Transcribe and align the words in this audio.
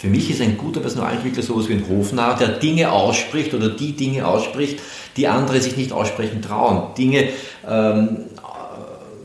Für 0.00 0.06
mich 0.06 0.30
ist 0.30 0.40
ein 0.40 0.56
guter 0.56 0.80
Personalentwickler 0.80 1.42
sowas 1.42 1.68
wie 1.68 1.74
ein 1.74 1.86
Hofnarr, 1.86 2.38
der 2.38 2.48
Dinge 2.48 2.90
ausspricht 2.90 3.52
oder 3.52 3.68
die 3.68 3.92
Dinge 3.92 4.26
ausspricht, 4.26 4.78
die 5.18 5.28
andere 5.28 5.60
sich 5.60 5.76
nicht 5.76 5.92
aussprechen 5.92 6.40
trauen. 6.40 6.94
Dinge 6.96 7.28
ähm, 7.68 8.20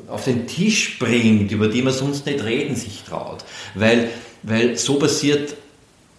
auf 0.10 0.26
den 0.26 0.48
Tisch 0.48 1.00
bringt, 1.00 1.50
über 1.54 1.70
die 1.70 1.82
man 1.82 1.94
sonst 1.94 2.26
nicht 2.26 2.44
reden 2.44 2.76
sich 2.76 3.04
traut. 3.04 3.46
Weil, 3.74 4.10
weil 4.44 4.78
so 4.78 5.00
passiert 5.00 5.56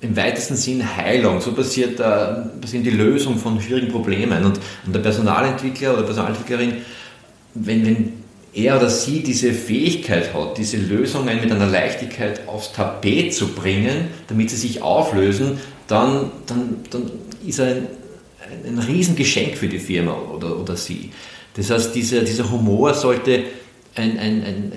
im 0.00 0.16
weitesten 0.16 0.56
Sinn 0.56 0.96
Heilung, 0.96 1.42
so 1.42 1.52
passiert, 1.52 2.00
äh, 2.00 2.80
die 2.80 2.90
Lösung 2.90 3.36
von 3.36 3.60
schwierigen 3.60 3.92
Problemen. 3.92 4.42
Und, 4.42 4.58
und 4.86 4.94
der 4.94 5.00
Personalentwickler 5.00 5.92
oder 5.92 6.04
Personalentwicklerin, 6.04 6.76
wenn, 7.52 7.84
wenn 7.84 8.12
er 8.56 8.76
oder 8.76 8.88
sie 8.88 9.22
diese 9.22 9.52
Fähigkeit 9.52 10.32
hat, 10.32 10.56
diese 10.56 10.78
Lösungen 10.78 11.40
mit 11.40 11.52
einer 11.52 11.66
Leichtigkeit 11.66 12.48
aufs 12.48 12.72
Tapet 12.72 13.34
zu 13.34 13.48
bringen, 13.48 14.08
damit 14.28 14.50
sie 14.50 14.56
sich 14.56 14.82
auflösen, 14.82 15.58
dann, 15.86 16.30
dann, 16.46 16.78
dann 16.90 17.10
ist 17.46 17.58
er 17.58 17.66
ein, 17.66 17.86
ein 18.66 18.78
Riesengeschenk 18.78 19.56
für 19.56 19.68
die 19.68 19.78
Firma 19.78 20.14
oder, 20.14 20.58
oder 20.58 20.74
sie. 20.74 21.10
Das 21.54 21.70
heißt, 21.70 21.94
dieser, 21.94 22.22
dieser 22.22 22.50
Humor 22.50 22.94
sollte 22.94 23.44
ein, 23.94 24.18
ein, 24.18 24.42
ein, 24.42 24.72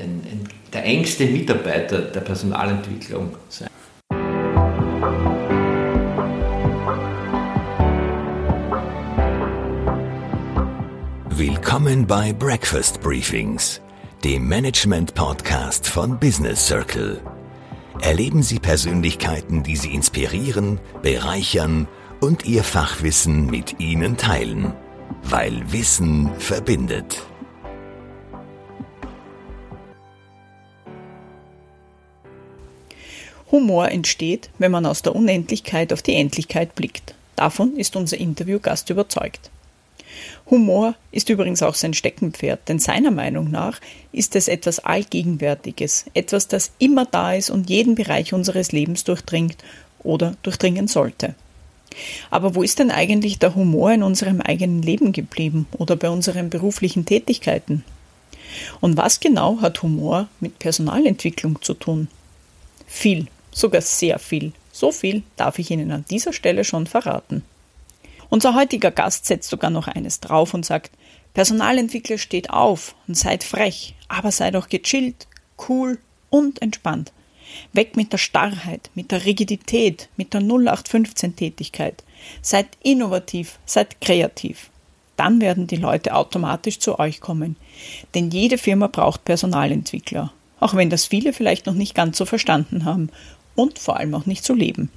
der 0.71 0.83
engste 0.83 1.25
Mitarbeiter 1.25 1.99
der 1.99 2.21
Personalentwicklung 2.21 3.31
sein. 3.47 3.68
Willkommen 11.39 12.05
bei 12.05 12.33
Breakfast 12.33 12.99
Briefings, 12.99 13.79
dem 14.25 14.49
Management-Podcast 14.49 15.87
von 15.87 16.19
Business 16.19 16.67
Circle. 16.67 17.21
Erleben 18.01 18.43
Sie 18.43 18.59
Persönlichkeiten, 18.59 19.63
die 19.63 19.77
Sie 19.77 19.93
inspirieren, 19.93 20.81
bereichern 21.01 21.87
und 22.19 22.45
Ihr 22.45 22.65
Fachwissen 22.65 23.45
mit 23.45 23.79
Ihnen 23.79 24.17
teilen, 24.17 24.73
weil 25.23 25.71
Wissen 25.71 26.29
verbindet. 26.39 27.21
Humor 33.49 33.87
entsteht, 33.87 34.49
wenn 34.57 34.73
man 34.73 34.85
aus 34.85 35.03
der 35.03 35.15
Unendlichkeit 35.15 35.93
auf 35.93 36.01
die 36.01 36.15
Endlichkeit 36.15 36.75
blickt. 36.75 37.15
Davon 37.37 37.77
ist 37.77 37.95
unser 37.95 38.17
Interviewgast 38.17 38.89
überzeugt. 38.89 39.49
Humor 40.49 40.95
ist 41.11 41.29
übrigens 41.29 41.61
auch 41.61 41.75
sein 41.75 41.93
Steckenpferd, 41.93 42.67
denn 42.67 42.79
seiner 42.79 43.11
Meinung 43.11 43.51
nach 43.51 43.79
ist 44.11 44.35
es 44.35 44.47
etwas 44.47 44.79
Allgegenwärtiges, 44.79 46.05
etwas, 46.13 46.47
das 46.47 46.71
immer 46.79 47.05
da 47.05 47.33
ist 47.33 47.49
und 47.49 47.69
jeden 47.69 47.95
Bereich 47.95 48.33
unseres 48.33 48.71
Lebens 48.71 49.03
durchdringt 49.03 49.57
oder 50.03 50.35
durchdringen 50.43 50.87
sollte. 50.87 51.35
Aber 52.29 52.55
wo 52.55 52.63
ist 52.63 52.79
denn 52.79 52.91
eigentlich 52.91 53.39
der 53.39 53.55
Humor 53.55 53.91
in 53.91 54.03
unserem 54.03 54.41
eigenen 54.41 54.81
Leben 54.81 55.11
geblieben 55.11 55.67
oder 55.77 55.95
bei 55.95 56.09
unseren 56.09 56.49
beruflichen 56.49 57.05
Tätigkeiten? 57.05 57.83
Und 58.79 58.97
was 58.97 59.19
genau 59.19 59.61
hat 59.61 59.81
Humor 59.83 60.27
mit 60.39 60.59
Personalentwicklung 60.59 61.61
zu 61.61 61.73
tun? 61.73 62.07
Viel, 62.87 63.27
sogar 63.51 63.81
sehr 63.81 64.19
viel. 64.19 64.53
So 64.71 64.91
viel 64.91 65.23
darf 65.35 65.59
ich 65.59 65.71
Ihnen 65.71 65.91
an 65.91 66.05
dieser 66.09 66.33
Stelle 66.33 66.63
schon 66.63 66.87
verraten. 66.87 67.43
Unser 68.29 68.53
heutiger 68.53 68.91
Gast 68.91 69.25
setzt 69.25 69.49
sogar 69.49 69.71
noch 69.71 69.87
eines 69.87 70.19
drauf 70.19 70.53
und 70.53 70.65
sagt, 70.65 70.91
Personalentwickler 71.33 72.17
steht 72.17 72.49
auf 72.49 72.95
und 73.07 73.15
seid 73.15 73.43
frech, 73.43 73.95
aber 74.07 74.31
seid 74.31 74.55
auch 74.55 74.69
gechillt, 74.69 75.27
cool 75.67 75.97
und 76.29 76.61
entspannt. 76.61 77.11
Weg 77.73 77.95
mit 77.95 78.13
der 78.13 78.17
Starrheit, 78.19 78.91
mit 78.93 79.11
der 79.11 79.25
Rigidität, 79.25 80.09
mit 80.17 80.33
der 80.33 80.41
0815-Tätigkeit. 80.41 82.03
Seid 82.41 82.67
innovativ, 82.83 83.57
seid 83.65 83.99
kreativ. 84.01 84.69
Dann 85.17 85.41
werden 85.41 85.67
die 85.67 85.75
Leute 85.75 86.15
automatisch 86.15 86.79
zu 86.79 86.99
euch 86.99 87.21
kommen. 87.21 87.55
Denn 88.13 88.29
jede 88.29 88.57
Firma 88.57 88.87
braucht 88.87 89.25
Personalentwickler, 89.25 90.31
auch 90.59 90.75
wenn 90.75 90.89
das 90.89 91.05
viele 91.05 91.33
vielleicht 91.33 91.65
noch 91.65 91.73
nicht 91.73 91.95
ganz 91.95 92.17
so 92.17 92.25
verstanden 92.25 92.85
haben 92.85 93.09
und 93.55 93.79
vor 93.79 93.97
allem 93.97 94.13
auch 94.13 94.25
nicht 94.25 94.45
so 94.45 94.53
leben. 94.53 94.91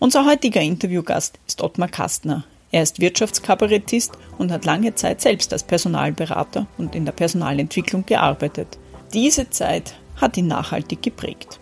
Unser 0.00 0.26
heutiger 0.26 0.60
Interviewgast 0.60 1.40
ist 1.48 1.60
Ottmar 1.60 1.88
Kastner. 1.88 2.44
Er 2.70 2.84
ist 2.84 3.00
Wirtschaftskabarettist 3.00 4.12
und 4.38 4.52
hat 4.52 4.64
lange 4.64 4.94
Zeit 4.94 5.20
selbst 5.20 5.52
als 5.52 5.64
Personalberater 5.64 6.68
und 6.78 6.94
in 6.94 7.04
der 7.04 7.10
Personalentwicklung 7.10 8.06
gearbeitet. 8.06 8.78
Diese 9.12 9.50
Zeit 9.50 9.96
hat 10.14 10.36
ihn 10.36 10.46
nachhaltig 10.46 11.02
geprägt. 11.02 11.58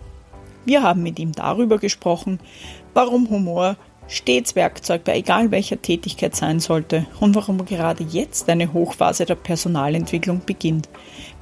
Wir 0.65 0.83
haben 0.83 1.01
mit 1.01 1.17
ihm 1.17 1.31
darüber 1.31 1.79
gesprochen, 1.79 2.39
warum 2.93 3.27
Humor 3.31 3.75
stets 4.07 4.55
Werkzeug 4.55 5.03
bei 5.03 5.17
egal 5.17 5.49
welcher 5.49 5.81
Tätigkeit 5.81 6.35
sein 6.35 6.59
sollte 6.59 7.07
und 7.19 7.33
warum 7.33 7.65
gerade 7.65 8.03
jetzt 8.03 8.47
eine 8.49 8.71
Hochphase 8.71 9.25
der 9.25 9.35
Personalentwicklung 9.35 10.43
beginnt 10.45 10.89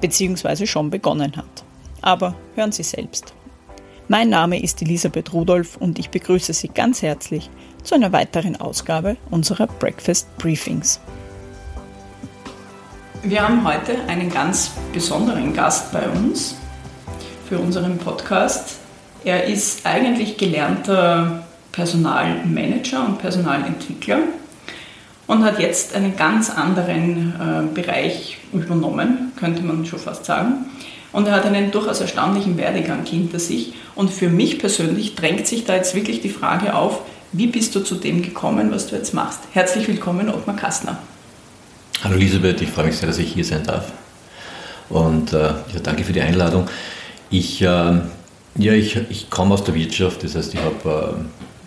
bzw. 0.00 0.64
schon 0.64 0.88
begonnen 0.88 1.36
hat. 1.36 1.64
Aber 2.00 2.34
hören 2.54 2.72
Sie 2.72 2.84
selbst. 2.84 3.34
Mein 4.08 4.28
Name 4.28 4.62
ist 4.62 4.80
Elisabeth 4.82 5.32
Rudolph 5.32 5.76
und 5.78 5.98
ich 5.98 6.10
begrüße 6.10 6.52
Sie 6.52 6.68
ganz 6.68 7.02
herzlich 7.02 7.50
zu 7.82 7.96
einer 7.96 8.12
weiteren 8.12 8.54
Ausgabe 8.54 9.16
unserer 9.32 9.66
Breakfast 9.66 10.28
Briefings. 10.38 11.00
Wir 13.24 13.42
haben 13.42 13.66
heute 13.66 13.96
einen 14.06 14.30
ganz 14.30 14.70
besonderen 14.92 15.52
Gast 15.52 15.90
bei 15.90 16.08
uns 16.08 16.54
für 17.48 17.58
unseren 17.58 17.98
Podcast. 17.98 18.76
Er 19.24 19.42
ist 19.42 19.84
eigentlich 19.84 20.36
gelernter 20.36 21.44
Personalmanager 21.72 23.04
und 23.04 23.18
Personalentwickler 23.18 24.20
und 25.26 25.42
hat 25.42 25.58
jetzt 25.58 25.96
einen 25.96 26.16
ganz 26.16 26.48
anderen 26.48 27.34
äh, 27.40 27.74
Bereich 27.74 28.38
übernommen, 28.52 29.32
könnte 29.34 29.62
man 29.62 29.84
schon 29.84 29.98
fast 29.98 30.26
sagen. 30.26 30.66
Und 31.12 31.26
er 31.26 31.34
hat 31.34 31.44
einen 31.44 31.70
durchaus 31.70 32.00
erstaunlichen 32.00 32.56
Werdegang 32.56 33.04
hinter 33.04 33.38
sich. 33.38 33.74
Und 33.94 34.10
für 34.10 34.28
mich 34.28 34.58
persönlich 34.58 35.14
drängt 35.14 35.46
sich 35.46 35.64
da 35.64 35.74
jetzt 35.74 35.94
wirklich 35.94 36.20
die 36.20 36.28
Frage 36.28 36.74
auf, 36.74 37.00
wie 37.32 37.46
bist 37.46 37.74
du 37.74 37.80
zu 37.80 37.96
dem 37.96 38.22
gekommen, 38.22 38.70
was 38.70 38.86
du 38.86 38.96
jetzt 38.96 39.14
machst? 39.14 39.40
Herzlich 39.52 39.88
willkommen, 39.88 40.28
Ottmar 40.28 40.56
Kastner. 40.56 40.98
Hallo 42.02 42.16
Elisabeth, 42.16 42.60
ich 42.60 42.70
freue 42.70 42.86
mich 42.86 42.96
sehr, 42.96 43.08
dass 43.08 43.18
ich 43.18 43.32
hier 43.32 43.44
sein 43.44 43.64
darf. 43.64 43.90
Und 44.88 45.32
äh, 45.32 45.38
ja, 45.38 45.80
danke 45.82 46.04
für 46.04 46.12
die 46.12 46.20
Einladung. 46.20 46.68
Ich, 47.30 47.60
äh, 47.62 47.64
ja, 47.64 48.72
ich, 48.72 48.96
ich 49.10 49.30
komme 49.30 49.54
aus 49.54 49.64
der 49.64 49.74
Wirtschaft, 49.74 50.22
das 50.22 50.36
heißt, 50.36 50.54
ich 50.54 50.60
habe 50.60 51.16
äh, 51.18 51.24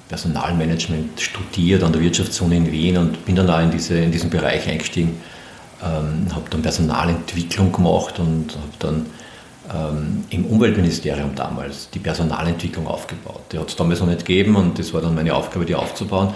Personalmanagement 0.09 1.21
studiert 1.21 1.83
an 1.83 1.91
der 1.91 2.01
Wirtschaftsuni 2.01 2.57
in 2.57 2.71
Wien 2.71 2.97
und 2.97 3.25
bin 3.25 3.35
dann 3.35 3.49
auch 3.49 3.59
in, 3.59 3.71
diese, 3.71 3.97
in 3.99 4.11
diesen 4.11 4.29
Bereich 4.29 4.67
eingestiegen. 4.67 5.19
Ähm, 5.83 6.27
habe 6.33 6.49
dann 6.49 6.61
Personalentwicklung 6.61 7.71
gemacht 7.71 8.19
und 8.19 8.51
habe 8.51 8.73
dann 8.79 9.05
ähm, 9.73 10.23
im 10.29 10.45
Umweltministerium 10.45 11.35
damals 11.35 11.89
die 11.89 11.99
Personalentwicklung 11.99 12.87
aufgebaut. 12.87 13.41
Die 13.51 13.59
hat 13.59 13.69
es 13.69 13.75
damals 13.75 13.99
noch 13.99 14.07
nicht 14.07 14.25
gegeben 14.25 14.55
und 14.55 14.79
das 14.79 14.93
war 14.93 15.01
dann 15.01 15.15
meine 15.15 15.33
Aufgabe, 15.33 15.65
die 15.65 15.75
aufzubauen. 15.75 16.33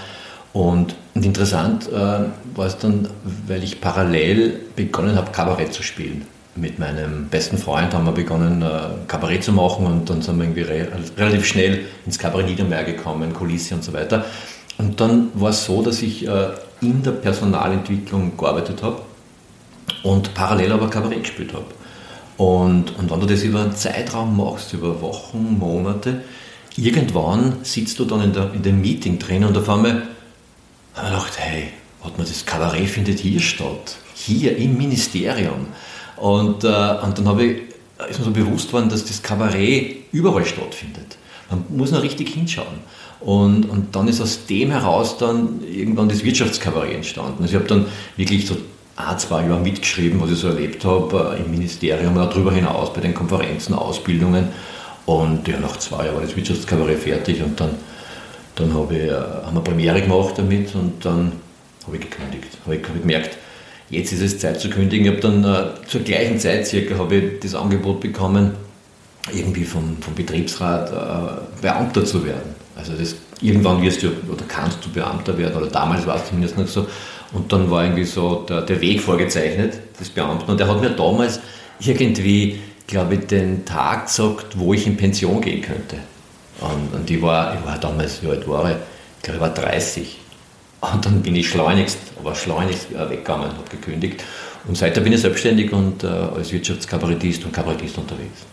Und, 0.53 0.95
interessant 1.15 1.89
äh, 1.91 1.95
war 1.95 2.67
es 2.67 2.77
dann, 2.77 3.07
weil 3.47 3.63
ich 3.63 3.81
parallel 3.81 4.59
begonnen 4.75 5.15
habe, 5.15 5.31
Kabarett 5.31 5.73
zu 5.73 5.81
spielen. 5.81 6.25
Mit 6.55 6.77
meinem 6.77 7.27
besten 7.29 7.57
Freund 7.57 7.91
haben 7.95 8.05
wir 8.05 8.11
begonnen, 8.11 8.61
äh, 8.61 8.67
Kabarett 9.07 9.43
zu 9.43 9.51
machen 9.51 9.87
und 9.87 10.09
dann 10.09 10.21
sind 10.21 10.37
wir 10.37 10.43
irgendwie 10.43 10.61
re 10.61 10.87
relativ 11.17 11.45
schnell 11.45 11.85
ins 12.05 12.19
Kabarett 12.19 12.45
Niedermeer 12.45 12.83
gekommen, 12.83 13.33
Kulisse 13.33 13.73
und 13.73 13.83
so 13.83 13.93
weiter. 13.93 14.25
Und 14.77 15.01
dann 15.01 15.29
war 15.33 15.49
es 15.49 15.65
so, 15.65 15.81
dass 15.81 16.03
ich 16.03 16.27
äh, 16.27 16.49
in 16.81 17.01
der 17.01 17.11
Personalentwicklung 17.11 18.37
gearbeitet 18.37 18.83
habe 18.83 19.01
und 20.03 20.35
parallel 20.35 20.73
aber 20.73 20.89
Kabarett 20.89 21.23
gespielt 21.23 21.53
habe. 21.53 21.65
Und, 22.37 22.97
und 22.97 23.11
wenn 23.11 23.19
du 23.19 23.25
das 23.25 23.43
über 23.43 23.61
einen 23.61 23.75
Zeitraum 23.75 24.35
machst, 24.37 24.73
über 24.73 25.01
Wochen, 25.01 25.57
Monate, 25.59 26.21
irgendwann 26.75 27.57
sitzt 27.63 27.99
du 27.99 28.05
dann 28.05 28.21
in, 28.21 28.33
der, 28.33 28.53
in 28.53 28.63
dem 28.63 28.81
Meeting 28.81 29.19
drin 29.19 29.43
und 29.43 29.57
auf 29.57 29.69
einmal 29.69 30.07
habe 30.95 31.07
ich 31.07 31.13
gedacht, 31.13 31.33
hey, 31.37 31.69
hat 32.03 32.17
man 32.17 32.27
das 32.27 32.45
Kabarett 32.45 32.89
findet 32.89 33.19
hier 33.19 33.39
statt, 33.39 33.97
hier 34.13 34.57
im 34.57 34.77
Ministerium. 34.77 35.67
Und, 36.17 36.63
äh, 36.63 36.67
und 36.67 37.17
dann 37.17 37.27
habe 37.27 37.45
ich, 37.45 37.61
ist 38.09 38.19
mir 38.19 38.25
so 38.25 38.31
bewusst 38.31 38.73
worden, 38.73 38.89
dass 38.89 39.05
das 39.05 39.21
Kabarett 39.21 39.97
überall 40.11 40.45
stattfindet. 40.45 41.17
Man 41.49 41.63
muss 41.69 41.91
noch 41.91 42.03
richtig 42.03 42.29
hinschauen. 42.29 42.79
Und, 43.19 43.69
und 43.69 43.95
dann 43.95 44.07
ist 44.07 44.19
aus 44.19 44.45
dem 44.47 44.71
heraus 44.71 45.17
dann 45.17 45.61
irgendwann 45.63 46.09
das 46.09 46.23
Wirtschaftskabarett 46.23 46.95
entstanden. 46.95 47.43
Also 47.43 47.53
ich 47.53 47.55
habe 47.55 47.67
dann 47.67 47.85
wirklich 48.17 48.45
so 48.45 48.57
ein, 48.95 49.19
zwei 49.19 49.45
Jahre 49.45 49.59
mitgeschrieben, 49.59 50.21
was 50.21 50.31
ich 50.31 50.39
so 50.39 50.49
erlebt 50.49 50.85
habe 50.85 51.35
äh, 51.37 51.41
im 51.41 51.51
Ministerium, 51.51 52.17
auch 52.17 52.29
darüber 52.29 52.51
hinaus 52.51 52.93
bei 52.93 53.01
den 53.01 53.13
Konferenzen, 53.13 53.73
Ausbildungen. 53.73 54.49
Und 55.05 55.47
ja, 55.47 55.59
nach 55.59 55.77
zwei 55.77 56.05
Jahren 56.05 56.15
war 56.15 56.21
das 56.21 56.35
Wirtschaftskabarett 56.35 56.99
fertig 56.99 57.41
und 57.41 57.59
dann, 57.59 57.71
dann 58.55 58.73
habe 58.73 58.95
ich, 58.95 59.09
äh, 59.09 59.13
haben 59.13 59.55
wir 59.55 59.61
Premiere 59.61 60.01
gemacht 60.01 60.35
damit 60.37 60.73
und 60.75 61.03
dann 61.03 61.33
habe 61.85 61.97
ich 61.97 62.09
gekündigt. 62.09 62.57
Habe 62.65 62.75
ich, 62.75 62.83
hab 62.83 62.95
ich 62.95 63.01
gemerkt, 63.01 63.37
jetzt 63.89 64.13
ist 64.13 64.21
es 64.21 64.39
Zeit 64.39 64.61
zu 64.61 64.69
kündigen. 64.69 65.05
Ich 65.05 65.11
habe 65.11 65.21
dann 65.21 65.43
äh, 65.43 65.87
zur 65.87 66.01
gleichen 66.01 66.39
Zeit 66.39 66.67
circa 66.67 66.97
habe 66.97 67.15
ich 67.15 67.39
das 67.41 67.55
Angebot 67.55 67.99
bekommen, 67.99 68.51
irgendwie 69.33 69.63
vom, 69.63 69.97
vom 70.01 70.13
Betriebsrat 70.13 70.91
äh, 70.91 71.61
Beamter 71.61 72.05
zu 72.05 72.25
werden. 72.25 72.62
Also 72.75 72.93
das, 72.93 73.15
irgendwann 73.41 73.81
wirst 73.81 74.03
du 74.03 74.07
oder 74.07 74.43
kannst 74.47 74.83
du 74.83 74.89
Beamter 74.89 75.37
werden, 75.37 75.55
oder 75.55 75.67
damals 75.67 76.05
war 76.07 76.15
es 76.15 76.27
zumindest 76.27 76.57
noch 76.57 76.67
so. 76.67 76.87
Und 77.33 77.51
dann 77.51 77.69
war 77.69 77.83
irgendwie 77.83 78.03
so 78.03 78.45
der, 78.47 78.61
der 78.61 78.79
Weg 78.81 79.01
vorgezeichnet 79.01 79.73
des 79.99 80.09
Beamten. 80.09 80.49
Und 80.49 80.59
der 80.59 80.67
hat 80.67 80.81
mir 80.81 80.91
damals 80.91 81.39
irgendwie, 81.79 82.59
glaube 82.87 83.15
ich, 83.15 83.27
den 83.27 83.65
Tag 83.65 84.05
gesagt, 84.07 84.57
wo 84.57 84.73
ich 84.73 84.85
in 84.85 84.97
Pension 84.97 85.41
gehen 85.41 85.61
könnte. 85.61 85.97
Und, 86.61 86.93
und 86.95 87.09
ich, 87.09 87.21
war, 87.21 87.55
ich 87.55 87.65
war 87.65 87.77
damals, 87.77 88.21
wie 88.21 88.29
alt 88.29 88.47
war 88.47 88.69
ich? 88.69 88.77
Ich 89.17 89.23
glaube, 89.23 89.37
ich 89.37 89.41
war 89.41 89.53
30. 89.53 90.19
Und 90.81 91.05
dann 91.05 91.21
bin 91.21 91.35
ich 91.35 91.49
schleunigst, 91.49 91.97
aber 92.19 92.35
schleunigst 92.35 92.91
weggegangen 92.91 93.49
und 93.49 93.57
habe 93.57 93.69
gekündigt. 93.69 94.23
Und 94.67 94.77
seitdem 94.77 95.03
bin 95.03 95.13
ich 95.13 95.21
selbstständig 95.21 95.71
und 95.73 96.03
äh, 96.03 96.07
als 96.07 96.51
Wirtschaftskabarettist 96.51 97.43
und 97.45 97.53
Kabarettist 97.53 97.97
unterwegs. 97.97 98.45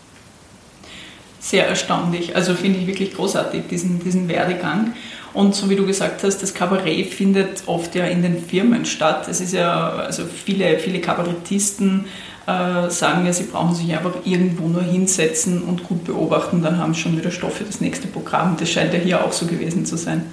Sehr 1.41 1.67
erstaunlich. 1.67 2.37
Also 2.37 2.55
finde 2.55 2.79
ich 2.79 2.87
wirklich 2.87 3.15
großartig, 3.15 3.63
diesen, 3.71 3.99
diesen 4.05 4.29
Werdegang. 4.29 4.93
Und 5.33 5.55
so 5.55 5.71
wie 5.71 5.77
du 5.77 5.87
gesagt 5.87 6.23
hast, 6.23 6.43
das 6.43 6.55
Kabarett 6.55 7.15
findet 7.15 7.63
oft 7.67 7.95
ja 7.95 8.05
in 8.05 8.23
den 8.23 8.45
Firmen 8.45 8.85
statt. 8.85 9.27
Es 9.29 9.41
ist 9.41 9.53
ja, 9.53 9.91
also 9.91 10.25
viele, 10.25 10.79
viele 10.79 11.01
Kabarettisten 11.01 12.07
äh, 12.47 12.91
sagen 12.91 13.27
ja, 13.27 13.33
sie 13.33 13.45
brauchen 13.45 13.75
sich 13.75 13.93
einfach 13.93 14.15
irgendwo 14.25 14.69
nur 14.69 14.83
hinsetzen 14.83 15.63
und 15.63 15.85
gut 15.85 16.05
beobachten, 16.05 16.63
dann 16.63 16.79
haben 16.79 16.95
sie 16.95 17.01
schon 17.01 17.17
wieder 17.17 17.31
Stoff 17.31 17.57
für 17.57 17.65
das 17.65 17.81
nächste 17.81 18.09
Programm. 18.09 18.57
Das 18.59 18.71
scheint 18.71 18.93
ja 18.93 18.99
hier 18.99 19.25
auch 19.25 19.33
so 19.33 19.47
gewesen 19.47 19.87
zu 19.87 19.97
sein. 19.97 20.25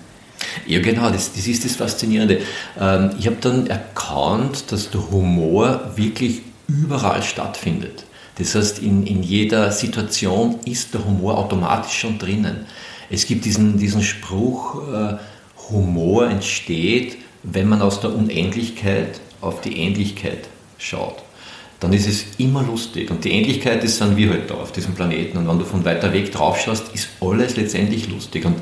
Ja, 0.65 0.79
genau, 0.79 1.09
das, 1.09 1.33
das 1.33 1.47
ist 1.47 1.65
das 1.65 1.75
Faszinierende. 1.75 2.39
Ähm, 2.79 3.11
ich 3.17 3.27
habe 3.27 3.37
dann 3.39 3.67
erkannt, 3.67 4.71
dass 4.71 4.89
der 4.89 5.09
Humor 5.11 5.91
wirklich 5.95 6.41
überall 6.67 7.23
stattfindet. 7.23 8.06
Das 8.37 8.55
heißt, 8.55 8.79
in, 8.79 9.05
in 9.05 9.23
jeder 9.23 9.71
Situation 9.71 10.59
ist 10.65 10.93
der 10.93 11.05
Humor 11.05 11.37
automatisch 11.37 11.93
schon 11.93 12.19
drinnen. 12.19 12.65
Es 13.09 13.25
gibt 13.25 13.45
diesen, 13.45 13.77
diesen 13.77 14.03
Spruch, 14.03 14.81
äh, 14.91 15.17
Humor 15.69 16.29
entsteht, 16.29 17.17
wenn 17.43 17.67
man 17.67 17.81
aus 17.81 17.99
der 17.99 18.13
Unendlichkeit 18.13 19.19
auf 19.41 19.61
die 19.61 19.85
Endlichkeit 19.85 20.47
schaut. 20.77 21.17
Dann 21.79 21.93
ist 21.93 22.07
es 22.07 22.25
immer 22.37 22.63
lustig. 22.63 23.11
Und 23.11 23.23
die 23.23 23.31
Endlichkeit, 23.31 23.83
das 23.83 23.97
sind 23.97 24.17
wir 24.17 24.31
halt 24.31 24.49
da 24.49 24.55
auf 24.55 24.71
diesem 24.71 24.95
Planeten. 24.95 25.37
Und 25.37 25.47
wenn 25.47 25.59
du 25.59 25.65
von 25.65 25.85
weiter 25.85 26.11
weg 26.11 26.31
drauf 26.31 26.59
schaust, 26.59 26.93
ist 26.93 27.09
alles 27.21 27.55
letztendlich 27.55 28.09
lustig. 28.09 28.45
Und, 28.45 28.55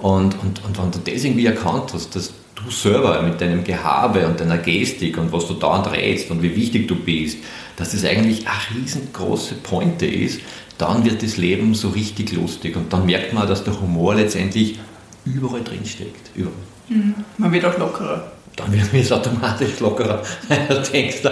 und, 0.00 0.34
und, 0.42 0.64
und 0.64 0.78
wenn 0.78 0.90
du 0.90 0.98
das 0.98 1.24
irgendwie 1.24 1.46
erkannt 1.46 1.92
hast, 1.92 2.16
dass 2.16 2.32
du 2.54 2.70
selber 2.70 3.22
mit 3.22 3.40
deinem 3.40 3.64
Gehabe 3.64 4.26
und 4.26 4.40
deiner 4.40 4.58
Gestik 4.58 5.18
und 5.18 5.32
was 5.32 5.46
du 5.46 5.54
da 5.54 5.80
rätst 5.82 6.30
und 6.30 6.42
wie 6.42 6.54
wichtig 6.54 6.88
du 6.88 6.94
bist, 6.94 7.38
dass 7.76 7.92
das 7.92 8.04
eigentlich 8.04 8.46
eine 8.46 8.80
riesengroße 8.80 9.56
Pointe 9.56 10.06
ist, 10.06 10.40
dann 10.78 11.04
wird 11.04 11.22
das 11.22 11.36
Leben 11.36 11.74
so 11.74 11.90
richtig 11.90 12.32
lustig 12.32 12.76
und 12.76 12.92
dann 12.92 13.06
merkt 13.06 13.32
man, 13.32 13.46
dass 13.46 13.64
der 13.64 13.80
Humor 13.80 14.14
letztendlich 14.14 14.78
überall 15.24 15.62
drin 15.62 15.84
steckt. 15.84 16.30
Überall. 16.34 16.54
Mhm. 16.88 17.14
Man 17.38 17.52
wird 17.52 17.64
auch 17.64 17.78
lockerer. 17.78 18.32
Dann 18.56 18.72
wird 18.72 18.92
man 18.92 19.12
automatisch 19.18 19.80
lockerer. 19.80 20.22
du 20.68 20.82
denkst, 20.92 21.22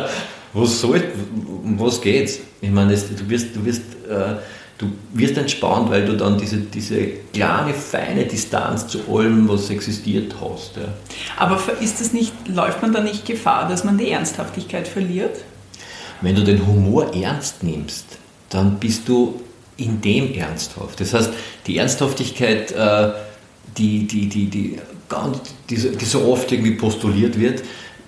was 0.52 0.80
soll, 0.80 1.02
um 1.62 1.78
was 1.78 2.00
geht's? 2.00 2.40
Ich 2.60 2.70
meine, 2.70 2.94
du 2.94 3.28
wirst, 3.28 3.54
du 3.54 3.64
wirst, 3.64 3.82
äh, 4.08 4.36
du 4.80 4.90
wirst 5.12 5.36
entspannt, 5.36 5.90
weil 5.90 6.06
du 6.06 6.16
dann 6.16 6.38
diese, 6.38 6.56
diese 6.56 7.06
kleine, 7.32 7.74
feine 7.74 8.24
Distanz 8.24 8.88
zu 8.88 9.00
allem, 9.10 9.46
was 9.46 9.68
existiert, 9.68 10.34
hast. 10.40 10.76
Ja. 10.76 10.88
Aber 11.36 11.60
ist 11.80 12.00
das 12.00 12.14
nicht, 12.14 12.32
läuft 12.48 12.80
man 12.80 12.92
da 12.92 13.02
nicht 13.02 13.26
Gefahr, 13.26 13.68
dass 13.68 13.84
man 13.84 13.98
die 13.98 14.10
Ernsthaftigkeit 14.10 14.88
verliert? 14.88 15.36
Wenn 16.22 16.34
du 16.34 16.42
den 16.42 16.66
Humor 16.66 17.14
ernst 17.14 17.62
nimmst, 17.62 18.06
dann 18.48 18.78
bist 18.78 19.06
du 19.06 19.40
in 19.76 20.00
dem 20.00 20.34
ernsthaft. 20.34 21.00
Das 21.00 21.12
heißt, 21.12 21.30
die 21.66 21.76
Ernsthaftigkeit, 21.76 22.72
äh, 22.72 23.10
die, 23.76 24.06
die, 24.06 24.28
die, 24.28 24.46
die, 24.46 24.78
ganz, 25.08 25.38
die, 25.68 25.76
die 25.76 26.04
so 26.04 26.24
oft 26.24 26.50
irgendwie 26.50 26.72
postuliert 26.72 27.38
wird, 27.38 27.62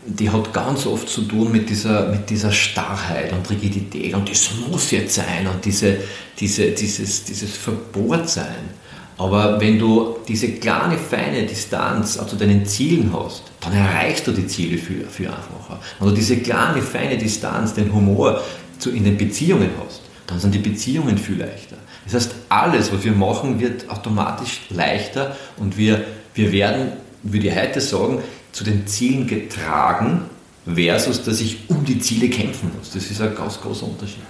die 0.05 0.31
hat 0.31 0.53
ganz 0.53 0.87
oft 0.87 1.09
zu 1.09 1.23
tun 1.23 1.53
mit 1.53 1.71
dieser, 1.71 2.09
mit 2.09 2.29
dieser 2.29 2.51
Starrheit 2.51 3.33
und 3.33 3.49
Rigidität 3.49 4.15
und 4.15 4.29
das 4.29 4.51
muss 4.69 4.91
jetzt 4.91 5.15
sein 5.15 5.47
und 5.47 5.65
diese, 5.65 5.97
diese, 6.39 6.71
dieses, 6.71 7.25
dieses 7.25 7.57
Verbohrtsein. 7.57 8.83
Aber 9.19 9.61
wenn 9.61 9.79
du 9.79 10.17
diese 10.27 10.49
kleine, 10.53 10.99
feine 10.99 11.47
Distanz 11.47 12.15
zu 12.15 12.37
deinen 12.37 12.67
Zielen 12.67 13.13
hast, 13.13 13.45
dann 13.61 13.73
erreichst 13.73 14.27
du 14.27 14.33
die 14.33 14.47
Ziele 14.47 14.79
viel, 14.79 15.07
viel 15.07 15.29
einfacher. 15.29 15.79
Wenn 16.01 16.09
du 16.09 16.15
diese 16.15 16.39
kleine, 16.39 16.83
feine 16.83 17.17
Distanz, 17.19 17.75
den 17.75 17.93
Humor 17.93 18.41
zu, 18.79 18.91
in 18.91 19.05
den 19.05 19.17
Beziehungen 19.17 19.71
hast, 19.85 20.03
dann 20.27 20.41
sind 20.41 20.55
die 20.55 20.59
Beziehungen 20.59 21.19
viel 21.19 21.39
leichter. 21.39 21.77
Das 22.05 22.15
heißt, 22.15 22.35
alles, 22.49 22.93
was 22.93 23.05
wir 23.05 23.13
machen, 23.13 23.61
wird 23.61 23.89
automatisch 23.89 24.63
leichter 24.71 25.37
und 25.59 25.77
wir, 25.77 26.05
wir 26.35 26.51
werden, 26.51 26.93
würde 27.23 27.47
ich 27.47 27.55
heute 27.55 27.81
sagen, 27.81 28.19
zu 28.53 28.65
den 28.65 28.87
Zielen 28.87 29.27
getragen, 29.27 30.23
versus 30.67 31.25
dass 31.25 31.41
ich 31.41 31.59
um 31.69 31.85
die 31.85 31.99
Ziele 31.99 32.29
kämpfen 32.29 32.71
muss. 32.77 32.93
Das 32.93 33.11
ist 33.11 33.21
ein 33.21 33.35
ganz 33.35 33.61
großer 33.61 33.87
Unterschied. 33.87 34.23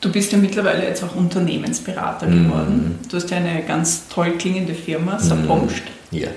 Du 0.00 0.12
bist 0.12 0.30
ja 0.30 0.38
mittlerweile 0.38 0.84
jetzt 0.84 1.02
auch 1.02 1.16
Unternehmensberater 1.16 2.26
mhm. 2.26 2.44
geworden. 2.44 2.98
Du 3.10 3.16
hast 3.16 3.30
ja 3.30 3.38
eine 3.38 3.62
ganz 3.64 4.08
toll 4.08 4.32
klingende 4.32 4.74
Firma, 4.74 5.18
Sapomst. 5.18 5.82
Mm, 6.10 6.16
ja. 6.16 6.28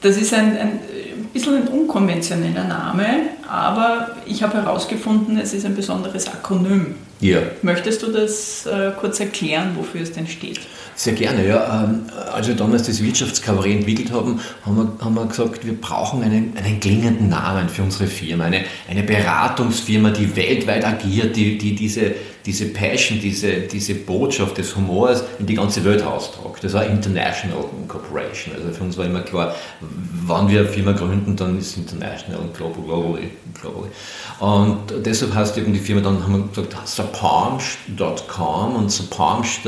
Das 0.00 0.16
ist 0.16 0.34
ein, 0.34 0.56
ein 0.56 0.80
bisschen 1.32 1.54
ein 1.56 1.68
unkonventioneller 1.68 2.64
Name, 2.64 3.06
aber 3.48 4.16
ich 4.26 4.42
habe 4.42 4.54
herausgefunden, 4.54 5.38
es 5.38 5.54
ist 5.54 5.64
ein 5.64 5.76
besonderes 5.76 6.26
Akronym. 6.28 6.96
Ja. 7.20 7.38
Möchtest 7.62 8.02
du 8.02 8.10
das 8.10 8.66
äh, 8.66 8.92
kurz 8.98 9.20
erklären, 9.20 9.72
wofür 9.76 10.02
es 10.02 10.12
denn 10.12 10.26
steht? 10.26 10.60
Sehr 10.96 11.14
gerne, 11.14 11.46
ja. 11.46 11.84
Ähm, 11.84 12.02
als 12.32 12.46
wir 12.46 12.54
damals 12.54 12.84
das 12.84 13.02
Wirtschaftskabarett 13.02 13.78
entwickelt 13.78 14.12
haben, 14.12 14.40
haben 14.64 14.76
wir, 14.76 15.04
haben 15.04 15.14
wir 15.14 15.26
gesagt, 15.26 15.66
wir 15.66 15.80
brauchen 15.80 16.22
einen, 16.22 16.56
einen 16.56 16.78
klingenden 16.78 17.28
Namen 17.28 17.68
für 17.68 17.82
unsere 17.82 18.06
Firma, 18.06 18.44
eine, 18.44 18.64
eine 18.88 19.02
Beratungsfirma, 19.02 20.10
die 20.10 20.36
weltweit 20.36 20.84
agiert, 20.84 21.34
die, 21.34 21.58
die 21.58 21.74
diese, 21.74 22.12
diese 22.46 22.66
Passion, 22.66 23.18
diese, 23.20 23.52
diese 23.60 23.94
Botschaft 23.94 24.58
des 24.58 24.76
Humors 24.76 25.24
in 25.38 25.46
die 25.46 25.54
ganze 25.54 25.82
Welt 25.84 26.02
austragt. 26.02 26.62
Das 26.62 26.74
war 26.74 26.84
International 26.84 27.64
Corporation. 27.88 28.54
Also 28.54 28.70
für 28.72 28.84
uns 28.84 28.98
war 28.98 29.06
immer 29.06 29.22
klar, 29.22 29.54
wann 30.26 30.48
wir 30.48 30.60
eine 30.60 30.68
Firma 30.68 30.92
gründen, 30.92 31.36
dann 31.36 31.58
ist 31.58 31.76
International 31.78 32.40
und 32.40 32.54
Global, 32.54 32.82
globally, 32.84 33.30
globally. 33.60 33.90
Und 34.40 35.06
deshalb 35.06 35.34
heißt 35.34 35.56
eben 35.56 35.72
die 35.72 35.78
Firma, 35.78 36.02
dann 36.02 36.22
haben 36.22 36.32
wir 36.32 36.48
gesagt, 36.48 36.86
sapamst.com 36.86 38.76
und 38.76 38.92
sapamst 38.92 39.60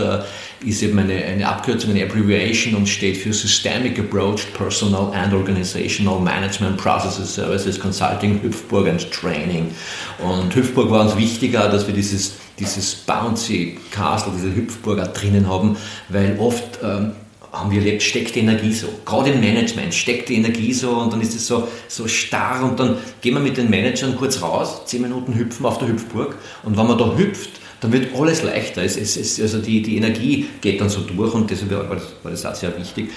ist 0.65 0.83
eben 0.83 0.99
eine, 0.99 1.15
eine 1.15 1.49
Abkürzung, 1.49 1.91
eine 1.91 2.05
Abbreviation 2.05 2.75
und 2.75 2.89
steht 2.89 3.17
für 3.17 3.33
Systemic 3.33 3.99
Approach 3.99 4.53
Personal 4.55 5.13
and 5.15 5.33
Organizational 5.33 6.21
Management 6.21 6.77
Processes 6.77 7.35
Services 7.35 7.79
Consulting 7.79 8.43
Hüpfburg 8.43 8.89
and 8.89 9.11
Training. 9.11 9.71
Und 10.19 10.55
Hüpfburg 10.55 10.91
war 10.91 11.05
uns 11.05 11.17
wichtiger, 11.17 11.69
dass 11.69 11.87
wir 11.87 11.95
dieses, 11.95 12.35
dieses 12.59 12.95
Bouncy 12.95 13.79
Castle, 13.91 14.33
diese 14.37 14.55
Hüpfburger 14.55 15.07
drinnen 15.09 15.49
haben, 15.49 15.77
weil 16.09 16.37
oft 16.39 16.79
ähm, 16.83 17.13
haben 17.53 17.71
wir 17.71 17.79
erlebt, 17.79 18.03
steckt 18.03 18.35
die 18.35 18.41
Energie 18.41 18.73
so. 18.73 18.89
Gerade 19.05 19.31
im 19.31 19.41
Management 19.41 19.95
steckt 19.95 20.29
die 20.29 20.37
Energie 20.37 20.73
so 20.73 20.91
und 20.91 21.13
dann 21.13 21.21
ist 21.21 21.35
es 21.35 21.47
so, 21.47 21.69
so 21.89 22.07
starr 22.07 22.63
und 22.63 22.79
dann 22.79 22.99
gehen 23.21 23.35
wir 23.35 23.41
mit 23.41 23.57
den 23.57 23.71
Managern 23.71 24.17
kurz 24.17 24.43
raus, 24.43 24.83
zehn 24.87 25.03
Minuten 25.03 25.35
hüpfen 25.35 25.65
auf 25.65 25.79
der 25.79 25.89
Hüpfburg 25.89 26.37
und 26.65 26.77
wenn 26.77 26.87
man 26.87 26.99
da 26.99 27.17
hüpft, 27.17 27.51
dann 27.81 27.93
wird 27.93 28.15
alles 28.19 28.43
leichter. 28.43 28.83
Es, 28.83 28.97
es, 28.97 29.17
es, 29.17 29.41
also 29.41 29.59
die, 29.59 29.83
die 29.83 29.97
Energie 29.97 30.47
geht 30.61 30.81
dann 30.81 30.89
so 30.89 31.01
durch 31.01 31.35
und 31.35 31.51
deshalb 31.51 31.71
war 31.71 31.97
das, 31.97 32.05
war 32.23 32.31
das 32.31 32.47
auch 32.47 32.55
sehr 32.55 32.77
wichtig. 32.79 33.11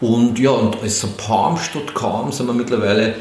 Und 0.00 0.38
ja, 0.38 0.50
und 0.50 0.82
als 0.82 1.06
Palmstadt.com 1.16 2.32
sind 2.32 2.46
wir 2.46 2.52
mittlerweile 2.52 3.14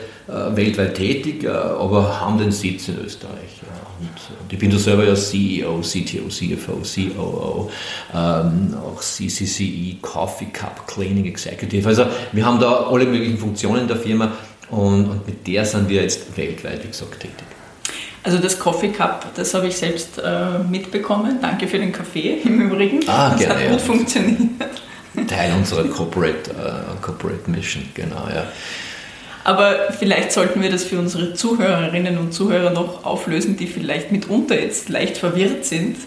weltweit 0.55 0.95
tätig, 0.95 1.43
äh, 1.43 1.49
aber 1.49 2.19
haben 2.19 2.37
den 2.37 2.51
Sitz 2.51 2.87
in 2.87 2.97
Österreich. 2.99 3.61
Und, 3.99 4.09
ich 4.51 4.57
bin 4.57 4.71
da 4.71 4.77
selber 4.77 5.05
ja 5.05 5.15
CEO, 5.15 5.81
CTO, 5.81 6.27
CFO, 6.27 6.81
COO, 6.83 7.69
ähm, 8.13 8.75
auch 8.75 8.99
CCCE, 8.99 9.97
Coffee 10.01 10.47
Cup 10.51 10.87
Cleaning 10.87 11.25
Executive. 11.25 11.87
Also 11.87 12.05
wir 12.31 12.45
haben 12.45 12.59
da 12.59 12.87
alle 12.87 13.05
möglichen 13.05 13.37
Funktionen 13.37 13.81
in 13.81 13.87
der 13.87 13.97
Firma 13.97 14.31
und, 14.69 15.05
und 15.05 15.27
mit 15.27 15.45
der 15.45 15.65
sind 15.65 15.87
wir 15.89 16.01
jetzt 16.01 16.35
weltweit, 16.35 16.83
wie 16.83 16.87
gesagt, 16.87 17.19
tätig. 17.19 17.45
Also 18.23 18.37
das 18.37 18.57
Coffee 18.57 18.89
Cup, 18.89 19.33
das 19.35 19.53
habe 19.53 19.67
ich 19.67 19.77
selbst 19.77 20.19
äh, 20.19 20.59
mitbekommen. 20.69 21.39
Danke 21.41 21.67
für 21.67 21.79
den 21.79 21.91
Kaffee 21.91 22.39
im 22.43 22.61
Übrigen. 22.61 22.99
Ah, 23.07 23.31
das 23.31 23.39
gerne, 23.39 23.55
hat 23.55 23.69
gut 23.69 23.79
ja. 23.79 23.85
funktioniert. 23.85 24.49
Teil 25.27 25.53
unserer 25.57 25.83
Corporate, 25.89 26.51
uh, 26.51 26.95
Corporate 27.01 27.49
Mission, 27.49 27.83
genau, 27.93 28.27
ja. 28.33 28.45
Aber 29.43 29.91
vielleicht 29.97 30.31
sollten 30.31 30.61
wir 30.61 30.69
das 30.69 30.83
für 30.83 30.99
unsere 30.99 31.33
Zuhörerinnen 31.33 32.17
und 32.17 32.33
Zuhörer 32.33 32.69
noch 32.69 33.03
auflösen, 33.03 33.57
die 33.57 33.67
vielleicht 33.67 34.11
mitunter 34.11 34.59
jetzt 34.59 34.89
leicht 34.89 35.17
verwirrt 35.17 35.65
sind. 35.65 35.97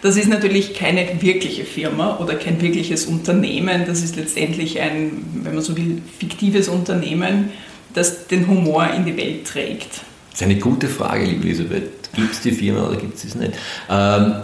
Das 0.00 0.16
ist 0.16 0.28
natürlich 0.28 0.74
keine 0.74 1.06
wirkliche 1.20 1.64
Firma 1.64 2.18
oder 2.18 2.34
kein 2.34 2.60
wirkliches 2.60 3.06
Unternehmen. 3.06 3.84
Das 3.86 4.02
ist 4.02 4.16
letztendlich 4.16 4.80
ein, 4.80 5.24
wenn 5.42 5.54
man 5.54 5.62
so 5.62 5.76
will, 5.76 6.00
fiktives 6.18 6.68
Unternehmen, 6.68 7.50
das 7.94 8.28
den 8.28 8.46
Humor 8.46 8.88
in 8.96 9.04
die 9.04 9.16
Welt 9.16 9.46
trägt. 9.46 10.02
Das 10.30 10.40
ist 10.40 10.42
eine 10.42 10.56
gute 10.56 10.88
Frage, 10.88 11.24
liebe 11.24 11.46
Elisabeth. 11.46 12.10
Gibt 12.14 12.32
es 12.32 12.40
die 12.40 12.52
Firma 12.52 12.86
oder 12.86 12.96
gibt 12.96 13.16
es 13.16 13.24
es 13.24 13.34
nicht? 13.34 13.52
Ähm, 13.90 14.34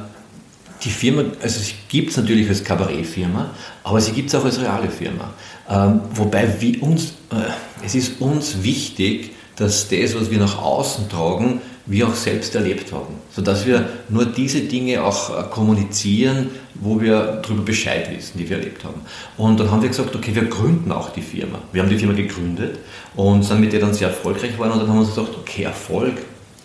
Die 0.84 0.90
Firma, 0.90 1.24
also 1.42 1.60
sie 1.60 1.74
gibt 1.88 2.10
es 2.10 2.16
natürlich 2.16 2.48
als 2.48 2.62
Kabarettfirma, 2.62 3.50
aber 3.82 4.00
sie 4.00 4.12
gibt 4.12 4.28
es 4.28 4.34
auch 4.34 4.44
als 4.44 4.60
reale 4.60 4.90
Firma. 4.90 5.32
Ähm, 5.68 6.02
wobei 6.14 6.60
wir 6.60 6.82
uns, 6.82 7.14
äh, 7.30 7.84
es 7.84 7.94
ist 7.94 8.20
uns 8.20 8.62
wichtig, 8.62 9.30
dass 9.56 9.88
das, 9.88 10.14
was 10.14 10.30
wir 10.30 10.38
nach 10.38 10.60
außen 10.60 11.08
tragen, 11.08 11.60
wir 11.86 12.08
auch 12.08 12.14
selbst 12.14 12.54
erlebt 12.54 12.92
haben, 12.92 13.14
sodass 13.30 13.66
wir 13.66 13.88
nur 14.08 14.24
diese 14.24 14.60
Dinge 14.60 15.02
auch 15.02 15.38
äh, 15.38 15.42
kommunizieren, 15.50 16.48
wo 16.74 17.00
wir 17.00 17.40
darüber 17.42 17.62
Bescheid 17.62 18.10
wissen, 18.14 18.38
die 18.38 18.48
wir 18.48 18.56
erlebt 18.56 18.84
haben. 18.84 19.02
Und 19.36 19.60
dann 19.60 19.70
haben 19.70 19.82
wir 19.82 19.88
gesagt, 19.88 20.14
okay, 20.14 20.34
wir 20.34 20.44
gründen 20.46 20.90
auch 20.92 21.10
die 21.10 21.22
Firma. 21.22 21.58
Wir 21.72 21.82
haben 21.82 21.90
die 21.90 21.98
Firma 21.98 22.14
gegründet 22.14 22.78
und 23.16 23.42
sind 23.42 23.60
mit 23.60 23.72
der 23.72 23.80
dann 23.80 23.94
sehr 23.94 24.08
erfolgreich 24.08 24.52
geworden 24.52 24.72
und 24.72 24.80
dann 24.80 24.88
haben 24.88 24.96
wir 24.96 25.02
uns 25.02 25.14
gesagt, 25.14 25.36
okay, 25.38 25.64
Erfolg 25.64 26.14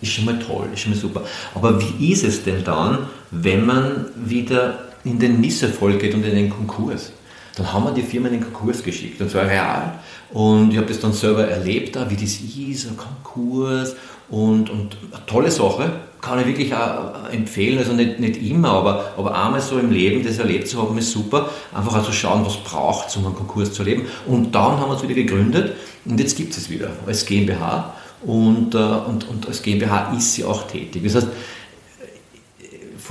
ist 0.00 0.12
schon 0.12 0.24
mal 0.24 0.38
toll, 0.38 0.68
ist 0.72 0.80
schon 0.80 0.92
mal 0.92 0.98
super. 0.98 1.22
Aber 1.54 1.78
wie 1.80 2.12
ist 2.12 2.24
es 2.24 2.42
denn 2.42 2.64
dann, 2.64 3.06
wenn 3.30 3.66
man 3.66 4.06
wieder 4.16 4.78
in 5.04 5.18
den 5.18 5.40
Misserfolg 5.40 6.00
geht 6.00 6.14
und 6.14 6.24
in 6.24 6.34
den 6.34 6.50
Konkurs? 6.50 7.12
Dann 7.56 7.72
haben 7.72 7.84
wir 7.84 7.92
die 7.92 8.02
Firma 8.02 8.28
in 8.28 8.34
den 8.34 8.42
Konkurs 8.42 8.82
geschickt 8.82 9.20
und 9.20 9.30
zwar 9.30 9.46
real. 9.46 9.98
Und 10.32 10.70
ich 10.70 10.76
habe 10.76 10.86
das 10.86 11.00
dann 11.00 11.12
selber 11.12 11.46
erlebt, 11.46 11.98
wie 12.08 12.16
das 12.16 12.40
ist, 12.40 12.88
ein 12.88 12.96
Konkurs 12.96 13.96
und, 14.28 14.70
und 14.70 14.96
eine 15.12 15.26
tolle 15.26 15.50
Sache, 15.50 15.90
kann 16.20 16.38
ich 16.38 16.46
wirklich 16.46 16.74
auch 16.74 17.30
empfehlen, 17.30 17.78
also 17.78 17.92
nicht, 17.92 18.20
nicht 18.20 18.42
immer, 18.42 18.70
aber, 18.70 19.12
aber 19.16 19.34
einmal 19.42 19.60
so 19.60 19.78
im 19.78 19.90
Leben 19.90 20.24
das 20.24 20.38
erlebt 20.38 20.68
zu 20.68 20.80
haben, 20.80 20.96
ist 20.98 21.12
super. 21.12 21.48
Einfach 21.74 21.98
auch 21.98 22.04
zu 22.04 22.12
schauen, 22.12 22.44
was 22.44 22.56
braucht 22.58 23.08
es, 23.08 23.16
um 23.16 23.26
einen 23.26 23.34
Konkurs 23.34 23.72
zu 23.72 23.82
erleben. 23.82 24.06
Und 24.26 24.54
dann 24.54 24.78
haben 24.78 24.90
wir 24.90 24.96
es 24.96 25.02
wieder 25.02 25.14
gegründet 25.14 25.74
und 26.04 26.20
jetzt 26.20 26.36
gibt 26.36 26.52
es 26.52 26.58
es 26.58 26.70
wieder 26.70 26.90
als 27.06 27.24
GmbH 27.24 27.94
und, 28.22 28.74
äh, 28.74 28.78
und, 28.78 29.28
und 29.28 29.46
als 29.48 29.62
GmbH 29.62 30.14
ist 30.16 30.34
sie 30.34 30.44
auch 30.44 30.66
tätig. 30.66 31.02
Das 31.04 31.14
heißt, 31.14 31.28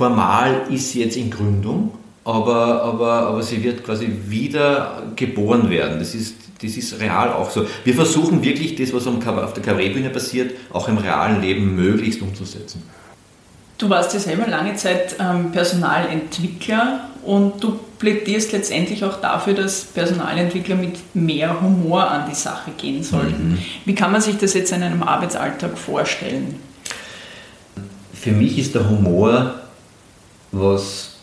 formal 0.00 0.62
ist 0.70 0.92
sie 0.92 1.02
jetzt 1.02 1.18
in 1.18 1.30
Gründung, 1.30 1.92
aber, 2.24 2.82
aber, 2.82 3.12
aber 3.28 3.42
sie 3.42 3.62
wird 3.62 3.84
quasi 3.84 4.10
wieder 4.28 5.02
geboren 5.14 5.68
werden. 5.68 5.98
Das 5.98 6.14
ist 6.14 6.36
das 6.62 6.76
ist 6.76 7.00
real 7.00 7.32
auch 7.32 7.50
so. 7.50 7.66
Wir 7.84 7.94
versuchen 7.94 8.42
wirklich 8.42 8.76
das, 8.76 8.92
was 8.92 9.06
auf 9.06 9.54
der 9.54 9.62
Kabarettbühne 9.62 10.10
passiert, 10.10 10.52
auch 10.72 10.88
im 10.88 10.98
realen 10.98 11.40
Leben 11.40 11.74
möglichst 11.74 12.20
umzusetzen. 12.20 12.82
Du 13.78 13.88
warst 13.88 14.12
ja 14.12 14.20
selber 14.20 14.46
lange 14.46 14.74
Zeit 14.74 15.16
ähm, 15.18 15.52
Personalentwickler 15.52 17.08
und 17.24 17.62
du 17.62 17.78
plädierst 17.98 18.52
letztendlich 18.52 19.04
auch 19.04 19.22
dafür, 19.22 19.54
dass 19.54 19.84
Personalentwickler 19.84 20.76
mit 20.76 20.98
mehr 21.14 21.62
Humor 21.62 22.10
an 22.10 22.24
die 22.30 22.34
Sache 22.34 22.72
gehen 22.76 23.02
sollten. 23.02 23.52
Mhm. 23.52 23.58
Wie 23.86 23.94
kann 23.94 24.12
man 24.12 24.20
sich 24.20 24.36
das 24.36 24.52
jetzt 24.52 24.72
in 24.72 24.82
einem 24.82 25.02
Arbeitsalltag 25.02 25.78
vorstellen? 25.78 26.56
Für 28.12 28.32
mich 28.32 28.58
ist 28.58 28.74
der 28.74 28.86
Humor 28.86 29.59
was, 30.52 31.16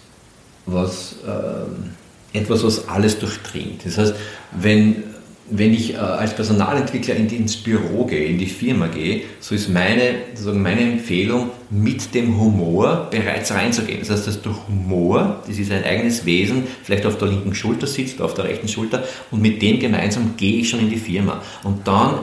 was 0.66 1.16
äh, 1.26 2.38
etwas, 2.38 2.64
was 2.64 2.88
alles 2.88 3.20
durchdringt. 3.20 3.86
Das 3.86 3.98
heißt, 3.98 4.16
wenn 4.52 5.04
wenn 5.50 5.74
ich 5.74 5.94
äh, 5.94 5.98
als 5.98 6.36
Personalentwickler 6.36 7.16
in 7.16 7.30
ins 7.30 7.58
Büro 7.58 8.06
gehe, 8.06 8.26
in 8.26 8.38
die 8.38 8.48
Firma 8.48 8.88
gehe, 8.88 9.24
so 9.40 9.56
ist 9.56 9.70
meine, 9.70 10.16
meine 10.54 10.82
Empfehlung, 10.82 11.52
mit 11.70 12.14
dem 12.14 12.40
Humor 12.40 13.08
bereits 13.10 13.52
reinzugehen. 13.52 14.00
Das 14.00 14.10
heißt, 14.10 14.28
dass 14.28 14.42
der 14.42 14.68
Humor, 14.68 15.44
das 15.48 15.58
ist 15.58 15.72
ein 15.72 15.84
eigenes 15.84 16.26
Wesen, 16.26 16.64
vielleicht 16.84 17.06
auf 17.06 17.18
der 17.18 17.30
linken 17.30 17.56
Schulter 17.56 17.88
sitzt 17.88 18.22
auf 18.22 18.34
der 18.34 18.46
rechten 18.46 18.68
Schulter 18.68 19.04
und 19.32 19.42
mit 19.42 19.62
dem 19.62 19.80
gemeinsam 19.80 20.36
gehe 20.38 20.62
ich 20.62 20.70
schon 20.70 20.82
in 20.82 20.90
die 20.90 20.98
Firma. 20.98 21.42
Und 21.64 21.88
dann, 21.88 22.20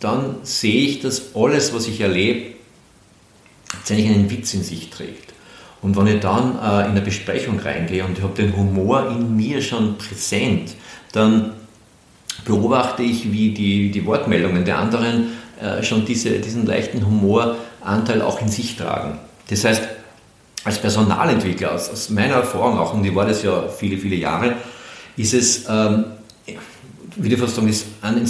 dann 0.00 0.36
sehe 0.42 0.82
ich, 0.82 1.00
dass 1.00 1.34
alles, 1.34 1.74
was 1.74 1.88
ich 1.88 2.00
erlebe, 2.00 2.54
tatsächlich 3.72 4.08
einen 4.08 4.30
Witz 4.30 4.54
in 4.54 4.62
sich 4.62 4.90
trägt. 4.90 5.32
Und 5.80 5.96
wenn 5.96 6.06
ich 6.08 6.20
dann 6.20 6.56
äh, 6.56 6.86
in 6.86 6.90
eine 6.90 7.00
Besprechung 7.00 7.60
reingehe 7.60 8.04
und 8.04 8.18
ich 8.18 8.24
habe 8.24 8.34
den 8.34 8.56
Humor 8.56 9.10
in 9.10 9.36
mir 9.36 9.62
schon 9.62 9.96
präsent, 9.96 10.74
dann 11.12 11.52
beobachte 12.44 13.02
ich, 13.02 13.32
wie 13.32 13.50
die, 13.50 13.90
die 13.90 14.04
Wortmeldungen 14.04 14.64
der 14.64 14.78
anderen 14.78 15.32
äh, 15.60 15.82
schon 15.82 16.04
diese, 16.04 16.38
diesen 16.38 16.66
leichten 16.66 17.04
Humoranteil 17.06 18.22
auch 18.22 18.40
in 18.40 18.48
sich 18.48 18.76
tragen. 18.76 19.18
Das 19.48 19.64
heißt, 19.64 19.82
als 20.64 20.78
Personalentwickler, 20.80 21.72
aus, 21.72 21.90
aus 21.90 22.10
meiner 22.10 22.34
Erfahrung 22.34 22.78
auch, 22.78 22.94
und 22.94 23.04
ich 23.04 23.14
war 23.14 23.26
das 23.26 23.42
ja 23.42 23.68
viele, 23.68 23.98
viele 23.98 24.16
Jahre, 24.16 24.56
ist 25.16 25.34
es, 25.34 25.64
ähm, 25.68 26.04
würde 27.16 27.34
ich 27.34 27.40
fast 27.40 27.56
sagen, 27.56 27.68
ist 27.68 27.86
eine 28.02 28.20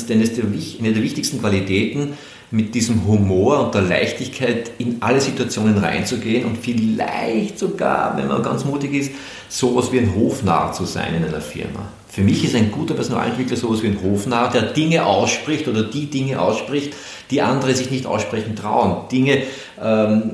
der 0.93 1.03
wichtigsten 1.03 1.41
Qualitäten, 1.41 2.15
mit 2.51 2.75
diesem 2.75 3.07
Humor 3.07 3.67
und 3.67 3.75
der 3.75 3.83
Leichtigkeit 3.83 4.71
in 4.79 4.97
alle 5.01 5.21
Situationen 5.21 5.79
reinzugehen 5.79 6.47
und 6.47 6.57
vielleicht 6.57 7.59
sogar, 7.59 8.17
wenn 8.17 8.29
man 8.29 8.43
ganz 8.43 8.65
mutig 8.65 8.95
ist, 8.95 9.13
sowas 9.49 9.93
wie 9.93 9.99
ein 9.99 10.15
Hofnarr 10.15 10.73
zu 10.73 10.85
sein 10.85 11.15
in 11.15 11.25
einer 11.25 11.41
Firma. 11.41 11.89
Für 12.09 12.23
mich 12.23 12.45
ist 12.45 12.55
ein 12.55 12.73
guter 12.73 12.95
Personalentwickler 12.95 13.57
sowas 13.57 13.83
wie 13.83 13.89
ein 13.89 14.03
Hofnarr, 14.03 14.51
der 14.51 14.63
Dinge 14.63 15.05
ausspricht 15.05 15.69
oder 15.69 15.83
die 15.83 16.07
Dinge 16.07 16.41
ausspricht, 16.41 16.95
die 17.31 17.43
andere 17.43 17.75
sich 17.75 17.91
nicht 17.91 18.07
aussprechen 18.07 18.57
trauen. 18.57 19.09
Dinge 19.13 19.43
ähm, 19.81 20.31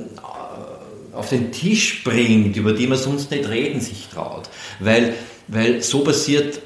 auf 1.12 1.28
den 1.28 1.52
Tisch 1.52 2.04
bringt, 2.04 2.56
über 2.56 2.72
die 2.72 2.86
man 2.86 2.98
sonst 2.98 3.30
nicht 3.30 3.48
reden 3.48 3.80
sich 3.80 4.08
traut. 4.12 4.48
Weil, 4.78 5.14
weil 5.48 5.82
so 5.82 6.04
passiert 6.04 6.60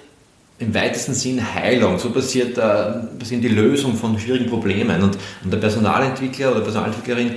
im 0.59 0.75
weitesten 0.75 1.15
Sinn 1.15 1.55
Heilung, 1.55 1.99
so 1.99 2.11
passiert, 2.11 2.59
äh, 2.59 3.17
passiert 3.19 3.45
die 3.45 3.49
Lösung 3.49 3.95
von 3.95 4.19
schwierigen 4.19 4.47
Problemen. 4.47 5.03
Und, 5.03 5.17
und 5.45 5.53
der 5.53 5.59
Personalentwickler 5.59 6.51
oder 6.53 6.61
Personalentwicklerin, 6.63 7.37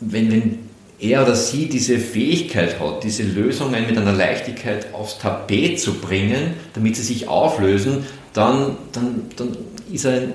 wenn, 0.00 0.30
wenn 0.30 0.58
er 0.98 1.22
oder 1.22 1.34
sie 1.34 1.68
diese 1.68 1.98
Fähigkeit 1.98 2.78
hat, 2.80 3.04
diese 3.04 3.24
Lösungen 3.24 3.86
mit 3.86 3.98
einer 3.98 4.12
Leichtigkeit 4.12 4.94
aufs 4.94 5.18
Tapet 5.18 5.80
zu 5.80 5.94
bringen, 5.94 6.54
damit 6.74 6.96
sie 6.96 7.02
sich 7.02 7.28
auflösen, 7.28 8.06
dann, 8.32 8.76
dann, 8.92 9.22
dann 9.36 9.56
ist 9.92 10.04
er 10.04 10.12
ein, 10.12 10.32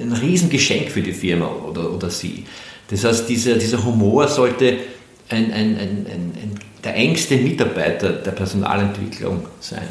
ein 0.00 0.12
Riesengeschenk 0.12 0.90
für 0.90 1.02
die 1.02 1.12
Firma 1.12 1.48
oder, 1.48 1.92
oder 1.92 2.10
sie. 2.10 2.44
Das 2.88 3.04
heißt, 3.04 3.28
dieser, 3.28 3.56
dieser 3.56 3.84
Humor 3.84 4.28
sollte 4.28 4.78
ein, 5.28 5.52
ein, 5.52 5.76
ein, 5.78 6.60
der 6.82 6.94
engste 6.94 7.36
Mitarbeiter 7.36 8.10
der 8.10 8.30
Personalentwicklung 8.32 9.42
sein. 9.60 9.88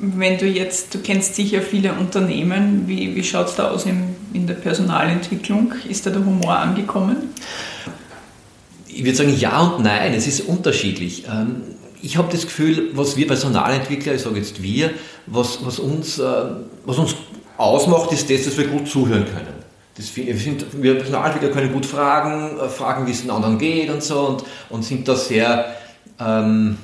Wenn 0.00 0.38
du 0.38 0.46
jetzt, 0.46 0.94
du 0.94 1.00
kennst 1.00 1.34
sicher 1.34 1.60
viele 1.60 1.92
Unternehmen, 1.92 2.84
wie, 2.86 3.16
wie 3.16 3.24
schaut 3.24 3.48
es 3.48 3.56
da 3.56 3.70
aus 3.70 3.84
in, 3.84 4.14
in 4.32 4.46
der 4.46 4.54
Personalentwicklung? 4.54 5.74
Ist 5.88 6.06
da 6.06 6.10
der 6.10 6.24
Humor 6.24 6.56
angekommen? 6.56 7.34
Ich 8.86 9.04
würde 9.04 9.16
sagen 9.16 9.36
ja 9.36 9.60
und 9.60 9.82
nein, 9.82 10.14
es 10.14 10.28
ist 10.28 10.42
unterschiedlich. 10.42 11.24
Ähm, 11.28 11.62
ich 12.00 12.16
habe 12.16 12.30
das 12.30 12.42
Gefühl, 12.42 12.90
was 12.94 13.16
wir 13.16 13.26
Personalentwickler, 13.26 14.14
ich 14.14 14.22
sage 14.22 14.38
jetzt 14.38 14.62
wir, 14.62 14.90
was, 15.26 15.64
was, 15.64 15.80
uns, 15.80 16.20
äh, 16.20 16.24
was 16.84 16.98
uns 16.98 17.16
ausmacht, 17.56 18.12
ist 18.12 18.30
das, 18.30 18.44
dass 18.44 18.56
wir 18.56 18.68
gut 18.68 18.88
zuhören 18.88 19.24
können. 19.24 19.58
Das, 19.96 20.14
wir, 20.14 20.36
sind, 20.38 20.64
wir 20.80 20.94
Personalentwickler 20.94 21.50
können 21.50 21.72
gut 21.72 21.86
fragen, 21.86 22.56
äh, 22.60 22.68
fragen, 22.68 23.06
wie 23.08 23.10
es 23.10 23.22
den 23.22 23.30
anderen 23.30 23.58
geht 23.58 23.90
und 23.90 24.02
so 24.02 24.20
und, 24.20 24.44
und 24.70 24.84
sind 24.84 25.08
da 25.08 25.16
sehr, 25.16 25.74
ähm, 26.20 26.78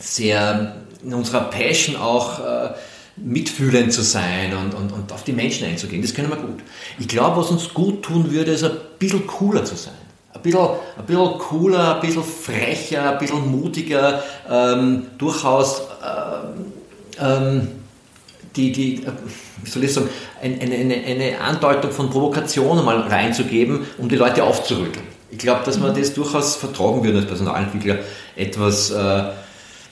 sehr 0.00 0.76
in 1.04 1.14
unserer 1.14 1.42
Passion 1.50 1.96
auch 1.96 2.38
äh, 2.38 2.70
mitfühlend 3.16 3.92
zu 3.92 4.02
sein 4.02 4.54
und, 4.56 4.74
und, 4.74 4.92
und 4.92 5.12
auf 5.12 5.24
die 5.24 5.32
Menschen 5.32 5.66
einzugehen. 5.66 6.02
Das 6.02 6.14
können 6.14 6.30
wir 6.30 6.36
gut. 6.36 6.60
Ich 6.98 7.08
glaube, 7.08 7.40
was 7.40 7.50
uns 7.50 7.72
gut 7.74 8.02
tun 8.02 8.30
würde, 8.30 8.52
ist 8.52 8.64
ein 8.64 8.72
bisschen 8.98 9.26
cooler 9.26 9.64
zu 9.64 9.76
sein. 9.76 9.94
Ein 10.32 10.40
bisschen, 10.40 10.60
ein 10.60 11.06
bisschen 11.06 11.38
cooler, 11.38 11.96
ein 11.96 12.00
bisschen 12.00 12.24
frecher, 12.24 13.12
ein 13.12 13.18
bisschen 13.18 13.50
mutiger, 13.50 14.22
ähm, 14.48 15.06
durchaus 15.18 15.82
ähm, 16.02 16.72
ähm 17.20 17.68
die, 18.56 18.72
die, 18.72 18.96
äh, 19.04 19.12
wie 19.62 19.70
soll 19.70 19.84
ich 19.84 19.94
sagen, 19.94 20.08
eine, 20.42 20.60
eine, 20.60 20.94
eine 20.94 21.40
Andeutung 21.40 21.90
von 21.90 22.10
Provokation 22.10 22.84
mal 22.84 23.00
reinzugeben, 23.00 23.86
um 23.98 24.08
die 24.08 24.16
Leute 24.16 24.44
aufzurütteln. 24.44 25.06
Ich 25.30 25.38
glaube, 25.38 25.62
dass 25.64 25.78
man 25.78 25.92
mhm. 25.92 25.98
das 25.98 26.12
durchaus 26.12 26.56
vertragen 26.56 27.02
würde 27.02 27.18
als 27.18 27.26
Personalentwickler, 27.26 27.98
etwas 28.36 28.90
äh, 28.90 29.24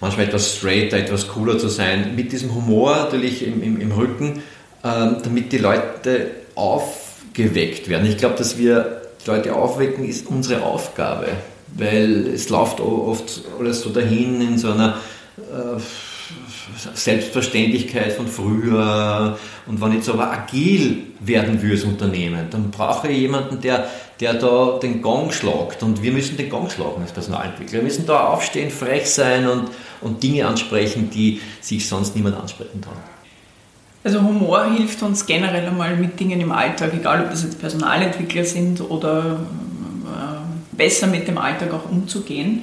manchmal 0.00 0.26
etwas 0.26 0.56
straighter, 0.56 0.96
etwas 0.96 1.28
cooler 1.28 1.58
zu 1.58 1.68
sein, 1.68 2.14
mit 2.16 2.32
diesem 2.32 2.54
Humor 2.54 2.96
natürlich 2.96 3.46
im, 3.46 3.62
im, 3.62 3.80
im 3.80 3.92
Rücken, 3.92 4.42
ähm, 4.82 5.16
damit 5.22 5.52
die 5.52 5.58
Leute 5.58 6.30
aufgeweckt 6.54 7.88
werden. 7.88 8.06
Ich 8.06 8.16
glaube, 8.16 8.36
dass 8.36 8.58
wir 8.58 9.02
die 9.24 9.30
Leute 9.30 9.54
aufwecken, 9.54 10.04
ist 10.04 10.26
unsere 10.28 10.62
Aufgabe, 10.62 11.28
weil 11.76 12.26
es 12.28 12.48
läuft 12.48 12.80
oft 12.80 13.42
alles 13.58 13.82
so 13.82 13.90
dahin 13.90 14.40
in 14.40 14.58
so 14.58 14.72
einer 14.72 14.98
äh, 15.36 15.80
Selbstverständlichkeit 16.94 18.12
von 18.12 18.26
früher 18.26 19.38
und 19.66 19.80
wenn 19.80 19.90
ich 19.90 19.98
jetzt 19.98 20.08
aber 20.08 20.30
agil 20.30 21.04
werden 21.20 21.60
will 21.62 21.72
als 21.72 21.84
Unternehmen, 21.84 22.46
dann 22.50 22.70
brauche 22.70 23.08
ich 23.08 23.18
jemanden, 23.18 23.60
der, 23.60 23.88
der 24.20 24.34
da 24.34 24.78
den 24.82 25.02
Gong 25.02 25.32
schlagt 25.32 25.82
und 25.82 26.02
wir 26.02 26.12
müssen 26.12 26.36
den 26.36 26.48
Gong 26.48 26.70
schlagen 26.70 27.02
als 27.02 27.12
Personalentwickler. 27.12 27.74
Wir 27.74 27.82
müssen 27.82 28.06
da 28.06 28.28
aufstehen, 28.28 28.70
frech 28.70 29.10
sein 29.10 29.48
und, 29.48 29.70
und 30.00 30.22
Dinge 30.22 30.46
ansprechen, 30.46 31.10
die 31.10 31.40
sich 31.60 31.88
sonst 31.88 32.16
niemand 32.16 32.36
ansprechen 32.36 32.80
kann. 32.80 32.96
Also 34.02 34.22
Humor 34.22 34.64
hilft 34.72 35.02
uns 35.02 35.26
generell 35.26 35.66
einmal 35.66 35.96
mit 35.96 36.18
Dingen 36.18 36.40
im 36.40 36.52
Alltag, 36.52 36.92
egal 36.94 37.22
ob 37.22 37.30
das 37.30 37.42
jetzt 37.42 37.60
Personalentwickler 37.60 38.44
sind 38.44 38.80
oder 38.80 39.40
äh, 40.04 40.76
besser 40.76 41.06
mit 41.06 41.28
dem 41.28 41.36
Alltag 41.36 41.72
auch 41.74 41.90
umzugehen. 41.90 42.62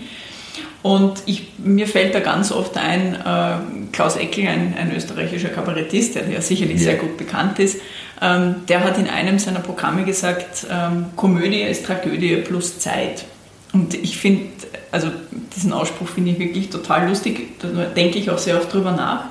Und 0.81 1.21
ich, 1.25 1.51
mir 1.57 1.87
fällt 1.87 2.15
da 2.15 2.21
ganz 2.21 2.51
oft 2.51 2.77
ein, 2.77 3.13
äh, 3.13 3.76
Klaus 3.91 4.15
Eckel, 4.15 4.47
ein, 4.47 4.75
ein, 4.77 4.95
österreichischer 4.95 5.49
Kabarettist, 5.49 6.15
der 6.15 6.27
ja 6.29 6.41
sicherlich 6.41 6.77
ja. 6.77 6.83
sehr 6.83 6.95
gut 6.95 7.17
bekannt 7.17 7.59
ist, 7.59 7.79
ähm, 8.21 8.55
der 8.67 8.83
hat 8.83 8.97
in 8.97 9.07
einem 9.07 9.39
seiner 9.39 9.59
Programme 9.59 10.03
gesagt, 10.03 10.65
ähm, 10.71 11.07
Komödie 11.15 11.61
ist 11.61 11.85
Tragödie 11.85 12.37
plus 12.37 12.79
Zeit. 12.79 13.25
Und 13.73 13.93
ich 13.93 14.17
finde, 14.17 14.45
also 14.91 15.09
diesen 15.55 15.73
Ausspruch 15.73 16.07
finde 16.07 16.31
ich 16.31 16.39
wirklich 16.39 16.69
total 16.69 17.07
lustig, 17.07 17.59
da 17.59 17.67
denke 17.67 18.17
ich 18.17 18.29
auch 18.31 18.37
sehr 18.37 18.57
oft 18.57 18.73
drüber 18.73 18.91
nach. 18.91 19.25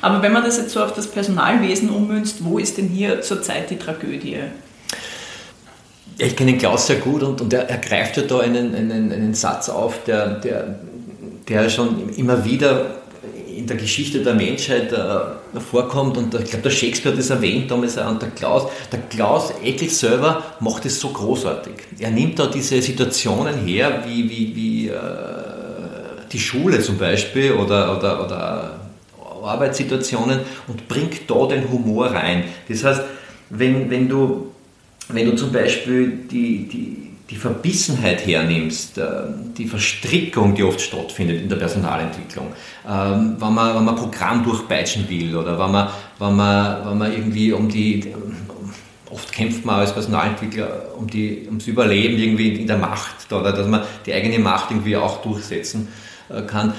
Aber 0.00 0.22
wenn 0.22 0.32
man 0.32 0.44
das 0.44 0.56
jetzt 0.56 0.70
so 0.70 0.82
auf 0.82 0.94
das 0.94 1.06
Personalwesen 1.06 1.90
ummünzt, 1.90 2.44
wo 2.44 2.58
ist 2.58 2.78
denn 2.78 2.88
hier 2.88 3.22
zurzeit 3.22 3.70
die 3.70 3.76
Tragödie? 3.76 4.38
Ich 6.18 6.36
kenne 6.36 6.58
Klaus 6.58 6.86
sehr 6.86 6.96
gut 6.96 7.22
und, 7.22 7.40
und 7.40 7.52
er, 7.52 7.68
er 7.68 7.78
greift 7.78 8.16
ja 8.16 8.24
da 8.24 8.40
einen, 8.40 8.74
einen, 8.74 9.12
einen 9.12 9.34
Satz 9.34 9.68
auf, 9.68 10.04
der, 10.04 10.40
der, 10.40 10.80
der 11.48 11.70
schon 11.70 12.10
immer 12.16 12.44
wieder 12.44 13.01
in 13.62 13.68
der 13.68 13.76
Geschichte 13.76 14.22
der 14.22 14.34
Menschheit 14.34 14.92
äh, 14.92 15.60
vorkommt 15.60 16.16
und 16.16 16.34
ich 16.34 16.50
glaube, 16.50 16.64
der 16.64 16.70
Shakespeare 16.70 17.14
hat 17.14 17.18
das 17.20 17.30
erwähnt 17.30 17.70
damals 17.70 17.96
auch 17.96 18.10
und 18.10 18.20
der 18.20 18.30
Klaus, 18.30 18.68
der 18.90 18.98
Klaus 19.02 19.52
Eckel 19.62 19.88
selber 19.88 20.42
macht 20.58 20.84
es 20.84 20.98
so 20.98 21.10
großartig. 21.10 21.74
Er 22.00 22.10
nimmt 22.10 22.40
da 22.40 22.46
diese 22.46 22.82
Situationen 22.82 23.64
her, 23.64 24.02
wie, 24.04 24.28
wie, 24.28 24.56
wie 24.56 24.88
äh, 24.88 24.98
die 26.32 26.40
Schule 26.40 26.80
zum 26.80 26.98
Beispiel 26.98 27.52
oder, 27.52 27.96
oder, 27.96 28.24
oder 28.24 28.80
Arbeitssituationen 29.44 30.40
und 30.66 30.88
bringt 30.88 31.30
da 31.30 31.46
den 31.46 31.70
Humor 31.70 32.06
rein. 32.06 32.44
Das 32.68 32.82
heißt, 32.82 33.02
wenn, 33.50 33.88
wenn, 33.90 34.08
du, 34.08 34.50
wenn 35.08 35.26
du 35.26 35.36
zum 35.36 35.52
Beispiel 35.52 36.18
die, 36.28 36.68
die 36.68 37.01
die 37.32 37.38
Verbissenheit 37.38 38.26
hernimmst, 38.26 38.98
äh, 38.98 39.04
die 39.56 39.66
Verstrickung, 39.66 40.54
die 40.54 40.62
oft 40.62 40.80
stattfindet 40.80 41.40
in 41.40 41.48
der 41.48 41.56
Personalentwicklung, 41.56 42.48
ähm, 42.86 43.36
wenn 43.38 43.54
man, 43.54 43.74
wenn 43.74 43.84
man 43.84 43.96
Programm 43.96 44.44
durchpeitschen 44.44 45.08
will 45.08 45.34
oder 45.34 45.58
wenn 45.58 45.70
man, 45.70 45.88
wenn 46.18 46.36
man, 46.36 46.86
wenn 46.86 46.98
man 46.98 47.12
irgendwie 47.12 47.52
um 47.52 47.70
die, 47.70 48.14
oft 49.10 49.32
kämpft 49.32 49.64
man 49.64 49.76
als 49.80 49.94
Personalentwickler 49.94 50.94
um 50.98 51.06
die, 51.06 51.44
ums 51.46 51.66
Überleben 51.66 52.18
irgendwie 52.18 52.50
in 52.54 52.66
der 52.66 52.76
Macht 52.76 53.32
oder 53.32 53.52
dass 53.52 53.66
man 53.66 53.82
die 54.04 54.12
eigene 54.12 54.38
Macht 54.38 54.70
irgendwie 54.70 54.96
auch 54.96 55.22
durchsetzen 55.22 55.88
äh, 56.28 56.42
kann, 56.42 56.74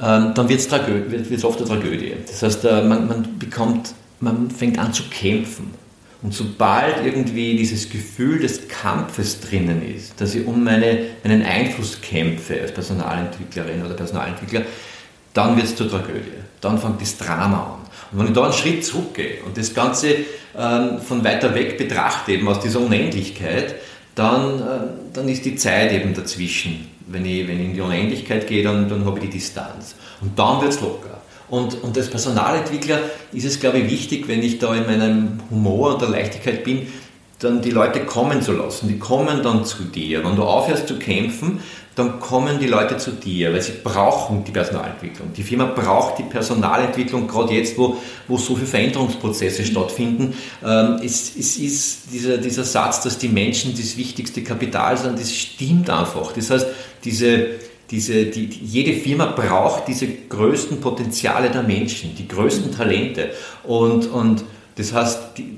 ähm, 0.00 0.34
dann 0.34 0.48
wird 0.48 0.60
es 0.60 1.44
oft 1.44 1.58
eine 1.58 1.68
Tragödie. 1.68 2.14
Das 2.28 2.42
heißt, 2.44 2.64
äh, 2.64 2.82
man, 2.84 3.08
man 3.08 3.38
bekommt, 3.40 3.92
man 4.20 4.52
fängt 4.52 4.78
an 4.78 4.92
zu 4.92 5.02
kämpfen 5.10 5.74
und 6.26 6.34
sobald 6.34 7.06
irgendwie 7.06 7.56
dieses 7.56 7.88
Gefühl 7.88 8.40
des 8.40 8.66
Kampfes 8.66 9.40
drinnen 9.42 9.80
ist, 9.94 10.20
dass 10.20 10.34
ich 10.34 10.44
um 10.44 10.64
meine, 10.64 10.98
meinen 11.22 11.44
Einfluss 11.44 12.00
kämpfe 12.00 12.60
als 12.60 12.74
Personalentwicklerin 12.74 13.84
oder 13.84 13.94
Personalentwickler, 13.94 14.62
dann 15.34 15.54
wird 15.54 15.66
es 15.66 15.76
zur 15.76 15.88
Tragödie. 15.88 16.32
Dann 16.60 16.78
fängt 16.78 17.00
das 17.00 17.16
Drama 17.16 17.78
an. 17.78 17.86
Und 18.10 18.18
wenn 18.18 18.26
ich 18.26 18.32
da 18.32 18.42
einen 18.42 18.52
Schritt 18.52 18.84
zurückgehe 18.84 19.44
und 19.46 19.56
das 19.56 19.72
Ganze 19.72 20.16
ähm, 20.58 20.98
von 20.98 21.22
weiter 21.22 21.54
weg 21.54 21.78
betrachte, 21.78 22.32
eben 22.32 22.48
aus 22.48 22.58
dieser 22.58 22.80
Unendlichkeit, 22.80 23.76
dann, 24.16 24.58
äh, 24.58 24.62
dann 25.12 25.28
ist 25.28 25.44
die 25.44 25.54
Zeit 25.54 25.92
eben 25.92 26.12
dazwischen. 26.12 26.88
Wenn 27.06 27.24
ich, 27.24 27.46
wenn 27.46 27.60
ich 27.60 27.66
in 27.66 27.74
die 27.74 27.80
Unendlichkeit 27.80 28.48
gehe, 28.48 28.64
dann, 28.64 28.88
dann 28.88 29.04
habe 29.04 29.20
ich 29.20 29.26
die 29.26 29.30
Distanz. 29.30 29.94
Und 30.20 30.36
dann 30.36 30.60
wird 30.60 30.72
es 30.72 30.80
locker. 30.80 31.15
Und, 31.48 31.82
und 31.82 31.96
als 31.96 32.08
Personalentwickler 32.08 32.98
ist 33.32 33.44
es, 33.44 33.60
glaube 33.60 33.78
ich, 33.78 33.90
wichtig, 33.90 34.28
wenn 34.28 34.42
ich 34.42 34.58
da 34.58 34.74
in 34.74 34.86
meinem 34.86 35.40
Humor 35.50 35.94
und 35.94 36.02
der 36.02 36.08
Leichtigkeit 36.08 36.64
bin, 36.64 36.86
dann 37.38 37.60
die 37.60 37.70
Leute 37.70 38.00
kommen 38.00 38.40
zu 38.42 38.52
lassen. 38.52 38.88
Die 38.88 38.98
kommen 38.98 39.42
dann 39.42 39.64
zu 39.64 39.84
dir. 39.84 40.24
Wenn 40.24 40.36
du 40.36 40.42
aufhörst 40.42 40.88
zu 40.88 40.98
kämpfen, 40.98 41.60
dann 41.94 42.20
kommen 42.20 42.58
die 42.58 42.66
Leute 42.66 42.98
zu 42.98 43.10
dir, 43.10 43.52
weil 43.54 43.62
sie 43.62 43.72
brauchen 43.82 44.44
die 44.44 44.52
Personalentwicklung. 44.52 45.32
Die 45.34 45.42
Firma 45.42 45.64
braucht 45.64 46.18
die 46.18 46.24
Personalentwicklung, 46.24 47.26
gerade 47.26 47.54
jetzt, 47.54 47.78
wo, 47.78 47.96
wo 48.28 48.36
so 48.36 48.54
viele 48.54 48.66
Veränderungsprozesse 48.66 49.64
stattfinden. 49.64 50.34
Ähm, 50.62 51.00
es, 51.02 51.34
es 51.36 51.56
ist 51.56 52.12
dieser, 52.12 52.36
dieser 52.36 52.64
Satz, 52.64 53.02
dass 53.02 53.16
die 53.16 53.28
Menschen 53.28 53.74
das 53.74 53.96
wichtigste 53.96 54.42
Kapital 54.42 54.96
sind, 54.98 55.18
das 55.18 55.34
stimmt 55.34 55.88
einfach. 55.88 56.32
Das 56.32 56.50
heißt, 56.50 56.66
diese, 57.02 57.46
diese, 57.90 58.26
die, 58.26 58.46
jede 58.46 58.94
Firma 58.94 59.26
braucht 59.26 59.88
diese 59.88 60.08
größten 60.08 60.80
Potenziale 60.80 61.50
der 61.50 61.62
Menschen, 61.62 62.14
die 62.16 62.26
größten 62.26 62.74
Talente. 62.76 63.30
Und, 63.62 64.06
und 64.06 64.44
das 64.76 64.92
heißt, 64.92 65.38
die, 65.38 65.56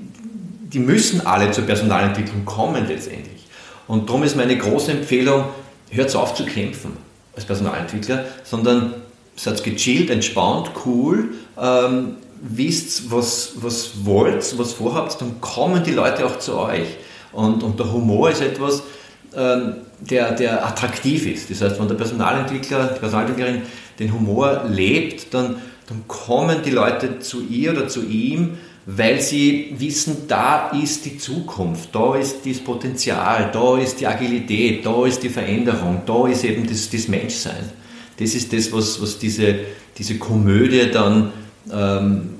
die 0.71 0.79
müssen 0.79 1.25
alle 1.25 1.51
zur 1.51 1.65
Personalentwicklung 1.65 2.45
kommen 2.45 2.87
letztendlich. 2.87 3.45
Und 3.87 4.07
darum 4.07 4.23
ist 4.23 4.35
meine 4.35 4.55
große 4.57 4.91
Empfehlung, 4.91 5.45
hört 5.89 6.15
auf 6.15 6.35
zu 6.35 6.45
kämpfen 6.45 6.91
als 7.35 7.45
Personalentwickler, 7.45 8.25
sondern 8.43 8.93
seid 9.35 9.63
gechillt, 9.63 10.09
entspannt, 10.09 10.71
cool, 10.85 11.29
ähm, 11.59 12.17
wisst, 12.41 13.11
was, 13.11 13.53
was 13.55 14.05
wollt, 14.05 14.57
was 14.57 14.73
vorhabt, 14.73 15.19
dann 15.21 15.41
kommen 15.41 15.83
die 15.83 15.91
Leute 15.91 16.25
auch 16.25 16.39
zu 16.39 16.57
euch. 16.57 16.87
Und, 17.31 17.63
und 17.63 17.79
der 17.79 17.91
Humor 17.91 18.29
ist 18.29 18.41
etwas, 18.41 18.83
der, 19.31 20.31
der 20.31 20.65
attraktiv 20.65 21.27
ist. 21.27 21.49
Das 21.49 21.61
heißt, 21.61 21.79
wenn 21.79 21.87
der 21.87 21.95
Personalentwickler, 21.95 22.93
die 22.95 22.99
Personalentwicklerin 22.99 23.61
den 23.99 24.13
Humor 24.13 24.65
lebt, 24.67 25.33
dann, 25.33 25.57
dann 25.87 26.07
kommen 26.07 26.59
die 26.65 26.71
Leute 26.71 27.19
zu 27.19 27.41
ihr 27.45 27.71
oder 27.71 27.87
zu 27.87 28.03
ihm, 28.05 28.57
weil 28.85 29.21
sie 29.21 29.75
wissen, 29.77 30.27
da 30.27 30.71
ist 30.71 31.05
die 31.05 31.17
Zukunft, 31.17 31.93
da 31.93 32.15
ist 32.15 32.37
das 32.45 32.57
Potenzial, 32.59 33.51
da 33.53 33.77
ist 33.77 33.99
die 33.99 34.07
Agilität, 34.07 34.83
da 34.85 35.05
ist 35.05 35.21
die 35.21 35.29
Veränderung, 35.29 36.01
da 36.05 36.27
ist 36.27 36.43
eben 36.43 36.67
das, 36.67 36.89
das 36.89 37.07
Menschsein. 37.07 37.69
Das 38.17 38.33
ist 38.33 38.51
das, 38.51 38.71
was, 38.71 38.99
was 39.01 39.19
diese, 39.19 39.55
diese 39.97 40.17
Komödie 40.17 40.89
dann, 40.91 41.31
ähm, 41.71 42.38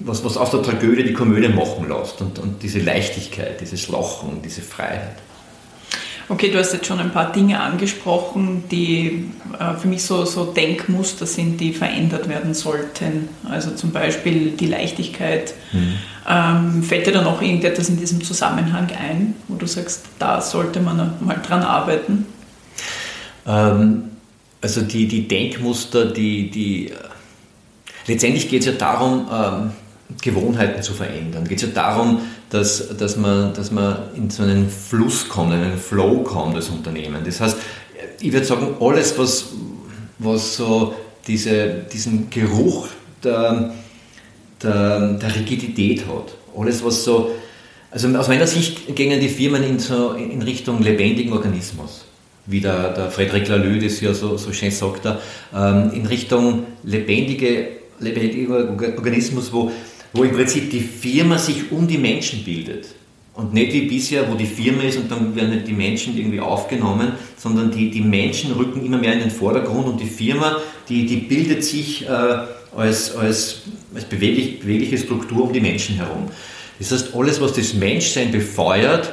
was, 0.00 0.24
was 0.24 0.36
aus 0.36 0.50
der 0.50 0.62
Tragödie 0.62 1.04
die 1.04 1.12
Komödie 1.12 1.48
machen 1.48 1.88
lässt 1.88 2.20
und, 2.20 2.38
und 2.38 2.62
diese 2.62 2.80
Leichtigkeit, 2.80 3.60
dieses 3.60 3.88
Lachen, 3.88 4.40
diese 4.42 4.62
Freiheit. 4.62 5.16
Okay, 6.30 6.50
du 6.50 6.58
hast 6.58 6.74
jetzt 6.74 6.84
schon 6.84 7.00
ein 7.00 7.10
paar 7.10 7.32
Dinge 7.32 7.58
angesprochen, 7.58 8.64
die 8.70 9.30
äh, 9.58 9.74
für 9.78 9.88
mich 9.88 10.02
so, 10.02 10.26
so 10.26 10.44
Denkmuster 10.52 11.26
sind, 11.26 11.58
die 11.58 11.72
verändert 11.72 12.28
werden 12.28 12.52
sollten. 12.52 13.30
Also 13.48 13.70
zum 13.70 13.92
Beispiel 13.92 14.50
die 14.50 14.66
Leichtigkeit. 14.66 15.54
Mhm. 15.72 15.94
Ähm, 16.28 16.82
fällt 16.82 17.06
dir 17.06 17.12
da 17.12 17.22
noch 17.22 17.40
irgendetwas 17.40 17.88
in 17.88 17.98
diesem 17.98 18.22
Zusammenhang 18.22 18.88
ein, 18.90 19.34
wo 19.48 19.54
du 19.54 19.66
sagst, 19.66 20.04
da 20.18 20.42
sollte 20.42 20.80
man 20.80 21.14
mal 21.20 21.40
dran 21.42 21.62
arbeiten? 21.62 22.26
Ähm, 23.46 24.10
also 24.60 24.82
die, 24.82 25.08
die 25.08 25.26
Denkmuster, 25.26 26.04
die, 26.04 26.50
die 26.50 26.92
letztendlich 28.08 28.48
geht 28.48 28.60
es 28.60 28.66
ja 28.66 28.72
darum, 28.72 29.28
ähm, 29.32 29.70
Gewohnheiten 30.22 30.82
zu 30.82 30.94
verändern. 30.94 31.46
Geht 31.46 31.58
es 31.58 31.68
ja 31.68 31.74
darum, 31.74 32.22
dass, 32.50 32.96
dass, 32.96 33.16
man, 33.16 33.52
dass 33.52 33.70
man 33.70 33.98
in 34.16 34.30
so 34.30 34.42
einen 34.42 34.68
Fluss 34.70 35.28
kommt, 35.28 35.52
in 35.52 35.60
einen 35.60 35.78
Flow 35.78 36.22
kommt 36.22 36.56
als 36.56 36.70
Unternehmen. 36.70 37.22
Das 37.24 37.40
heißt, 37.40 37.56
ich 38.20 38.32
würde 38.32 38.46
sagen, 38.46 38.74
alles, 38.80 39.16
was, 39.18 39.46
was 40.18 40.56
so 40.56 40.94
diese, 41.26 41.84
diesen 41.92 42.30
Geruch 42.30 42.88
der, 43.22 43.74
der, 44.62 45.12
der 45.12 45.34
Rigidität 45.36 46.06
hat, 46.06 46.34
alles, 46.56 46.82
was 46.82 47.04
so, 47.04 47.32
also 47.90 48.08
aus 48.16 48.28
meiner 48.28 48.46
Sicht 48.46 48.94
gehen 48.96 49.20
die 49.20 49.28
Firmen 49.28 49.62
in, 49.62 49.78
so, 49.78 50.12
in 50.12 50.42
Richtung 50.42 50.82
lebendigen 50.82 51.32
Organismus 51.32 52.06
wie 52.48 52.60
der, 52.60 52.94
der 52.94 53.10
Frederic 53.10 53.46
Laloux 53.48 53.78
das 53.78 54.00
ja 54.00 54.14
so, 54.14 54.36
so 54.38 54.52
schön 54.52 54.70
sagt, 54.70 55.06
ähm, 55.54 55.90
in 55.92 56.06
Richtung 56.06 56.64
lebendige, 56.82 57.77
lebendiger 58.00 58.70
Organismus, 58.96 59.52
wo 59.52 59.70
wo 60.12 60.24
im 60.24 60.32
Prinzip 60.32 60.70
die 60.70 60.80
Firma 60.80 61.38
sich 61.38 61.70
um 61.70 61.86
die 61.86 61.98
Menschen 61.98 62.44
bildet. 62.44 62.86
Und 63.34 63.54
nicht 63.54 63.72
wie 63.72 63.82
bisher, 63.82 64.28
wo 64.30 64.34
die 64.34 64.46
Firma 64.46 64.82
ist 64.82 64.96
und 64.98 65.10
dann 65.10 65.36
werden 65.36 65.62
die 65.64 65.72
Menschen 65.72 66.18
irgendwie 66.18 66.40
aufgenommen, 66.40 67.12
sondern 67.36 67.70
die, 67.70 67.88
die 67.90 68.00
Menschen 68.00 68.52
rücken 68.52 68.84
immer 68.84 68.98
mehr 68.98 69.12
in 69.12 69.20
den 69.20 69.30
Vordergrund 69.30 69.86
und 69.86 70.00
die 70.00 70.06
Firma, 70.06 70.56
die, 70.88 71.06
die 71.06 71.18
bildet 71.18 71.62
sich 71.62 72.04
äh, 72.04 72.08
als, 72.76 73.14
als, 73.14 73.62
als 73.94 74.04
beweglich, 74.06 74.58
bewegliche 74.58 74.98
Struktur 74.98 75.44
um 75.44 75.52
die 75.52 75.60
Menschen 75.60 75.94
herum. 75.96 76.28
Das 76.80 76.90
heißt, 76.90 77.14
alles, 77.14 77.40
was 77.40 77.52
das 77.52 77.74
Menschsein 77.74 78.32
befeuert, 78.32 79.12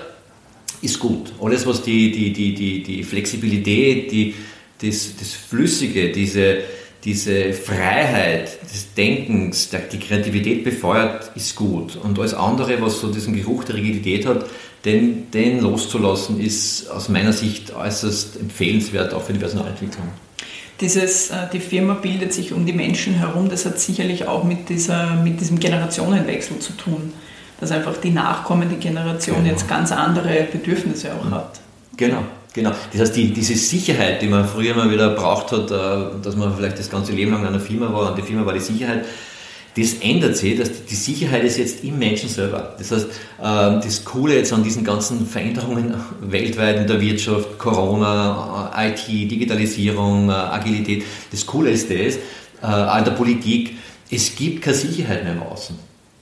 ist 0.81 0.99
gut. 0.99 1.31
Alles, 1.39 1.65
was 1.67 1.83
die, 1.83 2.11
die, 2.11 2.33
die, 2.33 2.55
die, 2.55 2.81
die 2.81 3.03
Flexibilität, 3.03 4.11
die, 4.11 4.33
das, 4.81 5.15
das 5.19 5.33
Flüssige, 5.33 6.11
diese, 6.11 6.63
diese 7.05 7.53
Freiheit 7.53 8.59
des 8.63 8.93
Denkens, 8.95 9.69
die 9.91 9.99
Kreativität 9.99 10.63
befeuert, 10.63 11.31
ist 11.35 11.55
gut. 11.55 11.97
Und 11.97 12.17
alles 12.17 12.33
andere, 12.33 12.81
was 12.81 12.99
so 12.99 13.11
diesen 13.11 13.35
Geruch 13.35 13.63
der 13.63 13.75
Rigidität 13.75 14.25
hat, 14.25 14.45
den, 14.85 15.29
den 15.31 15.61
loszulassen, 15.61 16.39
ist 16.39 16.89
aus 16.89 17.07
meiner 17.09 17.31
Sicht 17.31 17.75
äußerst 17.75 18.39
empfehlenswert, 18.39 19.13
auch 19.13 19.21
für 19.21 19.33
die 19.33 19.39
Personalentwicklung. 19.39 20.07
Dieses, 20.81 21.29
äh, 21.29 21.47
die 21.53 21.59
Firma 21.59 21.93
bildet 21.93 22.33
sich 22.33 22.51
um 22.51 22.65
die 22.65 22.73
Menschen 22.73 23.13
herum, 23.13 23.49
das 23.49 23.65
hat 23.65 23.79
sicherlich 23.79 24.27
auch 24.27 24.43
mit, 24.43 24.67
dieser, 24.69 25.15
mit 25.15 25.39
diesem 25.39 25.59
Generationenwechsel 25.59 26.59
zu 26.59 26.73
tun, 26.73 27.13
dass 27.59 27.71
einfach 27.71 27.97
die 27.97 28.09
nachkommende 28.09 28.75
Generation 28.75 29.37
genau. 29.37 29.49
jetzt 29.49 29.69
ganz 29.69 29.91
andere 29.91 30.47
Bedürfnisse 30.51 31.11
auch 31.13 31.31
hat. 31.31 31.59
Genau. 31.95 32.23
Genau, 32.55 32.71
das 32.93 33.01
heißt, 33.01 33.15
die, 33.17 33.33
diese 33.33 33.53
Sicherheit, 33.55 34.21
die 34.21 34.27
man 34.27 34.47
früher 34.47 34.73
mal 34.75 34.89
wieder 34.89 35.09
braucht 35.09 35.51
hat, 35.51 35.69
äh, 35.71 36.21
dass 36.23 36.37
man 36.37 36.55
vielleicht 36.55 36.79
das 36.79 36.89
ganze 36.89 37.11
Leben 37.11 37.31
lang 37.31 37.41
in 37.41 37.47
einer 37.47 37.59
Firma 37.59 37.91
war 37.91 38.09
und 38.09 38.17
die 38.17 38.21
Firma 38.21 38.45
war 38.45 38.53
die 38.53 38.61
Sicherheit, 38.61 39.03
das 39.75 39.95
ändert 39.95 40.37
sich, 40.37 40.57
dass 40.57 40.85
die 40.85 40.95
Sicherheit 40.95 41.43
ist 41.43 41.57
jetzt 41.57 41.83
im 41.83 41.99
Menschen 41.99 42.29
selber. 42.29 42.73
Das 42.77 42.91
heißt, 42.91 43.07
ähm, 43.43 43.81
das 43.83 44.05
Coole 44.05 44.37
jetzt 44.37 44.53
an 44.53 44.63
diesen 44.63 44.85
ganzen 44.85 45.27
Veränderungen 45.27 45.95
weltweit 46.21 46.77
in 46.77 46.87
der 46.87 47.01
Wirtschaft, 47.01 47.59
Corona, 47.59 48.71
äh, 48.73 48.91
IT, 48.91 49.05
Digitalisierung, 49.05 50.29
äh, 50.29 50.31
Agilität, 50.31 51.03
das 51.31 51.45
Coole 51.45 51.71
ist 51.71 51.89
das, 51.89 52.15
in 52.61 53.03
der 53.03 53.13
Politik, 53.15 53.77
es 54.09 54.33
gibt 54.35 54.63
keine 54.63 54.77
Sicherheit 54.77 55.23
mehr 55.23 55.33
im 55.33 55.43
Außen. 55.43 55.75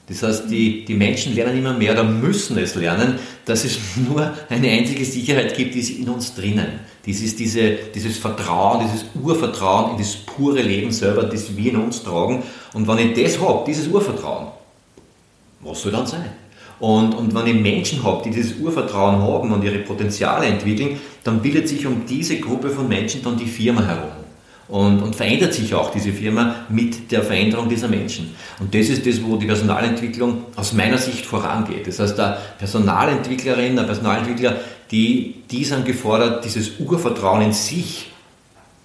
Das 0.06 0.22
heißt, 0.22 0.50
die, 0.50 0.84
die 0.84 0.94
Menschen 0.94 1.34
lernen 1.34 1.58
immer 1.58 1.72
mehr 1.72 1.92
oder 1.92 2.04
müssen 2.04 2.58
es 2.58 2.74
lernen, 2.74 3.18
dass 3.46 3.64
es 3.64 3.78
nur 3.96 4.32
eine 4.50 4.68
einzige 4.68 5.04
Sicherheit 5.04 5.56
gibt, 5.56 5.74
die 5.74 5.80
ist 5.80 5.90
in 5.90 6.08
uns 6.10 6.34
drinnen. 6.34 6.80
Dieses, 7.06 7.36
diese, 7.36 7.72
dieses 7.94 8.18
Vertrauen, 8.18 8.84
dieses 8.84 9.06
Urvertrauen 9.14 9.92
in 9.92 9.98
das 9.98 10.14
pure 10.14 10.60
Leben 10.60 10.90
selber, 10.92 11.24
das 11.24 11.56
wir 11.56 11.72
in 11.72 11.78
uns 11.78 12.02
tragen. 12.02 12.42
Und 12.74 12.86
wenn 12.86 12.98
ich 12.98 13.22
das 13.22 13.40
habe, 13.40 13.64
dieses 13.66 13.88
Urvertrauen, 13.88 14.48
was 15.60 15.80
soll 15.80 15.92
dann 15.92 16.06
sein? 16.06 16.30
Und, 16.80 17.14
und 17.14 17.34
wenn 17.34 17.46
ich 17.46 17.60
Menschen 17.62 18.02
habe, 18.02 18.22
die 18.24 18.30
dieses 18.30 18.58
Urvertrauen 18.58 19.22
haben 19.22 19.52
und 19.52 19.64
ihre 19.64 19.78
Potenziale 19.78 20.46
entwickeln, 20.46 21.00
dann 21.22 21.40
bildet 21.40 21.68
sich 21.68 21.86
um 21.86 22.04
diese 22.06 22.38
Gruppe 22.40 22.68
von 22.68 22.88
Menschen 22.88 23.22
dann 23.22 23.38
die 23.38 23.46
Firma 23.46 23.86
herum. 23.86 24.23
Und, 24.66 25.02
und, 25.02 25.14
verändert 25.14 25.52
sich 25.52 25.74
auch 25.74 25.90
diese 25.90 26.10
Firma 26.12 26.64
mit 26.70 27.12
der 27.12 27.22
Veränderung 27.22 27.68
dieser 27.68 27.88
Menschen. 27.88 28.34
Und 28.60 28.74
das 28.74 28.88
ist 28.88 29.06
das, 29.06 29.22
wo 29.22 29.36
die 29.36 29.46
Personalentwicklung 29.46 30.46
aus 30.56 30.72
meiner 30.72 30.96
Sicht 30.96 31.26
vorangeht. 31.26 31.86
Das 31.86 31.98
heißt, 31.98 32.16
der 32.16 32.38
Personalentwicklerin, 32.58 33.76
der 33.76 33.82
Personalentwickler, 33.82 34.56
die, 34.90 35.42
die 35.50 35.64
sind 35.64 35.84
gefordert, 35.84 36.44
dieses 36.46 36.80
Urvertrauen 36.80 37.42
in 37.42 37.52
sich 37.52 38.10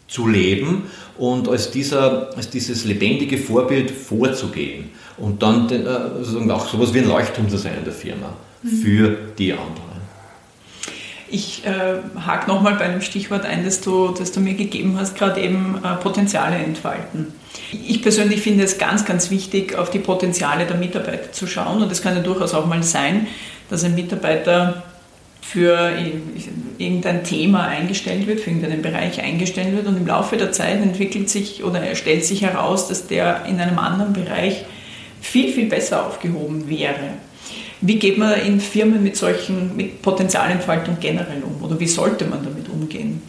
zu 0.10 0.28
leben 0.28 0.84
und 1.18 1.48
als, 1.48 1.72
dieser, 1.72 2.36
als 2.36 2.50
dieses 2.50 2.84
lebendige 2.86 3.38
Vorbild 3.38 3.92
vorzugehen. 3.92 4.90
Und 5.18 5.44
dann 5.44 5.70
äh, 5.70 5.84
sozusagen 6.20 6.52
auch 6.52 6.68
sowas 6.68 6.94
wie 6.94 7.00
ein 7.00 7.08
Leuchtturm 7.08 7.48
zu 7.50 7.58
sein 7.58 7.76
in 7.78 7.84
der 7.84 7.94
Firma 7.94 8.34
mhm. 8.64 8.70
für 8.70 9.18
die 9.38 9.54
anderen. 9.54 9.89
Ich 11.32 11.66
äh, 11.66 11.98
hake 12.26 12.48
nochmal 12.48 12.76
bei 12.76 12.86
einem 12.86 13.02
Stichwort 13.02 13.46
ein, 13.46 13.64
das 13.64 13.82
du, 13.82 14.10
das 14.10 14.32
du 14.32 14.40
mir 14.40 14.56
gegeben 14.56 14.98
hast, 15.00 15.16
gerade 15.16 15.42
eben 15.42 15.80
äh, 15.84 15.96
Potenziale 15.96 16.56
entfalten. 16.56 17.34
Ich 17.72 18.02
persönlich 18.02 18.42
finde 18.42 18.64
es 18.64 18.78
ganz, 18.78 19.06
ganz 19.06 19.30
wichtig, 19.30 19.76
auf 19.76 19.90
die 19.90 20.00
Potenziale 20.00 20.66
der 20.66 20.78
Mitarbeiter 20.78 21.32
zu 21.32 21.48
schauen. 21.48 21.82
Und 21.82 21.92
es 21.92 22.02
kann 22.02 22.16
ja 22.16 22.22
durchaus 22.22 22.54
auch 22.54 22.66
mal 22.66 22.84
sein, 22.84 23.28
dass 23.70 23.84
ein 23.84 23.96
Mitarbeiter 23.96 24.84
für 25.42 25.92
irgendein 26.78 27.24
Thema 27.24 27.66
eingestellt 27.68 28.28
wird, 28.28 28.40
für 28.40 28.52
irgendeinen 28.52 28.84
Bereich 28.84 29.20
eingestellt 29.22 29.76
wird 29.76 29.88
und 29.88 29.98
im 29.98 30.06
Laufe 30.06 30.38
der 30.38 30.52
Zeit 30.52 30.82
entwickelt 30.82 31.30
sich 31.30 31.64
oder 31.64 31.96
stellt 31.96 32.24
sich 32.24 32.44
heraus, 32.44 32.88
dass 32.88 33.08
der 33.08 33.46
in 33.46 33.60
einem 33.60 33.80
anderen 33.80 34.14
Bereich 34.14 34.66
viel, 35.22 35.52
viel 35.52 35.68
besser 35.68 36.06
aufgehoben 36.06 36.70
wäre. 36.70 37.14
Wie 37.82 37.96
geht 37.98 38.18
man 38.18 38.40
in 38.42 38.60
Firmen 38.60 39.02
mit 39.02 39.16
solchen, 39.16 39.76
mit 39.76 40.02
Potenzialentfaltung 40.02 40.98
generell 41.00 41.42
um 41.44 41.64
oder 41.64 41.80
wie 41.80 41.88
sollte 41.88 42.26
man 42.26 42.44
damit 42.44 42.68
umgehen? 42.70 43.22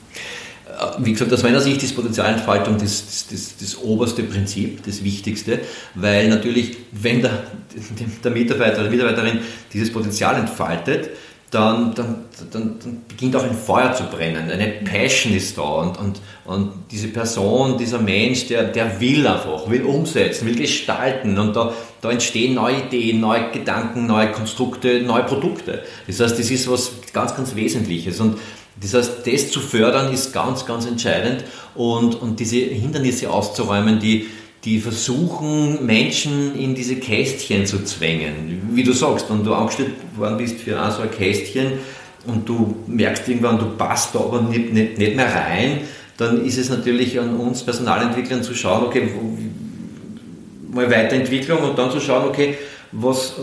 Äh, 0.66 1.04
wie 1.04 1.12
gesagt, 1.12 1.32
aus 1.32 1.42
meiner 1.42 1.60
Sicht 1.60 1.82
ist 1.82 1.94
Potenzialentfaltung 1.94 2.76
das, 2.78 3.26
das, 3.30 3.56
das, 3.58 3.78
oberste 3.78 4.24
Prinzip, 4.24 4.84
das 4.84 5.04
Wichtigste, 5.04 5.60
weil 5.94 6.28
natürlich, 6.28 6.76
wenn 6.92 7.22
der, 7.22 7.44
der 8.24 8.30
Mitarbeiter 8.30 8.80
oder 8.80 8.90
Mitarbeiterin 8.90 9.38
dieses 9.72 9.92
Potenzial 9.92 10.36
entfaltet, 10.36 11.10
dann, 11.50 11.94
dann, 11.94 12.24
dann, 12.52 12.78
dann, 12.78 13.02
beginnt 13.08 13.34
auch 13.34 13.42
ein 13.42 13.56
Feuer 13.56 13.92
zu 13.92 14.04
brennen. 14.04 14.50
Eine 14.50 14.68
Passion 14.84 15.34
ist 15.34 15.58
da 15.58 15.62
und, 15.62 15.98
und, 15.98 16.20
und 16.44 16.72
diese 16.90 17.08
Person, 17.08 17.76
dieser 17.76 17.98
Mensch, 17.98 18.46
der, 18.46 18.64
der 18.64 19.00
will 19.00 19.26
einfach, 19.26 19.68
will 19.68 19.82
umsetzen, 19.82 20.46
will 20.46 20.54
gestalten 20.54 21.36
und 21.38 21.56
da, 21.56 21.72
da 22.00 22.10
entstehen 22.10 22.54
neue 22.54 22.78
Ideen, 22.86 23.20
neue 23.20 23.50
Gedanken, 23.50 24.06
neue 24.06 24.32
Konstrukte, 24.32 25.02
neue 25.02 25.24
Produkte. 25.24 25.82
Das 26.06 26.20
heißt, 26.20 26.38
das 26.38 26.50
ist 26.50 26.70
was 26.70 26.92
ganz, 27.12 27.34
ganz 27.36 27.54
Wesentliches 27.54 28.20
und 28.20 28.38
das 28.80 28.94
heißt, 28.94 29.26
das 29.26 29.50
zu 29.50 29.60
fördern 29.60 30.12
ist 30.12 30.32
ganz, 30.32 30.64
ganz 30.64 30.86
entscheidend 30.86 31.44
und, 31.74 32.14
und 32.14 32.40
diese 32.40 32.56
Hindernisse 32.56 33.30
auszuräumen, 33.30 34.00
die, 34.00 34.28
die 34.64 34.78
versuchen, 34.78 35.84
Menschen 35.84 36.58
in 36.58 36.74
diese 36.74 36.96
Kästchen 36.96 37.66
zu 37.66 37.84
zwängen. 37.84 38.70
Wie 38.72 38.82
du 38.82 38.92
sagst, 38.92 39.28
wenn 39.28 39.44
du 39.44 39.52
angestellt 39.52 39.92
worden 40.16 40.38
bist 40.38 40.60
für 40.60 40.80
ein 40.80 40.92
so 40.92 41.02
ein 41.02 41.10
Kästchen 41.10 41.72
und 42.26 42.48
du 42.48 42.76
merkst 42.86 43.28
irgendwann, 43.28 43.58
du 43.58 43.66
passt 43.76 44.14
da 44.14 44.20
aber 44.20 44.40
nicht, 44.42 44.72
nicht, 44.72 44.96
nicht 44.96 45.16
mehr 45.16 45.34
rein, 45.34 45.80
dann 46.16 46.44
ist 46.44 46.58
es 46.58 46.68
natürlich 46.68 47.18
an 47.18 47.36
uns 47.36 47.62
Personalentwicklern 47.62 48.42
zu 48.42 48.54
schauen, 48.54 48.84
okay, 48.84 49.08
mal 50.72 50.90
Weiterentwicklung 50.90 51.58
und 51.58 51.78
dann 51.78 51.90
zu 51.90 52.00
schauen, 52.00 52.28
okay, 52.28 52.56
was, 52.92 53.34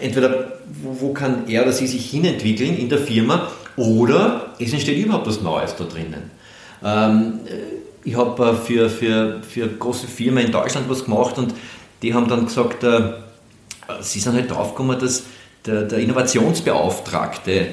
entweder 0.00 0.52
wo, 0.82 1.00
wo 1.00 1.12
kann 1.12 1.48
er 1.48 1.62
oder 1.62 1.72
sie 1.72 1.86
sich 1.86 2.10
hinentwickeln 2.10 2.76
in 2.76 2.88
der 2.88 2.98
Firma 2.98 3.50
oder 3.76 4.54
es 4.58 4.72
entsteht 4.72 4.98
überhaupt 5.04 5.26
was 5.26 5.40
Neues 5.40 5.74
da 5.76 5.84
drinnen. 5.84 6.30
Ähm, 6.84 7.40
ich 8.04 8.16
habe 8.16 8.44
äh, 8.44 8.54
für, 8.54 8.90
für, 8.90 9.42
für 9.42 9.68
große 9.68 10.06
Firmen 10.06 10.46
in 10.46 10.52
Deutschland 10.52 10.88
was 10.88 11.04
gemacht 11.04 11.38
und 11.38 11.54
die 12.02 12.14
haben 12.14 12.28
dann 12.28 12.46
gesagt, 12.46 12.84
äh, 12.84 13.12
sie 14.00 14.20
sind 14.20 14.34
halt 14.34 14.50
draufgekommen, 14.50 14.98
dass 14.98 15.24
der, 15.66 15.82
der 15.82 15.98
Innovationsbeauftragte, 15.98 17.68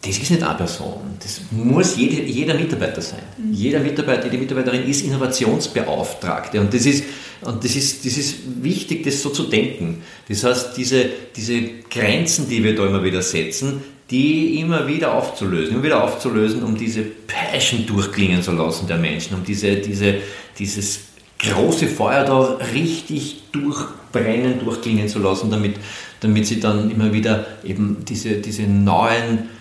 das 0.00 0.18
ist 0.18 0.30
nicht 0.30 0.42
eine 0.42 0.54
Person, 0.54 1.00
das 1.20 1.40
muss 1.50 1.96
jede, 1.96 2.22
jeder 2.22 2.54
Mitarbeiter 2.54 3.00
sein. 3.00 3.22
Mhm. 3.36 3.52
Jeder 3.52 3.80
Mitarbeiter, 3.80 4.24
jede 4.26 4.38
Mitarbeiterin 4.38 4.88
ist 4.88 5.04
Innovationsbeauftragte 5.04 6.60
und 6.60 6.72
das 6.72 6.86
ist, 6.86 7.04
und 7.40 7.64
das 7.64 7.74
ist, 7.74 8.04
das 8.06 8.16
ist 8.16 8.36
wichtig, 8.62 9.04
das 9.04 9.20
so 9.20 9.30
zu 9.30 9.44
denken. 9.44 10.02
Das 10.28 10.44
heißt, 10.44 10.76
diese, 10.76 11.06
diese 11.34 11.60
Grenzen, 11.90 12.48
die 12.48 12.62
wir 12.62 12.76
da 12.76 12.86
immer 12.86 13.02
wieder 13.02 13.22
setzen, 13.22 13.82
die 14.10 14.60
immer 14.60 14.86
wieder 14.86 15.14
aufzulösen, 15.14 15.74
immer 15.74 15.84
wieder 15.84 16.02
aufzulösen, 16.02 16.62
um 16.62 16.76
diese 16.76 17.02
Passion 17.02 17.84
durchklingen 17.86 18.42
zu 18.42 18.52
lassen 18.52 18.86
der 18.86 18.98
Menschen, 18.98 19.34
um 19.34 19.44
diese, 19.44 19.76
diese, 19.76 20.14
dieses 20.58 21.00
große 21.38 21.86
Feuer 21.86 22.24
da 22.24 22.58
richtig 22.72 23.42
durchbrennen, 23.52 24.60
durchklingen 24.64 25.08
zu 25.08 25.18
lassen, 25.18 25.50
damit, 25.50 25.76
damit 26.20 26.46
sie 26.46 26.60
dann 26.60 26.90
immer 26.90 27.12
wieder 27.12 27.46
eben 27.64 28.04
diese, 28.08 28.36
diese 28.36 28.62
neuen 28.62 29.57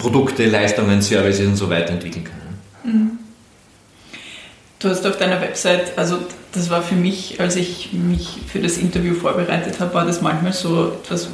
Produkte, 0.00 0.46
Leistungen, 0.46 1.02
Services 1.02 1.46
und 1.46 1.56
so 1.56 1.70
weiter 1.70 1.92
entwickeln 1.92 2.24
können. 2.24 2.58
Mhm. 2.82 3.18
Du 4.80 4.88
hast 4.88 5.06
auf 5.06 5.18
deiner 5.18 5.40
Website, 5.42 5.96
also 5.96 6.16
das 6.52 6.70
war 6.70 6.82
für 6.82 6.94
mich, 6.94 7.38
als 7.38 7.54
ich 7.54 7.92
mich 7.92 8.38
für 8.50 8.60
das 8.60 8.78
Interview 8.78 9.14
vorbereitet 9.14 9.78
habe, 9.78 9.92
war 9.92 10.06
das 10.06 10.22
manchmal 10.22 10.54
so 10.54 10.96
etwas, 11.04 11.28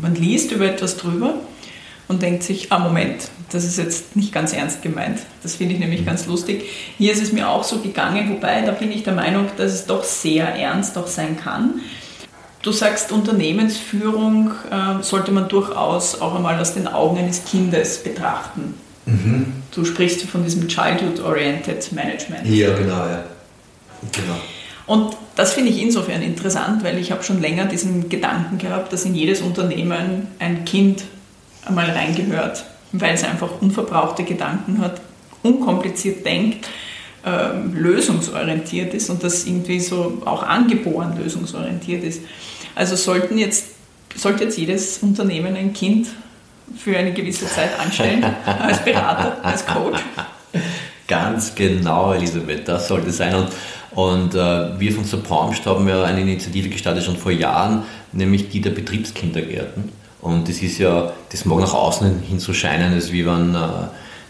man 0.00 0.14
liest 0.14 0.52
über 0.52 0.66
etwas 0.66 0.96
drüber 0.96 1.34
und 2.06 2.22
denkt 2.22 2.44
sich, 2.44 2.70
ah 2.70 2.78
Moment, 2.78 3.28
das 3.50 3.64
ist 3.64 3.76
jetzt 3.76 4.14
nicht 4.14 4.32
ganz 4.32 4.52
ernst 4.52 4.82
gemeint. 4.82 5.18
Das 5.42 5.56
finde 5.56 5.74
ich 5.74 5.80
nämlich 5.80 6.06
ganz 6.06 6.26
lustig. 6.26 6.64
Hier 6.96 7.12
ist 7.12 7.22
es 7.22 7.32
mir 7.32 7.48
auch 7.48 7.64
so 7.64 7.80
gegangen, 7.80 8.30
wobei 8.30 8.62
da 8.62 8.70
bin 8.70 8.92
ich 8.92 9.02
der 9.02 9.14
Meinung, 9.14 9.46
dass 9.56 9.72
es 9.72 9.86
doch 9.86 10.04
sehr 10.04 10.46
ernst 10.46 10.96
auch 10.96 11.08
sein 11.08 11.36
kann. 11.36 11.80
Du 12.62 12.70
sagst, 12.70 13.10
Unternehmensführung 13.10 14.52
äh, 14.70 15.02
sollte 15.02 15.32
man 15.32 15.48
durchaus 15.48 16.20
auch 16.20 16.36
einmal 16.36 16.60
aus 16.60 16.74
den 16.74 16.86
Augen 16.86 17.18
eines 17.18 17.44
Kindes 17.44 17.98
betrachten. 18.02 18.74
Mhm. 19.04 19.46
Du 19.74 19.84
sprichst 19.84 20.22
von 20.22 20.44
diesem 20.44 20.68
Childhood-Oriented 20.68 21.92
Management. 21.92 22.46
Ja, 22.46 22.72
genau, 22.74 23.04
ja. 23.06 23.24
Genau. 24.12 24.36
Und 24.86 25.16
das 25.34 25.54
finde 25.54 25.70
ich 25.70 25.80
insofern 25.80 26.22
interessant, 26.22 26.84
weil 26.84 26.98
ich 26.98 27.10
habe 27.10 27.22
schon 27.22 27.40
länger 27.40 27.66
diesen 27.66 28.08
Gedanken 28.08 28.58
gehabt, 28.58 28.92
dass 28.92 29.04
in 29.04 29.14
jedes 29.14 29.40
Unternehmen 29.40 30.28
ein 30.38 30.64
Kind 30.64 31.04
einmal 31.64 31.90
reingehört, 31.90 32.64
weil 32.92 33.14
es 33.14 33.24
einfach 33.24 33.60
unverbrauchte 33.60 34.24
Gedanken 34.24 34.80
hat, 34.80 35.00
unkompliziert 35.42 36.24
denkt, 36.24 36.68
ähm, 37.24 37.74
lösungsorientiert 37.74 38.94
ist 38.94 39.08
und 39.08 39.22
das 39.22 39.46
irgendwie 39.46 39.80
so 39.80 40.22
auch 40.24 40.42
angeboren 40.42 41.16
lösungsorientiert 41.16 42.02
ist. 42.02 42.20
Also 42.74 42.96
sollten 42.96 43.38
jetzt, 43.38 43.66
sollte 44.14 44.44
jetzt 44.44 44.58
jedes 44.58 44.98
Unternehmen 44.98 45.56
ein 45.56 45.72
Kind 45.72 46.08
für 46.76 46.96
eine 46.96 47.12
gewisse 47.12 47.46
Zeit 47.46 47.78
anstellen, 47.78 48.24
als 48.46 48.84
Berater, 48.84 49.44
als 49.44 49.66
Coach? 49.66 50.00
Ganz 51.06 51.54
genau, 51.54 52.12
Elisabeth, 52.12 52.66
das 52.68 52.88
sollte 52.88 53.10
sein. 53.10 53.34
Und, 53.34 53.48
und 53.94 54.34
äh, 54.34 54.80
wir 54.80 54.92
von 54.92 55.04
Support 55.04 55.66
haben 55.66 55.88
ja 55.88 56.04
eine 56.04 56.20
Initiative 56.20 56.68
gestartet 56.68 57.04
schon 57.04 57.16
vor 57.16 57.32
Jahren, 57.32 57.82
nämlich 58.12 58.48
die 58.48 58.60
der 58.60 58.70
Betriebskindergärten. 58.70 59.90
Und 60.22 60.48
das 60.48 60.62
ist 60.62 60.78
ja, 60.78 61.12
das 61.30 61.44
mag 61.44 61.58
nach 61.58 61.74
außen 61.74 62.20
hin 62.20 62.38
so 62.38 62.54
scheinen, 62.54 62.94
als 62.94 63.12
wie 63.12 63.26
wenn 63.26 63.54
äh, 63.54 63.58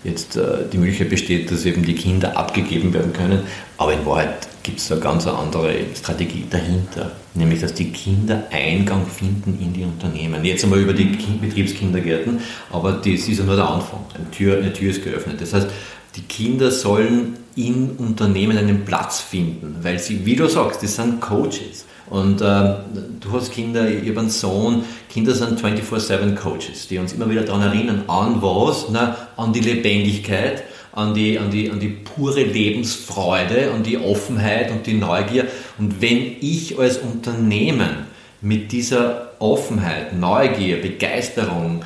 jetzt 0.04 0.36
äh, 0.36 0.68
die 0.72 0.78
Möglichkeit 0.78 1.10
besteht, 1.10 1.50
dass 1.50 1.64
eben 1.64 1.84
die 1.84 1.94
Kinder 1.94 2.36
abgegeben 2.36 2.92
werden 2.92 3.12
können. 3.12 3.42
Aber 3.78 3.92
in 3.92 4.04
Wahrheit 4.06 4.48
gibt 4.62 4.78
es 4.78 4.90
eine 4.90 5.00
ganz 5.00 5.26
andere 5.26 5.74
Strategie 5.94 6.44
dahinter, 6.48 7.12
nämlich 7.34 7.60
dass 7.60 7.74
die 7.74 7.90
Kinder 7.90 8.44
Eingang 8.50 9.06
finden 9.06 9.58
in 9.60 9.72
die 9.72 9.82
Unternehmen. 9.82 10.44
Jetzt 10.44 10.64
einmal 10.64 10.80
über 10.80 10.92
die 10.92 11.16
Betriebskindergärten, 11.40 12.40
aber 12.70 12.92
das 12.92 13.06
ist 13.06 13.38
ja 13.38 13.44
nur 13.44 13.56
der 13.56 13.68
Anfang. 13.68 14.00
Eine 14.14 14.30
Tür, 14.30 14.58
eine 14.58 14.72
Tür 14.72 14.90
ist 14.90 15.02
geöffnet. 15.02 15.40
Das 15.40 15.52
heißt, 15.52 15.68
die 16.16 16.22
Kinder 16.22 16.70
sollen 16.70 17.38
in 17.56 17.90
Unternehmen 17.92 18.56
einen 18.56 18.84
Platz 18.84 19.20
finden, 19.20 19.76
weil 19.82 19.98
sie, 19.98 20.24
wie 20.24 20.36
du 20.36 20.46
sagst, 20.46 20.82
das 20.82 20.96
sind 20.96 21.20
Coaches. 21.20 21.86
Und 22.12 22.42
äh, 22.42 22.74
du 23.20 23.32
hast 23.32 23.52
Kinder, 23.52 23.88
ich 23.88 24.06
habe 24.10 24.20
einen 24.20 24.28
Sohn, 24.28 24.84
Kinder 25.08 25.34
sind 25.34 25.58
24-7 25.58 26.34
Coaches, 26.34 26.86
die 26.86 26.98
uns 26.98 27.14
immer 27.14 27.30
wieder 27.30 27.40
daran 27.40 27.62
erinnern, 27.62 28.04
an 28.06 28.42
was? 28.42 28.90
Na, 28.90 29.16
an 29.38 29.54
die 29.54 29.60
Lebendigkeit, 29.60 30.62
an 30.92 31.14
die, 31.14 31.38
an, 31.38 31.50
die, 31.50 31.70
an 31.70 31.80
die 31.80 31.88
pure 31.88 32.42
Lebensfreude, 32.42 33.70
an 33.74 33.82
die 33.82 33.96
Offenheit 33.96 34.70
und 34.70 34.86
die 34.86 34.92
Neugier. 34.92 35.46
Und 35.78 36.02
wenn 36.02 36.36
ich 36.38 36.78
als 36.78 36.98
Unternehmen 36.98 38.04
mit 38.42 38.72
dieser 38.72 39.30
Offenheit, 39.38 40.14
Neugier, 40.14 40.82
Begeisterung, 40.82 41.82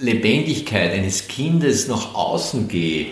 Lebendigkeit 0.00 0.92
eines 0.92 1.26
Kindes 1.26 1.88
nach 1.88 2.14
außen 2.14 2.68
gehe, 2.68 3.06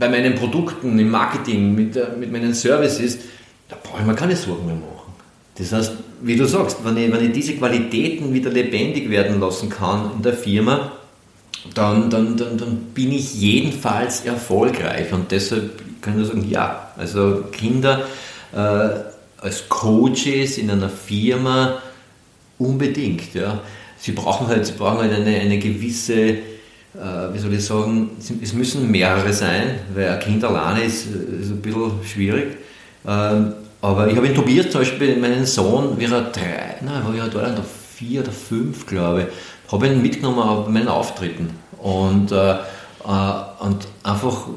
bei 0.00 0.08
meinen 0.08 0.34
Produkten, 0.34 0.98
im 0.98 1.10
Marketing, 1.10 1.76
mit, 1.76 1.96
mit 2.18 2.32
meinen 2.32 2.54
Services, 2.54 3.18
da 3.68 3.76
brauche 3.80 4.00
ich 4.00 4.06
mir 4.06 4.16
keine 4.16 4.34
Sorgen 4.34 4.66
mehr 4.66 4.74
machen. 4.74 4.95
Das 5.58 5.72
heißt, 5.72 5.92
wie 6.22 6.36
du 6.36 6.46
sagst, 6.46 6.78
wenn 6.84 6.96
ich, 6.96 7.10
wenn 7.12 7.24
ich 7.24 7.32
diese 7.32 7.54
Qualitäten 7.54 8.32
wieder 8.32 8.50
lebendig 8.50 9.08
werden 9.10 9.40
lassen 9.40 9.68
kann 9.68 10.10
in 10.16 10.22
der 10.22 10.34
Firma, 10.34 10.92
dann, 11.74 12.10
dann, 12.10 12.36
dann, 12.36 12.58
dann 12.58 12.76
bin 12.94 13.12
ich 13.12 13.34
jedenfalls 13.34 14.24
erfolgreich. 14.24 15.12
Und 15.12 15.30
deshalb 15.30 15.70
kann 16.02 16.20
ich 16.20 16.28
sagen, 16.28 16.48
ja, 16.48 16.90
also 16.96 17.44
Kinder 17.52 18.06
äh, 18.52 18.88
als 19.38 19.68
Coaches 19.68 20.58
in 20.58 20.70
einer 20.70 20.88
Firma 20.88 21.78
unbedingt. 22.58 23.34
Ja. 23.34 23.60
Sie 23.98 24.12
brauchen 24.12 24.46
halt, 24.48 24.66
sie 24.66 24.72
brauchen 24.72 24.98
halt 24.98 25.12
eine, 25.12 25.36
eine 25.38 25.58
gewisse, 25.58 26.14
äh, 26.14 26.38
wie 27.32 27.38
soll 27.38 27.54
ich 27.54 27.64
sagen, 27.64 28.10
es 28.42 28.52
müssen 28.52 28.90
mehrere 28.90 29.32
sein, 29.32 29.80
weil 29.94 30.08
ein 30.08 30.20
Kind 30.20 30.44
alleine 30.44 30.84
ist, 30.84 31.06
ist 31.06 31.50
ein 31.50 31.62
bisschen 31.62 31.92
schwierig. 32.04 32.58
Ähm, 33.06 33.52
aber 33.80 34.08
ich 34.08 34.16
habe 34.16 34.26
in 34.26 34.34
Tobias 34.34 34.70
zum 34.70 34.80
Beispiel 34.80 35.16
meinen 35.16 35.46
Sohn, 35.46 35.98
wie 35.98 36.04
er 36.04 36.22
drei, 36.22 36.76
nein, 36.82 37.04
war 37.04 37.14
ja 37.14 37.28
da 37.28 37.62
vier 37.96 38.22
oder 38.22 38.32
fünf, 38.32 38.86
glaube 38.86 39.22
ich, 39.22 39.72
habe 39.72 39.86
ihn 39.86 40.02
mitgenommen 40.02 40.38
auf 40.38 40.68
meinen 40.68 40.88
Auftritten. 40.88 41.50
Und, 41.78 42.32
äh, 42.32 42.52
äh, 42.52 42.56
und 43.60 43.86
einfach, 44.02 44.48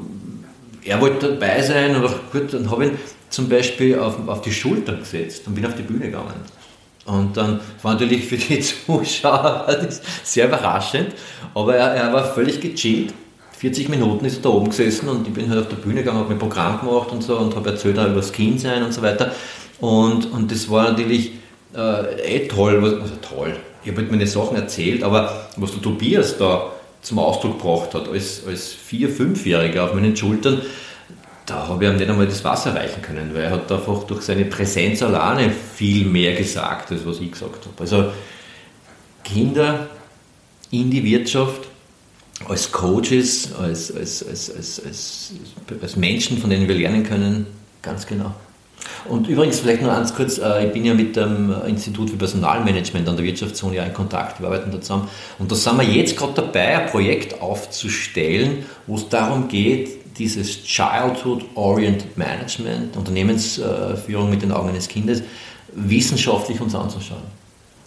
er 0.84 1.00
wollte 1.00 1.34
dabei 1.34 1.62
sein, 1.62 1.94
aber 1.94 2.14
gut, 2.32 2.52
dann 2.52 2.70
habe 2.70 2.86
ihn 2.86 2.98
zum 3.28 3.48
Beispiel 3.48 3.98
auf, 3.98 4.16
auf 4.28 4.42
die 4.42 4.52
Schulter 4.52 4.94
gesetzt 4.94 5.46
und 5.46 5.54
bin 5.54 5.66
auf 5.66 5.74
die 5.74 5.82
Bühne 5.82 6.06
gegangen. 6.06 6.34
Und 7.06 7.36
dann 7.36 7.60
war 7.82 7.94
natürlich 7.94 8.26
für 8.26 8.36
die 8.36 8.60
Zuschauer 8.86 9.66
das 9.68 10.02
sehr 10.22 10.46
überraschend, 10.46 11.14
aber 11.54 11.76
er, 11.76 11.94
er 11.94 12.12
war 12.12 12.24
völlig 12.24 12.60
gechillt 12.60 13.14
40 13.60 13.90
Minuten 13.90 14.24
ist 14.24 14.38
er 14.38 14.42
da 14.44 14.48
oben 14.48 14.70
gesessen 14.70 15.06
und 15.10 15.28
ich 15.28 15.34
bin 15.34 15.50
halt 15.50 15.60
auf 15.60 15.68
der 15.68 15.76
Bühne 15.76 15.96
gegangen, 15.96 16.20
habe 16.20 16.30
mein 16.30 16.38
Programm 16.38 16.80
gemacht 16.80 17.12
und 17.12 17.22
so 17.22 17.36
und 17.36 17.54
habe 17.54 17.68
erzählt 17.68 17.98
auch 17.98 18.06
über 18.06 18.14
das 18.14 18.32
Kindsein 18.32 18.82
und 18.82 18.94
so 18.94 19.02
weiter. 19.02 19.34
Und, 19.80 20.32
und 20.32 20.50
das 20.50 20.70
war 20.70 20.90
natürlich 20.90 21.32
äh, 21.76 22.36
eh 22.36 22.48
toll, 22.48 22.82
was, 22.82 22.94
also 22.94 23.16
toll. 23.20 23.54
Ich 23.84 23.90
habe 23.90 24.00
halt 24.00 24.10
meine 24.10 24.26
Sachen 24.26 24.56
erzählt, 24.56 25.02
aber 25.02 25.50
was 25.56 25.72
der 25.72 25.82
Tobias 25.82 26.38
da 26.38 26.72
zum 27.02 27.18
Ausdruck 27.18 27.58
gebracht 27.58 27.92
hat, 27.92 28.08
als, 28.08 28.42
als 28.46 28.68
Vier-, 28.72 29.10
Fünfjähriger 29.10 29.84
auf 29.84 29.92
meinen 29.92 30.16
Schultern, 30.16 30.62
da 31.44 31.68
habe 31.68 31.84
ich 31.84 31.90
ihm 31.90 31.98
nicht 31.98 32.08
einmal 32.08 32.26
das 32.26 32.42
Wasser 32.42 32.74
reichen 32.74 33.02
können, 33.02 33.34
weil 33.34 33.42
er 33.42 33.50
hat 33.50 33.70
einfach 33.70 34.04
durch 34.04 34.22
seine 34.22 34.46
Präsenz 34.46 35.02
alleine 35.02 35.50
viel 35.50 36.06
mehr 36.06 36.34
gesagt, 36.34 36.92
als 36.92 37.04
was 37.04 37.20
ich 37.20 37.30
gesagt 37.30 37.66
habe. 37.66 37.78
Also 37.78 38.10
Kinder 39.22 39.90
in 40.70 40.90
die 40.90 41.04
Wirtschaft 41.04 41.69
als 42.48 42.72
Coaches, 42.72 43.52
als, 43.54 43.94
als, 43.94 44.26
als, 44.26 44.50
als, 44.54 44.82
als, 44.84 45.32
als 45.82 45.96
Menschen, 45.96 46.38
von 46.38 46.50
denen 46.50 46.66
wir 46.68 46.74
lernen 46.74 47.02
können, 47.02 47.46
ganz 47.82 48.06
genau. 48.06 48.32
Und 49.08 49.28
übrigens, 49.28 49.60
vielleicht 49.60 49.82
noch 49.82 49.88
ganz 49.88 50.14
kurz, 50.14 50.38
äh, 50.38 50.66
ich 50.66 50.72
bin 50.72 50.84
ja 50.84 50.94
mit 50.94 51.16
dem 51.16 51.54
Institut 51.66 52.10
für 52.10 52.16
Personalmanagement 52.16 53.08
an 53.08 53.16
der 53.16 53.24
Wirtschaftszone 53.24 53.76
ja 53.76 53.84
in 53.84 53.94
Kontakt, 53.94 54.40
wir 54.40 54.46
arbeiten 54.46 54.70
da 54.70 54.80
zusammen. 54.80 55.08
Und 55.38 55.50
da 55.50 55.56
sind 55.56 55.78
wir 55.78 55.84
jetzt 55.84 56.16
gerade 56.16 56.32
dabei, 56.34 56.78
ein 56.78 56.90
Projekt 56.90 57.40
aufzustellen, 57.40 58.64
wo 58.86 58.96
es 58.96 59.08
darum 59.08 59.48
geht, 59.48 60.18
dieses 60.18 60.64
Childhood-Oriented 60.64 62.16
Management, 62.16 62.96
Unternehmensführung 62.96 64.28
mit 64.28 64.42
den 64.42 64.52
Augen 64.52 64.68
eines 64.68 64.88
Kindes, 64.88 65.22
wissenschaftlich 65.74 66.60
uns 66.60 66.74
anzuschauen. 66.74 67.22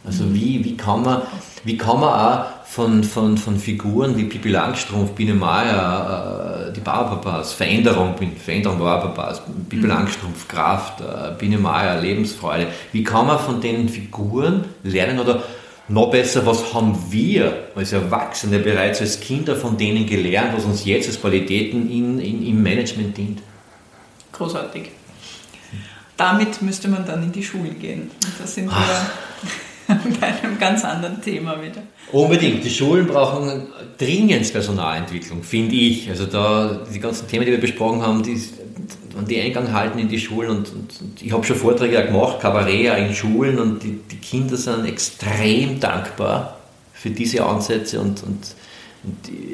Also 0.06 0.34
wie, 0.34 0.64
wie, 0.66 0.76
kann 0.76 1.04
man, 1.04 1.22
wie 1.64 1.78
kann 1.78 2.00
man 2.00 2.10
auch 2.10 2.46
von, 2.74 3.04
von, 3.04 3.38
von 3.38 3.60
Figuren 3.60 4.18
wie 4.18 4.24
Pippi 4.24 4.50
Langstrumpf, 4.50 5.12
Biene 5.12 5.36
Meier, 5.36 6.70
äh, 6.70 6.74
die 6.74 6.80
Barbapas, 6.80 7.54
Veränderung, 7.54 8.16
Veränderung 8.44 8.80
Barbapas, 8.80 9.44
Pippi 9.70 9.84
mhm. 9.84 9.90
Langstrumpf, 9.90 10.48
Kraft, 10.48 11.00
äh, 11.02 11.34
Biene 11.38 11.60
Meier, 11.60 12.02
Lebensfreude. 12.02 12.66
Wie 12.92 13.04
kann 13.04 13.28
man 13.28 13.38
von 13.38 13.62
den 13.62 13.90
Figuren 13.90 14.66
lernen 14.82 15.20
oder 15.20 15.44
noch 15.88 16.10
besser, 16.10 16.48
was 16.48 16.74
haben 16.74 16.98
wir 17.12 17.68
als 17.76 17.92
Erwachsene 17.92 18.58
bereits 18.58 19.02
als 19.02 19.20
Kinder 19.20 19.56
von 19.56 19.78
denen 19.78 20.08
gelernt, 20.08 20.56
was 20.56 20.66
uns 20.66 20.84
jetzt 20.84 21.08
als 21.08 21.22
Qualitäten 21.22 21.92
in, 21.92 22.20
in, 22.20 22.44
im 22.44 22.64
Management 22.64 23.16
dient? 23.16 23.40
Großartig. 24.32 24.90
Damit 26.18 26.60
müsste 26.64 26.88
man 26.88 27.06
dann 27.06 27.22
in 27.22 27.32
die 27.32 27.44
Schulen 27.44 27.78
gehen. 27.78 28.10
Und 28.10 28.34
da 28.40 28.48
sind 28.48 28.66
wir 28.66 28.74
bei 30.20 30.28
einem 30.28 30.58
ganz 30.60 30.84
anderen 30.84 31.22
Thema 31.22 31.62
wieder. 31.62 31.82
Unbedingt. 32.12 32.64
Die 32.64 32.70
Schulen 32.70 33.08
brauchen 33.08 33.68
dringend 33.98 34.52
Personalentwicklung, 34.52 35.44
finde 35.44 35.76
ich. 35.76 36.10
Also 36.10 36.26
da 36.26 36.82
die 36.94 37.00
ganzen 37.00 37.28
Themen, 37.28 37.46
die 37.46 37.52
wir 37.52 37.62
besprochen 37.62 38.02
haben, 38.02 38.24
die, 38.24 38.40
die 39.28 39.42
Eingang 39.42 39.72
halten 39.72 40.00
in 40.00 40.10
die 40.10 40.20
Schulen 40.20 40.50
und, 40.50 40.72
und, 40.72 41.02
und 41.02 41.22
ich 41.22 41.32
habe 41.32 41.44
schon 41.44 41.56
Vorträge 41.56 42.04
gemacht, 42.06 42.40
Kabarett 42.40 42.98
in 42.98 43.14
Schulen 43.14 43.60
und 43.60 43.84
die, 43.84 44.00
die, 44.12 44.18
Kinder 44.18 44.58
sind 44.58 44.86
extrem 44.86 45.80
dankbar 45.80 46.58
für 46.94 47.10
diese 47.10 47.46
Ansätze 47.46 48.00
und, 48.00 48.24
und, 48.24 48.56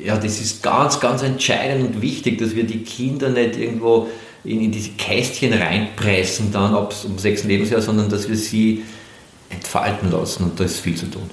ja, 0.05 0.15
das 0.15 0.39
ist 0.39 0.61
ganz, 0.61 0.99
ganz 0.99 1.23
entscheidend 1.23 1.95
und 1.95 2.01
wichtig, 2.01 2.37
dass 2.37 2.55
wir 2.55 2.65
die 2.65 2.83
Kinder 2.83 3.29
nicht 3.29 3.57
irgendwo 3.57 4.07
in, 4.43 4.61
in 4.61 4.71
diese 4.71 4.91
Kästchen 4.91 5.53
reinpressen, 5.53 6.51
dann 6.51 6.75
ab 6.75 6.93
dem 7.03 7.17
sechsten 7.17 7.47
Lebensjahr, 7.47 7.81
sondern 7.81 8.09
dass 8.09 8.29
wir 8.29 8.35
sie 8.35 8.83
entfalten 9.49 10.11
lassen 10.11 10.43
und 10.43 10.59
da 10.59 10.63
ist 10.63 10.79
viel 10.79 10.95
zu 10.95 11.07
tun. 11.07 11.29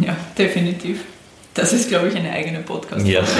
Ja, 0.00 0.16
definitiv. 0.36 1.00
Das 1.54 1.72
ist, 1.72 1.88
glaube 1.88 2.08
ich, 2.08 2.16
eine 2.16 2.30
eigene 2.32 2.60
podcast 2.60 3.06
Ja. 3.06 3.22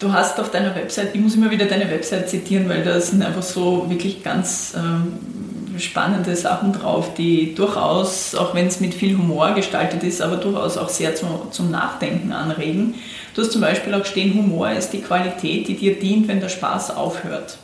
Du 0.00 0.12
hast 0.12 0.38
auf 0.38 0.50
deiner 0.50 0.74
Website, 0.74 1.14
ich 1.14 1.20
muss 1.20 1.34
immer 1.34 1.50
wieder 1.50 1.64
deine 1.64 1.88
Website 1.88 2.28
zitieren, 2.28 2.68
weil 2.68 2.82
da 2.82 3.00
sind 3.00 3.22
einfach 3.22 3.42
so 3.42 3.88
wirklich 3.88 4.22
ganz 4.22 4.74
ähm, 4.76 5.78
spannende 5.78 6.36
Sachen 6.36 6.72
drauf, 6.72 7.14
die 7.14 7.54
durchaus, 7.54 8.34
auch 8.34 8.54
wenn 8.54 8.66
es 8.66 8.80
mit 8.80 8.92
viel 8.92 9.16
Humor 9.16 9.54
gestaltet 9.54 10.02
ist, 10.02 10.20
aber 10.20 10.36
durchaus 10.36 10.76
auch 10.76 10.88
sehr 10.88 11.14
zum, 11.14 11.50
zum 11.52 11.70
Nachdenken 11.70 12.32
anregen. 12.32 12.96
Du 13.34 13.42
hast 13.42 13.52
zum 13.52 13.60
Beispiel 13.60 13.94
auch 13.94 14.04
stehen, 14.04 14.34
Humor 14.34 14.70
ist 14.72 14.90
die 14.90 15.00
Qualität, 15.00 15.68
die 15.68 15.74
dir 15.74 15.98
dient, 15.98 16.28
wenn 16.28 16.40
der 16.40 16.50
Spaß 16.50 16.96
aufhört. 16.96 17.56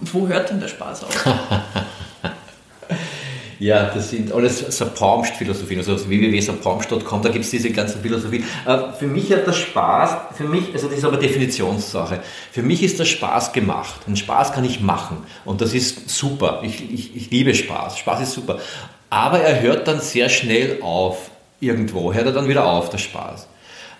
Wo 0.00 0.26
hört 0.26 0.50
denn 0.50 0.60
der 0.60 0.68
Spaß 0.68 1.04
auf? 1.04 1.24
Ja, 3.58 3.90
das 3.94 4.10
sind 4.10 4.32
alles 4.32 4.58
Sapamst-Philosophien, 4.76 5.78
also 5.78 6.08
www.sapamst.com, 6.08 7.22
da 7.22 7.28
gibt 7.28 7.44
es 7.44 7.50
diese 7.50 7.70
ganzen 7.70 8.02
Philosophien. 8.02 8.44
Äh, 8.66 8.78
für 8.98 9.06
mich 9.06 9.32
hat 9.32 9.46
der 9.46 9.52
Spaß, 9.52 10.36
für 10.36 10.44
mich, 10.44 10.72
also 10.72 10.88
das 10.88 10.98
ist 10.98 11.04
aber 11.04 11.16
Definitionssache, 11.16 12.20
für 12.52 12.62
mich 12.62 12.82
ist 12.82 12.98
der 12.98 13.04
Spaß 13.04 13.52
gemacht. 13.52 14.00
Den 14.06 14.16
Spaß 14.16 14.52
kann 14.52 14.64
ich 14.64 14.80
machen 14.80 15.18
und 15.44 15.60
das 15.60 15.74
ist 15.74 16.08
super. 16.08 16.60
Ich, 16.64 16.92
ich, 16.92 17.16
ich 17.16 17.30
liebe 17.30 17.54
Spaß. 17.54 17.98
Spaß 17.98 18.22
ist 18.22 18.32
super. 18.32 18.58
Aber 19.10 19.40
er 19.40 19.60
hört 19.60 19.86
dann 19.86 20.00
sehr 20.00 20.28
schnell 20.28 20.78
auf. 20.82 21.30
Irgendwo 21.60 22.12
hört 22.12 22.26
er 22.26 22.32
dann 22.32 22.48
wieder 22.48 22.66
auf, 22.66 22.90
der 22.90 22.98
Spaß. 22.98 23.46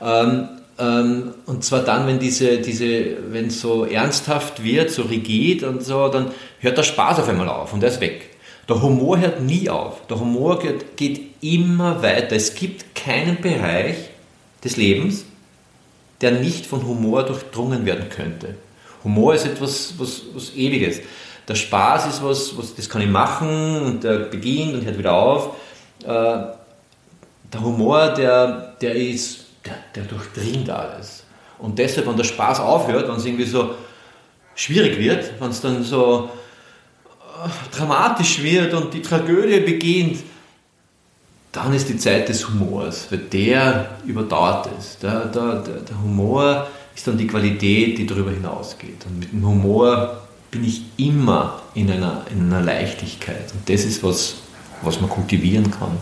Ähm, 0.02 0.48
ähm, 0.78 1.34
und 1.46 1.64
zwar 1.64 1.80
dann, 1.80 2.06
wenn 2.06 2.18
diese, 2.18 2.58
diese, 2.58 3.32
wenn 3.32 3.50
so 3.50 3.84
ernsthaft 3.84 4.64
wird, 4.64 4.90
so 4.90 5.02
rigid 5.02 5.62
und 5.62 5.84
so, 5.84 6.08
dann 6.08 6.32
hört 6.58 6.76
der 6.76 6.82
Spaß 6.82 7.20
auf 7.20 7.28
einmal 7.28 7.48
auf 7.48 7.72
und 7.72 7.82
er 7.82 7.90
ist 7.90 8.00
weg. 8.00 8.30
Der 8.68 8.80
Humor 8.80 9.18
hört 9.18 9.40
nie 9.40 9.68
auf. 9.68 10.06
Der 10.06 10.18
Humor 10.18 10.58
geht, 10.58 10.96
geht 10.96 11.42
immer 11.42 12.02
weiter. 12.02 12.36
Es 12.36 12.54
gibt 12.54 12.94
keinen 12.94 13.40
Bereich 13.40 13.96
des 14.62 14.76
Lebens, 14.76 15.24
der 16.20 16.32
nicht 16.32 16.64
von 16.66 16.86
Humor 16.86 17.24
durchdrungen 17.24 17.84
werden 17.84 18.08
könnte. 18.08 18.54
Humor 19.02 19.34
ist 19.34 19.44
etwas 19.44 19.94
was, 19.98 20.22
was 20.34 20.54
Ewiges. 20.54 21.00
Der 21.46 21.54
Spaß 21.54 22.06
ist 22.06 22.22
was, 22.22 22.56
was, 22.56 22.74
das 22.74 22.88
kann 22.88 23.02
ich 23.02 23.08
machen 23.08 23.82
und 23.82 24.04
der 24.04 24.20
beginnt 24.20 24.74
und 24.74 24.84
hört 24.86 24.98
wieder 24.98 25.12
auf. 25.12 25.56
Äh, 26.02 26.06
der 26.06 27.60
Humor, 27.62 28.14
der, 28.14 28.74
der 28.80 28.94
ist 28.94 29.44
der, 29.64 29.74
der 29.94 30.04
durchdringt 30.04 30.70
alles. 30.70 31.24
Und 31.58 31.78
deshalb, 31.78 32.06
wenn 32.06 32.16
der 32.16 32.24
Spaß 32.24 32.60
aufhört, 32.60 33.08
wenn 33.08 33.16
es 33.16 33.24
irgendwie 33.24 33.44
so 33.44 33.74
schwierig 34.54 34.98
wird, 34.98 35.32
wenn 35.40 35.50
es 35.50 35.60
dann 35.60 35.82
so 35.84 36.30
dramatisch 37.70 38.42
wird 38.42 38.74
und 38.74 38.92
die 38.94 39.02
Tragödie 39.02 39.60
beginnt, 39.60 40.20
dann 41.52 41.72
ist 41.72 41.88
die 41.88 41.96
Zeit 41.96 42.28
des 42.28 42.48
Humors, 42.48 43.06
weil 43.10 43.18
der 43.18 43.90
überdauert 44.04 44.68
es. 44.76 44.98
Der, 44.98 45.26
der, 45.26 45.60
der, 45.60 46.02
Humor 46.02 46.66
ist 46.94 47.06
dann 47.06 47.16
die 47.16 47.28
Qualität, 47.28 47.96
die 47.96 48.06
darüber 48.06 48.32
hinausgeht. 48.32 49.06
Und 49.06 49.20
mit 49.20 49.32
dem 49.32 49.46
Humor 49.46 50.20
bin 50.50 50.64
ich 50.64 50.82
immer 50.96 51.62
in 51.74 51.90
einer, 51.90 52.22
in 52.30 52.52
einer 52.52 52.60
Leichtigkeit. 52.60 53.52
Und 53.52 53.68
das 53.68 53.84
ist 53.84 54.02
was, 54.02 54.36
was 54.82 55.00
man 55.00 55.08
kultivieren 55.08 55.70
kann. 55.70 55.96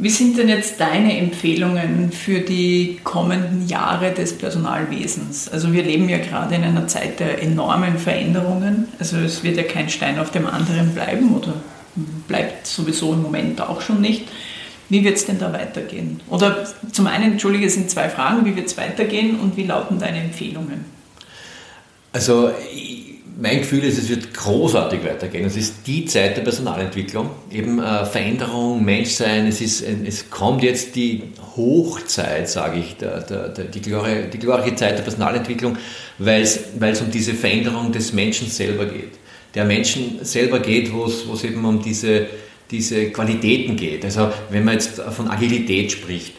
Wie 0.00 0.10
sind 0.10 0.38
denn 0.38 0.48
jetzt 0.48 0.78
deine 0.78 1.18
Empfehlungen 1.18 2.12
für 2.12 2.38
die 2.38 3.00
kommenden 3.02 3.66
Jahre 3.66 4.12
des 4.12 4.38
Personalwesens? 4.38 5.48
Also 5.48 5.72
wir 5.72 5.82
leben 5.82 6.08
ja 6.08 6.18
gerade 6.18 6.54
in 6.54 6.62
einer 6.62 6.86
Zeit 6.86 7.18
der 7.18 7.42
enormen 7.42 7.98
Veränderungen. 7.98 8.86
Also 9.00 9.16
es 9.16 9.42
wird 9.42 9.56
ja 9.56 9.64
kein 9.64 9.88
Stein 9.88 10.20
auf 10.20 10.30
dem 10.30 10.46
anderen 10.46 10.94
bleiben 10.94 11.34
oder 11.34 11.54
bleibt 12.28 12.68
sowieso 12.68 13.12
im 13.12 13.22
Moment 13.22 13.60
auch 13.60 13.80
schon 13.80 14.00
nicht. 14.00 14.28
Wie 14.88 15.02
wird 15.02 15.16
es 15.16 15.26
denn 15.26 15.40
da 15.40 15.52
weitergehen? 15.52 16.20
Oder 16.28 16.68
zum 16.92 17.08
einen, 17.08 17.32
entschuldige, 17.32 17.66
es 17.66 17.74
sind 17.74 17.90
zwei 17.90 18.08
Fragen, 18.08 18.46
wie 18.46 18.54
wird 18.54 18.68
es 18.68 18.76
weitergehen 18.78 19.40
und 19.40 19.56
wie 19.56 19.64
lauten 19.64 19.98
deine 19.98 20.22
Empfehlungen? 20.22 20.84
Also 22.12 22.52
mein 23.40 23.58
Gefühl 23.58 23.84
ist, 23.84 23.98
es 23.98 24.08
wird 24.08 24.34
großartig 24.34 25.04
weitergehen. 25.04 25.44
Es 25.44 25.56
ist 25.56 25.86
die 25.86 26.04
Zeit 26.06 26.36
der 26.36 26.42
Personalentwicklung, 26.42 27.30
eben 27.52 27.78
äh, 27.78 28.04
Veränderung, 28.04 28.84
Menschsein. 28.84 29.46
Es, 29.46 29.60
ist, 29.60 29.80
es 29.82 30.28
kommt 30.28 30.64
jetzt 30.64 30.96
die 30.96 31.22
Hochzeit, 31.56 32.48
sage 32.48 32.80
ich, 32.80 32.96
der, 32.96 33.20
der, 33.20 33.48
der, 33.50 33.66
die, 33.66 33.80
glorreiche, 33.80 34.28
die 34.28 34.38
glorreiche 34.40 34.74
Zeit 34.74 34.98
der 34.98 35.04
Personalentwicklung, 35.04 35.76
weil 36.18 36.42
es 36.42 37.00
um 37.00 37.12
diese 37.12 37.32
Veränderung 37.32 37.92
des 37.92 38.12
Menschen 38.12 38.48
selber 38.48 38.86
geht. 38.86 39.12
Der 39.54 39.64
Menschen 39.64 40.18
selber 40.24 40.58
geht, 40.58 40.92
wo 40.92 41.04
es 41.04 41.44
eben 41.44 41.64
um 41.64 41.80
diese, 41.80 42.26
diese 42.72 43.10
Qualitäten 43.10 43.76
geht. 43.76 44.04
Also 44.04 44.32
wenn 44.50 44.64
man 44.64 44.74
jetzt 44.74 45.00
von 45.00 45.28
Agilität 45.28 45.92
spricht, 45.92 46.34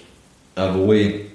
äh, 0.58 0.68
wo 0.74 0.92
ich 0.92 1.29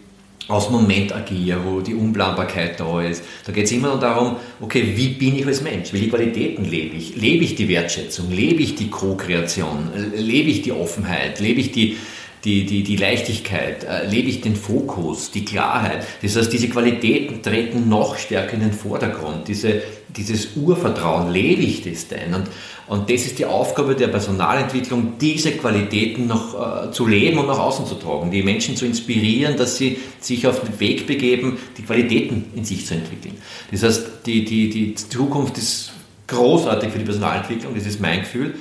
aus 0.49 0.71
Moment 0.71 1.15
agiere, 1.15 1.61
wo 1.65 1.81
die 1.81 1.95
Unplanbarkeit 1.95 2.79
da 2.79 3.03
ist. 3.03 3.25
Da 3.47 3.53
geht 3.53 3.65
es 3.65 3.73
immer 3.73 3.89
nur 3.89 4.01
darum, 4.01 4.37
okay, 4.61 4.93
wie 4.95 5.09
bin 5.09 5.37
ich 5.37 5.47
als 5.47 5.63
Mensch? 5.63 5.93
Welche 5.93 6.09
Qualitäten 6.09 6.65
lebe 6.65 6.97
ich? 6.97 7.17
Lebe 7.17 7.45
ich 7.45 7.55
die 7.55 7.69
Wertschätzung? 7.69 8.31
Lebe 8.31 8.63
ich 8.63 8.75
die 8.75 8.91
Co-Kreation? 8.91 9.91
Lebe 10.15 10.51
ich 10.51 10.63
die 10.63 10.73
Offenheit? 10.73 11.41
Lebe 11.41 11.61
ich 11.61 11.73
die, 11.73 11.97
die, 12.45 12.67
die, 12.67 12.83
die 12.83 12.97
Leichtigkeit? 12.97 13.87
Lebe 14.11 14.29
ich 14.29 14.43
den 14.43 14.57
Fokus, 14.57 15.31
die 15.31 15.45
Klarheit? 15.45 16.07
Das 16.21 16.37
heißt, 16.37 16.53
diese 16.53 16.69
Qualitäten 16.69 17.43
treten 17.43 17.89
noch 17.89 18.19
stärker 18.19 18.55
in 18.55 18.61
den 18.61 18.73
Vordergrund. 18.73 19.49
Diese, 19.49 19.83
dieses 20.17 20.57
Urvertrauen, 20.57 21.35
ich 21.35 21.83
das 21.83 22.09
denn? 22.09 22.35
Und, 22.35 22.49
und 22.87 23.11
das 23.11 23.27
ist 23.27 23.39
die 23.39 23.47
Aufgabe 23.47 23.95
der 23.95 24.09
Personalentwicklung, 24.09 25.15
diese 25.21 25.53
Qualitäten 25.53 26.27
noch 26.27 26.89
äh, 26.89 26.91
zu 26.91 27.07
leben 27.07 27.39
und 27.39 27.47
nach 27.47 27.59
außen 27.59 27.87
zu 27.87 27.95
tragen, 27.95 28.31
die 28.31 28.43
Menschen 28.43 28.77
zu 28.77 28.85
inspirieren, 28.85 29.57
dass 29.57 29.77
sie 29.77 29.99
sich 30.21 30.47
auf 30.47 30.61
den 30.61 30.79
Weg 30.81 31.07
begeben, 31.07 31.59
die 31.79 31.83
Qualitäten 31.83 32.45
in 32.55 32.65
sich 32.65 32.87
zu 32.87 32.95
entwickeln. 32.95 33.37
Das 33.71 33.83
heißt, 33.83 34.07
die, 34.27 34.45
die, 34.45 34.69
die 34.71 34.95
Zukunft 34.95 35.59
ist 35.59 35.93
großartig 36.27 36.91
für 36.91 36.99
die 36.99 37.05
Personalentwicklung, 37.05 37.75
das 37.75 37.87
ist 37.87 38.01
mein 38.01 38.21
Gefühl. 38.21 38.55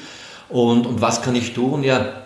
Und, 0.50 0.86
und 0.86 1.02
was 1.02 1.22
kann 1.22 1.36
ich 1.36 1.54
tun? 1.54 1.84
Ja, 1.84 2.24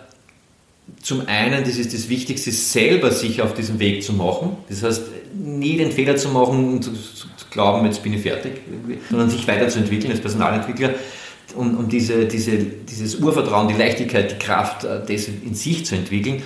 zum 1.02 1.26
einen, 1.26 1.64
das 1.64 1.76
ist 1.76 1.92
das 1.92 2.08
Wichtigste, 2.08 2.50
selber 2.50 3.10
sich 3.10 3.42
auf 3.42 3.54
diesen 3.54 3.78
Weg 3.78 4.02
zu 4.02 4.12
machen. 4.12 4.56
Das 4.68 4.82
heißt, 4.82 5.02
nie 5.34 5.76
den 5.76 5.92
Fehler 5.92 6.16
zu 6.16 6.28
machen, 6.30 6.82
zu, 6.82 6.92
zu 6.92 7.28
glauben, 7.50 7.86
jetzt 7.86 8.02
bin 8.02 8.12
ich 8.12 8.22
fertig, 8.22 8.60
sondern 9.10 9.30
sich 9.30 9.46
weiterzuentwickeln 9.46 10.12
als 10.12 10.20
Personalentwickler 10.20 10.90
um, 11.54 11.76
um 11.76 11.88
diese, 11.88 12.26
diese, 12.26 12.58
dieses 12.58 13.16
Urvertrauen, 13.16 13.68
die 13.68 13.74
Leichtigkeit, 13.74 14.30
die 14.30 14.38
Kraft, 14.38 14.84
äh, 14.84 15.00
das 15.06 15.28
in 15.28 15.54
sich 15.54 15.86
zu 15.86 15.94
entwickeln 15.94 16.42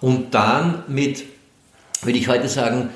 und 0.00 0.34
dann 0.34 0.82
mit, 0.88 1.24
würde 2.02 2.18
ich 2.18 2.28
heute 2.28 2.48
sagen, 2.48 2.90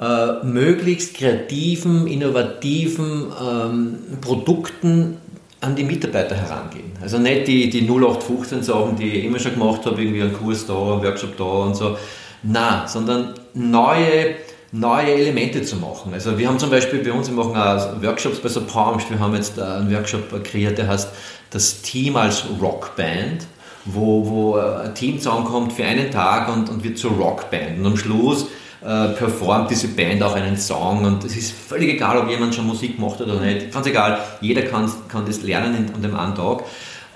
äh, 0.00 0.44
möglichst 0.44 1.14
kreativen, 1.14 2.06
innovativen 2.06 3.32
ähm, 3.40 3.98
Produkten 4.20 5.18
an 5.60 5.76
die 5.76 5.84
Mitarbeiter 5.84 6.34
herangehen. 6.34 6.92
Also 7.00 7.18
nicht 7.18 7.46
die, 7.46 7.70
die 7.70 7.82
0815 7.82 8.62
Sachen, 8.62 8.96
die 8.96 9.10
ich 9.10 9.24
immer 9.24 9.38
schon 9.38 9.52
gemacht 9.52 9.86
habe, 9.86 10.02
irgendwie 10.02 10.22
einen 10.22 10.32
Kurs 10.32 10.66
da, 10.66 10.74
einen 10.74 11.02
Workshop 11.02 11.36
da 11.36 11.44
und 11.44 11.76
so. 11.76 11.96
Na, 12.42 12.88
sondern 12.88 13.34
neue 13.54 14.34
neue 14.72 15.12
Elemente 15.12 15.62
zu 15.62 15.76
machen. 15.76 16.14
Also 16.14 16.38
wir 16.38 16.48
haben 16.48 16.58
zum 16.58 16.70
Beispiel 16.70 17.00
bei 17.00 17.12
uns, 17.12 17.28
wir 17.28 17.36
machen 17.36 17.54
auch 17.54 18.02
Workshops 18.02 18.38
bei 18.38 18.48
so 18.48 18.62
Palmst, 18.62 19.10
wir 19.10 19.18
haben 19.18 19.34
jetzt 19.34 19.60
einen 19.60 19.92
Workshop 19.92 20.42
kreiert, 20.44 20.78
der 20.78 20.88
heißt 20.88 21.10
das 21.50 21.82
Team 21.82 22.16
als 22.16 22.44
Rockband, 22.60 23.46
wo, 23.84 24.26
wo 24.26 24.56
ein 24.56 24.94
Team 24.94 25.18
zusammenkommt 25.18 25.74
für 25.74 25.84
einen 25.84 26.10
Tag 26.10 26.48
und, 26.48 26.70
und 26.70 26.82
wird 26.82 26.96
zur 26.96 27.12
Rockband. 27.12 27.78
Und 27.78 27.86
am 27.86 27.96
Schluss 27.98 28.46
äh, 28.80 29.08
performt 29.08 29.70
diese 29.70 29.88
Band 29.88 30.22
auch 30.22 30.34
einen 30.34 30.56
Song 30.56 31.04
und 31.04 31.22
es 31.22 31.36
ist 31.36 31.52
völlig 31.52 31.90
egal, 31.90 32.16
ob 32.16 32.30
jemand 32.30 32.54
schon 32.54 32.66
Musik 32.66 32.98
macht 32.98 33.20
oder 33.20 33.38
nicht. 33.40 33.72
Ganz 33.72 33.86
egal, 33.86 34.18
jeder 34.40 34.62
kann, 34.62 34.90
kann 35.08 35.26
das 35.26 35.42
lernen 35.42 35.90
an 35.94 36.00
dem 36.00 36.16
einen 36.16 36.34
Tag. 36.34 36.64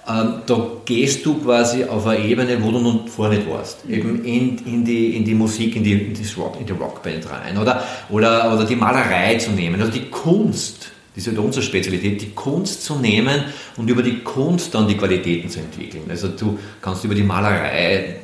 Ähm, 0.09 0.35
da 0.47 0.67
gehst 0.85 1.27
du 1.27 1.35
quasi 1.35 1.85
auf 1.85 2.07
eine 2.07 2.25
Ebene, 2.25 2.63
wo 2.63 2.71
du 2.71 2.79
noch 2.79 3.09
vorher 3.09 3.39
nicht 3.39 3.51
warst. 3.51 3.79
Eben 3.89 4.25
in, 4.25 4.59
in, 4.65 4.85
die, 4.85 5.17
in 5.17 5.25
die 5.25 5.35
Musik, 5.35 5.75
in 5.75 5.83
die, 5.83 5.93
in, 5.95 6.15
das 6.15 6.39
Rock, 6.39 6.61
in 6.61 6.67
die 6.67 6.73
Rockband 6.73 7.29
rein. 7.29 7.59
Oder, 7.59 7.83
oder, 8.09 8.55
oder 8.55 8.65
die 8.65 8.77
Malerei 8.77 9.35
zu 9.37 9.51
nehmen, 9.51 9.81
also 9.81 9.93
die 9.93 10.09
Kunst. 10.09 10.93
Das 11.15 11.27
ist 11.27 11.29
halt 11.29 11.39
unsere 11.39 11.65
Spezialität, 11.65 12.21
die 12.21 12.31
Kunst 12.31 12.85
zu 12.85 12.97
nehmen 12.97 13.45
und 13.77 13.89
über 13.89 14.03
die 14.03 14.19
Kunst 14.19 14.75
dann 14.75 14.87
die 14.87 14.97
Qualitäten 14.97 15.49
zu 15.49 15.61
entwickeln. 15.61 16.05
Also 16.09 16.29
du 16.29 16.59
kannst 16.81 17.05
über 17.05 17.15
die 17.15 17.23
Malerei 17.23 18.17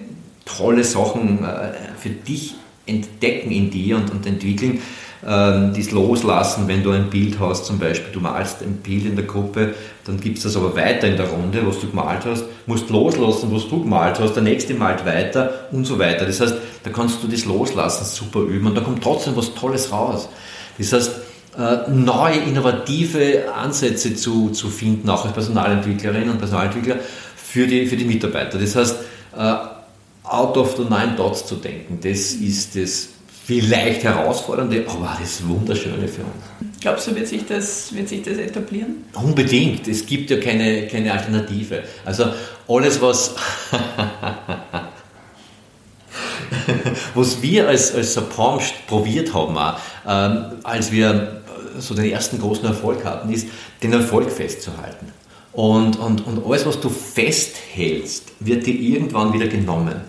tolle 0.45 0.85
Sachen 0.85 1.43
äh, 1.43 1.73
für 1.99 2.11
dich 2.11 2.55
entdecken 2.87 3.51
in 3.51 3.71
dir 3.71 3.97
und, 3.97 4.11
und 4.11 4.27
entwickeln 4.27 4.81
ähm, 5.27 5.73
das 5.77 5.91
Loslassen, 5.91 6.67
wenn 6.67 6.83
du 6.83 6.91
ein 6.91 7.09
Bild 7.11 7.39
hast, 7.39 7.67
zum 7.67 7.79
Beispiel, 7.79 8.13
du 8.13 8.21
malst 8.21 8.63
ein 8.63 8.79
Bild 8.79 9.07
in 9.07 9.17
der 9.17 9.25
Gruppe, 9.25 9.75
dann 10.05 10.19
gibst 10.19 10.45
du 10.45 10.49
das 10.49 10.57
aber 10.57 10.75
weiter 10.75 11.07
in 11.07 11.17
der 11.17 11.29
Runde, 11.29 11.65
was 11.65 11.81
du 11.81 11.89
gemalt 11.89 12.25
hast, 12.25 12.45
musst 12.67 12.91
loslassen, 12.91 13.49
was 13.53 13.69
du 13.69 13.83
gemalt 13.83 14.19
hast, 14.19 14.35
der 14.35 14.43
nächste 14.43 14.75
malt 14.75 15.07
weiter 15.07 15.69
und 15.71 15.85
so 15.85 15.99
weiter. 15.99 16.27
Das 16.27 16.41
heißt, 16.41 16.55
da 16.83 16.91
kannst 16.91 17.23
du 17.23 17.29
das 17.29 17.45
Loslassen 17.45 18.05
super 18.05 18.41
üben 18.41 18.67
und 18.67 18.77
da 18.77 18.81
kommt 18.81 19.03
trotzdem 19.03 19.37
was 19.37 19.55
Tolles 19.55 19.93
raus. 19.93 20.29
Das 20.79 20.93
heißt, 20.93 21.13
äh, 21.57 21.91
neue, 21.91 22.39
innovative 22.39 23.53
Ansätze 23.55 24.15
zu, 24.17 24.51
zu 24.51 24.69
finden, 24.69 25.09
auch 25.09 25.25
als 25.25 25.35
Personalentwicklerin 25.35 26.31
und 26.31 26.39
Personalentwickler 26.39 26.97
für 27.37 27.67
die, 27.67 27.87
für 27.87 27.97
die 27.97 28.05
Mitarbeiter. 28.05 28.59
Das 28.59 28.75
heißt, 28.75 28.97
äh, 29.37 29.55
out 30.25 30.57
of 30.57 30.77
the 30.77 30.85
nine 30.85 31.15
dots 31.17 31.47
zu 31.47 31.57
denken, 31.57 31.99
das 32.03 32.33
ist 32.33 32.75
das 32.75 33.09
vielleicht 33.45 34.05
herausfordernde, 34.05 34.85
aber 34.89 35.19
das 35.21 35.47
Wunderschöne 35.47 36.09
für 36.09 36.23
uns. 36.23 36.81
Glaubst 36.81 37.09
du, 37.09 37.15
wird 37.15 37.29
sich 37.29 37.45
das, 37.47 37.95
wird 37.95 38.09
sich 38.09 38.23
das 38.23 38.39
etablieren? 38.39 39.05
Unbedingt. 39.15 39.87
Es 39.89 40.07
gibt 40.07 40.31
ja 40.31 40.39
keine, 40.39 40.87
keine 40.87 41.13
Alternative. 41.13 41.83
Also 42.05 42.27
alles, 42.69 43.01
was, 43.01 43.35
was 47.15 47.43
wir 47.43 47.69
als, 47.69 47.95
als 47.95 48.15
Sapomst 48.15 48.87
probiert 48.87 49.35
haben, 49.35 49.57
auch, 49.57 49.79
ähm, 50.07 50.45
als 50.63 50.93
wir 50.93 51.43
so 51.79 51.95
den 51.95 52.11
ersten 52.11 52.39
großen 52.39 52.65
Erfolg 52.65 53.05
hatten, 53.05 53.33
ist, 53.33 53.49
den 53.83 53.93
Erfolg 53.93 54.31
festzuhalten. 54.31 55.13
Und, 55.53 55.99
und, 55.99 56.27
und 56.27 56.47
alles, 56.47 56.65
was 56.65 56.81
du 56.81 56.89
festhältst, 56.89 58.33
wird 58.41 58.67
dir 58.67 58.75
irgendwann 58.75 59.33
wieder 59.33 59.49
genommen. 59.49 60.01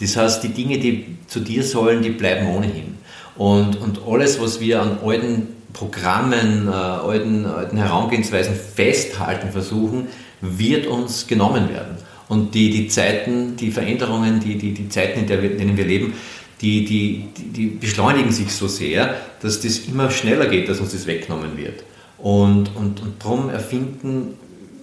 Das 0.00 0.16
heißt, 0.16 0.42
die 0.42 0.48
Dinge, 0.48 0.78
die 0.78 1.16
zu 1.26 1.40
dir 1.40 1.62
sollen, 1.62 2.02
die 2.02 2.10
bleiben 2.10 2.46
ohnehin. 2.48 2.98
Und, 3.36 3.80
und 3.80 4.00
alles, 4.06 4.40
was 4.40 4.60
wir 4.60 4.82
an 4.82 4.98
alten 5.04 5.48
Programmen, 5.72 6.68
äh, 6.68 6.70
alten, 6.70 7.46
alten 7.46 7.76
Herangehensweisen 7.76 8.54
festhalten 8.54 9.50
versuchen, 9.50 10.08
wird 10.40 10.86
uns 10.86 11.26
genommen 11.26 11.68
werden. 11.68 11.96
Und 12.28 12.54
die, 12.54 12.70
die 12.70 12.88
Zeiten, 12.88 13.56
die 13.56 13.70
Veränderungen, 13.70 14.40
die, 14.40 14.56
die, 14.56 14.72
die 14.72 14.88
Zeiten, 14.88 15.20
in, 15.20 15.26
der 15.26 15.42
wir, 15.42 15.52
in 15.52 15.58
denen 15.58 15.76
wir 15.76 15.84
leben, 15.84 16.14
die, 16.60 16.84
die, 16.84 17.24
die 17.36 17.66
beschleunigen 17.66 18.32
sich 18.32 18.52
so 18.52 18.68
sehr, 18.68 19.14
dass 19.40 19.60
das 19.60 19.78
immer 19.78 20.10
schneller 20.10 20.46
geht, 20.46 20.68
dass 20.68 20.80
uns 20.80 20.92
das 20.92 21.06
weggenommen 21.06 21.56
wird. 21.56 21.82
Und, 22.18 22.76
und, 22.76 23.00
und 23.00 23.14
darum 23.18 23.48
erfinden 23.48 24.34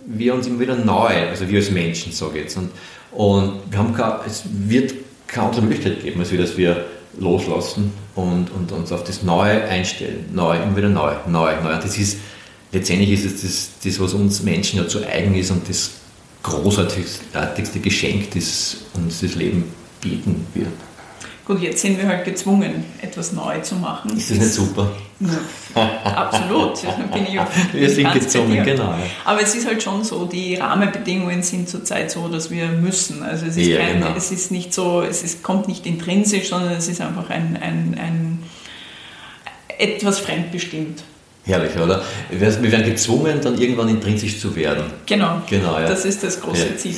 wir 0.07 0.33
uns 0.33 0.47
immer 0.47 0.59
wieder 0.59 0.75
neu, 0.75 1.13
also 1.29 1.47
wir 1.47 1.59
als 1.59 1.69
Menschen, 1.69 2.11
sage 2.11 2.37
ich 2.37 2.43
jetzt. 2.43 2.57
Und, 2.57 2.71
und 3.11 3.59
wir 3.69 3.77
haben, 3.77 3.93
es 4.25 4.43
wird 4.51 4.93
keine 5.27 5.47
andere 5.47 5.61
Möglichkeit 5.63 6.01
geben, 6.01 6.19
als 6.19 6.31
wir, 6.31 6.39
dass 6.39 6.57
wir 6.57 6.85
loslassen 7.19 7.93
und, 8.15 8.51
und 8.51 8.71
uns 8.71 8.91
auf 8.91 9.03
das 9.03 9.23
Neue 9.23 9.63
einstellen. 9.65 10.25
Neu, 10.33 10.57
immer 10.61 10.75
wieder 10.75 10.89
neu, 10.89 11.13
neu, 11.27 11.53
neu. 11.61 11.73
Und 11.73 11.83
das 11.83 11.97
ist, 11.97 12.17
letztendlich 12.71 13.11
ist 13.11 13.25
es 13.25 13.41
das, 13.41 13.69
das, 13.83 13.99
was 13.99 14.13
uns 14.13 14.43
Menschen 14.43 14.79
ja 14.79 14.87
zu 14.87 15.05
eigen 15.05 15.35
ist 15.35 15.51
und 15.51 15.67
das 15.67 15.91
großartigste 16.43 17.79
Geschenk, 17.79 18.31
das 18.31 18.77
uns 18.93 19.21
das 19.21 19.35
Leben 19.35 19.65
bieten 20.01 20.45
wird. 20.53 20.67
Gut, 21.45 21.61
jetzt 21.61 21.81
sind 21.81 21.97
wir 21.97 22.07
halt 22.07 22.25
gezwungen, 22.25 22.83
etwas 23.01 23.31
neu 23.31 23.59
zu 23.61 23.75
machen. 23.75 24.15
Ist 24.17 24.31
das 24.31 24.37
nicht 24.37 24.53
super? 24.53 24.91
Absolut. 26.03 26.81
Bin 27.13 27.25
ich 27.25 27.39
wir 27.73 27.89
sind 27.89 28.13
gezwungen, 28.13 28.63
genau. 28.63 28.93
Aber 29.25 29.41
es 29.41 29.55
ist 29.55 29.67
halt 29.67 29.81
schon 29.81 30.03
so, 30.03 30.25
die 30.25 30.55
Rahmenbedingungen 30.55 31.41
sind 31.43 31.67
zurzeit 31.67 32.11
so, 32.11 32.27
dass 32.27 32.51
wir 32.51 32.67
müssen. 32.67 33.23
Also 33.23 33.47
es 33.47 33.57
ist, 33.57 33.67
ja, 33.67 33.79
kein, 33.79 34.01
genau. 34.01 34.13
es 34.15 34.31
ist 34.31 34.51
nicht 34.51 34.73
so, 34.73 35.01
es 35.01 35.23
ist, 35.23 35.43
kommt 35.43 35.67
nicht 35.67 35.85
intrinsisch, 35.85 36.49
sondern 36.49 36.73
es 36.73 36.87
ist 36.87 37.01
einfach 37.01 37.29
ein, 37.29 37.57
ein, 37.61 37.97
ein 37.99 38.43
etwas 39.77 40.19
fremdbestimmt. 40.19 41.03
Herrlich, 41.45 41.77
oder? 41.77 42.03
Wir 42.29 42.41
werden 42.41 42.85
gezwungen, 42.85 43.39
dann 43.41 43.57
irgendwann 43.57 43.87
intrinsisch 43.87 44.37
zu 44.39 44.53
werden. 44.53 44.83
Genau, 45.05 45.41
genau 45.49 45.79
ja. 45.79 45.87
das 45.87 46.03
ist 46.03 46.21
das 46.21 46.41
große 46.41 46.67
ja. 46.71 46.77
Ziel. 46.77 46.95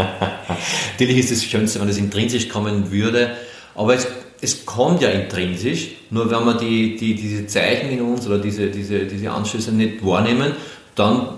Natürlich 0.92 1.18
ist 1.18 1.30
es 1.30 1.40
das 1.40 1.50
Schönste, 1.50 1.80
wenn 1.80 1.88
es 1.88 1.96
intrinsisch 1.96 2.50
kommen 2.50 2.92
würde, 2.92 3.34
aber 3.74 3.94
es, 3.94 4.06
es 4.42 4.66
kommt 4.66 5.00
ja 5.00 5.08
intrinsisch, 5.08 5.92
nur 6.10 6.28
wenn 6.30 6.44
wir 6.44 6.54
die, 6.54 6.96
die, 6.96 7.14
diese 7.14 7.46
Zeichen 7.46 7.90
in 7.90 8.02
uns 8.02 8.26
oder 8.26 8.38
diese, 8.38 8.66
diese, 8.66 9.06
diese 9.06 9.30
Anschlüsse 9.30 9.70
nicht 9.72 10.04
wahrnehmen, 10.04 10.52
dann 10.96 11.28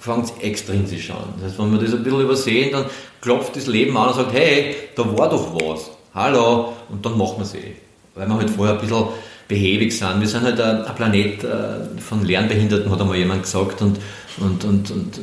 fängt 0.00 0.24
es 0.24 0.32
extrinsisch 0.42 1.10
an. 1.12 1.34
Das 1.36 1.50
heißt, 1.50 1.58
wenn 1.60 1.72
wir 1.72 1.78
das 1.78 1.94
ein 1.94 2.02
bisschen 2.02 2.20
übersehen, 2.20 2.72
dann 2.72 2.86
klopft 3.20 3.54
das 3.54 3.68
Leben 3.68 3.96
an 3.96 4.08
und 4.08 4.16
sagt, 4.16 4.32
hey, 4.32 4.74
da 4.96 5.16
war 5.16 5.30
doch 5.30 5.54
was, 5.54 5.90
hallo, 6.14 6.72
und 6.88 7.06
dann 7.06 7.16
machen 7.16 7.36
wir 7.38 7.44
es 7.44 7.54
eh. 7.54 7.76
Weil 8.16 8.26
wir 8.28 8.36
halt 8.36 8.50
vorher 8.50 8.74
ein 8.74 8.80
bisschen 8.80 9.04
behäbig 9.46 9.96
sind. 9.96 10.20
Wir 10.20 10.28
sind 10.28 10.42
halt 10.42 10.60
ein, 10.60 10.84
Planet 10.96 11.44
äh, 11.44 12.00
von 12.00 12.24
Lernbehinderten, 12.24 12.90
hat 12.90 13.00
einmal 13.00 13.18
jemand 13.18 13.44
gesagt, 13.44 13.80
und, 13.82 13.98
und, 14.38 14.64
und, 14.64 14.90
und 14.90 15.20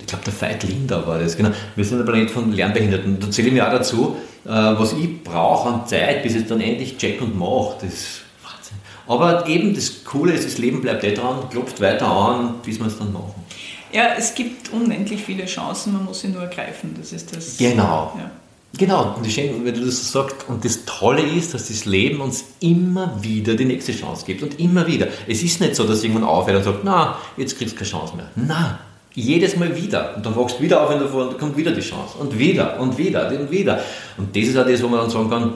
ich 0.00 0.06
glaube, 0.06 0.24
der 0.24 0.40
Veit 0.40 0.62
Linder 0.64 1.06
war 1.06 1.18
das, 1.18 1.36
genau. 1.36 1.50
Wir 1.76 1.84
sind 1.84 2.00
ein 2.00 2.06
Planet 2.06 2.30
von 2.30 2.52
Lernbehinderten. 2.52 3.20
Da 3.20 3.30
zähle 3.30 3.48
ich 3.48 3.54
mir 3.54 3.66
auch 3.66 3.72
dazu, 3.72 4.16
äh, 4.44 4.48
was 4.48 4.92
ich 4.92 5.22
brauche 5.22 5.68
an 5.68 5.86
Zeit, 5.86 6.22
bis 6.22 6.34
ich 6.34 6.46
dann 6.46 6.60
endlich 6.60 6.96
check 6.96 7.20
und 7.20 7.38
mache. 7.38 7.76
Das 7.80 7.92
ist 7.92 8.20
Wahnsinn. 8.42 8.78
Aber 9.06 9.46
eben 9.48 9.74
das 9.74 10.04
Coole 10.04 10.32
ist, 10.32 10.46
das 10.46 10.58
Leben 10.58 10.80
bleibt 10.80 11.04
eh 11.04 11.14
dran, 11.14 11.48
klopft 11.50 11.80
weiter 11.80 12.06
an, 12.06 12.54
bis 12.64 12.78
wir 12.78 12.86
es 12.86 12.98
dann 12.98 13.12
machen. 13.12 13.34
Ja, 13.92 14.14
es 14.18 14.34
gibt 14.34 14.72
unendlich 14.72 15.22
viele 15.22 15.44
Chancen, 15.46 15.92
man 15.92 16.04
muss 16.04 16.20
sie 16.20 16.28
nur 16.28 16.42
ergreifen. 16.42 16.94
Das 16.98 17.12
ist 17.12 17.34
das. 17.34 17.56
Genau. 17.56 18.12
Ja. 18.18 18.30
Genau, 18.76 19.14
und 19.16 19.30
schön, 19.30 19.64
wenn 19.64 19.74
du 19.74 19.84
das 19.84 20.10
so 20.10 20.20
sagst. 20.20 20.48
Und 20.48 20.64
das 20.64 20.84
Tolle 20.84 21.22
ist, 21.22 21.54
dass 21.54 21.68
das 21.68 21.84
Leben 21.84 22.20
uns 22.20 22.44
immer 22.60 23.16
wieder 23.22 23.54
die 23.54 23.66
nächste 23.66 23.92
Chance 23.92 24.24
gibt. 24.26 24.42
Und 24.42 24.58
immer 24.58 24.86
wieder. 24.86 25.06
Es 25.28 25.42
ist 25.42 25.60
nicht 25.60 25.76
so, 25.76 25.84
dass 25.84 26.02
irgendwann 26.02 26.24
aufhört 26.24 26.58
und 26.58 26.64
sagt, 26.64 26.78
na, 26.82 27.18
jetzt 27.36 27.56
kriegst 27.56 27.74
du 27.74 27.78
keine 27.78 27.90
Chance 27.90 28.16
mehr. 28.16 28.30
Na, 28.34 28.80
jedes 29.14 29.56
Mal 29.56 29.76
wieder. 29.76 30.16
Und 30.16 30.26
dann 30.26 30.34
wachst 30.34 30.58
du 30.58 30.62
wieder 30.62 30.82
auf 30.82 30.90
und 30.90 31.00
dann 31.00 31.38
kommt 31.38 31.56
wieder 31.56 31.70
die 31.70 31.82
Chance. 31.82 32.18
Und 32.18 32.36
wieder 32.36 32.80
und 32.80 32.98
wieder 32.98 33.28
und 33.28 33.50
wieder. 33.50 33.80
Und 34.16 34.34
das 34.34 34.44
ist 34.44 34.56
auch 34.56 34.66
das, 34.66 34.82
wo 34.82 34.88
man 34.88 35.00
dann 35.00 35.10
sagen 35.10 35.30
kann, 35.30 35.52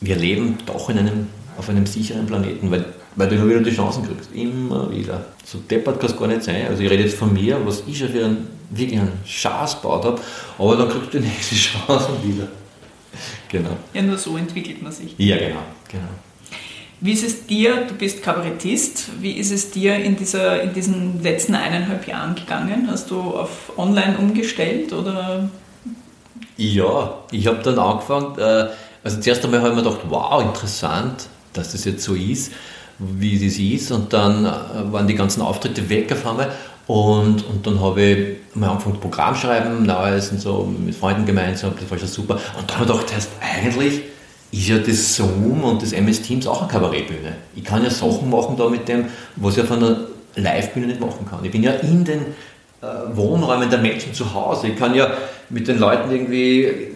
wir 0.00 0.16
leben 0.16 0.58
doch 0.64 0.88
in 0.88 0.98
einem, 0.98 1.28
auf 1.58 1.68
einem 1.68 1.86
sicheren 1.86 2.26
Planeten, 2.26 2.70
weil 2.70 2.84
weil 3.16 3.28
du 3.28 3.34
immer 3.34 3.48
wieder 3.48 3.60
die 3.60 3.74
Chancen 3.74 4.04
kriegst. 4.04 4.30
Immer 4.34 4.90
wieder. 4.90 5.24
So 5.44 5.58
deppert 5.58 5.98
kann 5.98 6.10
es 6.10 6.16
gar 6.16 6.28
nicht 6.28 6.42
sein. 6.42 6.66
Also 6.68 6.82
ich 6.82 6.90
rede 6.90 7.02
jetzt 7.02 7.16
von 7.16 7.32
mir, 7.32 7.58
was 7.64 7.82
ich 7.86 7.98
schon 7.98 8.10
für 8.10 8.24
einen, 8.24 8.46
wirklich 8.70 9.00
einen 9.00 9.12
Schatz 9.24 9.80
gebaut 9.80 10.04
habe, 10.04 10.20
aber 10.58 10.76
dann 10.76 10.88
kriegst 10.88 11.14
du 11.14 11.18
die 11.18 11.26
nächste 11.26 11.54
Chance 11.54 12.08
wieder. 12.22 12.48
Genau. 13.48 13.70
Ja, 13.94 14.02
nur 14.02 14.18
so 14.18 14.36
entwickelt 14.36 14.82
man 14.82 14.92
sich. 14.92 15.14
Ja, 15.16 15.36
genau. 15.38 15.60
genau. 15.90 16.04
Wie 17.00 17.12
ist 17.12 17.24
es 17.24 17.46
dir, 17.46 17.84
du 17.86 17.94
bist 17.94 18.22
Kabarettist, 18.22 19.10
wie 19.20 19.32
ist 19.32 19.52
es 19.52 19.70
dir 19.70 19.96
in, 19.96 20.16
dieser, 20.16 20.62
in 20.62 20.72
diesen 20.72 21.22
letzten 21.22 21.54
eineinhalb 21.54 22.06
Jahren 22.06 22.34
gegangen? 22.34 22.88
Hast 22.90 23.10
du 23.10 23.20
auf 23.20 23.72
Online 23.76 24.16
umgestellt 24.18 24.92
oder? 24.92 25.48
Ja, 26.56 27.18
ich 27.30 27.46
habe 27.46 27.62
dann 27.62 27.78
angefangen, 27.78 28.38
äh, 28.38 28.68
also 29.04 29.20
zuerst 29.20 29.44
einmal 29.44 29.60
habe 29.60 29.70
ich 29.70 29.76
mir 29.76 29.82
gedacht, 29.82 30.00
wow, 30.08 30.42
interessant, 30.42 31.28
dass 31.52 31.72
das 31.72 31.84
jetzt 31.84 32.02
so 32.02 32.14
ist 32.14 32.52
wie 32.98 33.44
das 33.44 33.58
ist. 33.58 33.90
Und 33.90 34.12
dann 34.12 34.44
äh, 34.44 34.50
waren 34.92 35.06
die 35.06 35.14
ganzen 35.14 35.42
Auftritte 35.42 35.88
weg 35.88 36.10
auf 36.12 36.26
einmal. 36.26 36.50
Und, 36.86 37.44
und 37.46 37.66
dann 37.66 37.80
habe 37.80 38.02
ich 38.02 38.36
mal 38.54 38.70
angefangen, 38.70 39.00
Programm 39.00 39.34
schreiben, 39.34 39.84
Neues 39.84 40.30
und 40.30 40.40
so 40.40 40.72
mit 40.84 40.94
Freunden 40.94 41.26
gemeinsam, 41.26 41.72
das 41.78 41.90
war 41.90 41.98
schon 41.98 42.08
super. 42.08 42.34
Und 42.58 42.70
dann 42.70 42.78
habe 42.78 42.90
ich 42.90 42.96
gedacht, 42.96 43.14
heißt, 43.14 43.30
eigentlich 43.40 44.02
ist 44.52 44.68
ja 44.68 44.78
das 44.78 45.16
Zoom 45.16 45.64
und 45.64 45.82
das 45.82 45.92
MS 45.92 46.22
Teams 46.22 46.46
auch 46.46 46.62
eine 46.62 46.70
Kabarettbühne. 46.70 47.34
Ich 47.56 47.64
kann 47.64 47.82
ja 47.82 47.90
Sachen 47.90 48.30
machen 48.30 48.56
da 48.56 48.68
mit 48.68 48.86
dem, 48.88 49.06
was 49.34 49.56
ich 49.56 49.64
auf 49.64 49.72
einer 49.72 50.06
Live-Bühne 50.36 50.86
nicht 50.86 51.00
machen 51.00 51.26
kann. 51.28 51.44
Ich 51.44 51.50
bin 51.50 51.64
ja 51.64 51.72
in 51.72 52.04
den 52.04 52.20
äh, 52.80 52.86
Wohnräumen 53.14 53.68
der 53.68 53.80
Menschen 53.80 54.14
zu 54.14 54.32
Hause. 54.32 54.68
Ich 54.68 54.76
kann 54.76 54.94
ja 54.94 55.10
mit 55.50 55.66
den 55.66 55.78
Leuten 55.78 56.10
irgendwie 56.10 56.92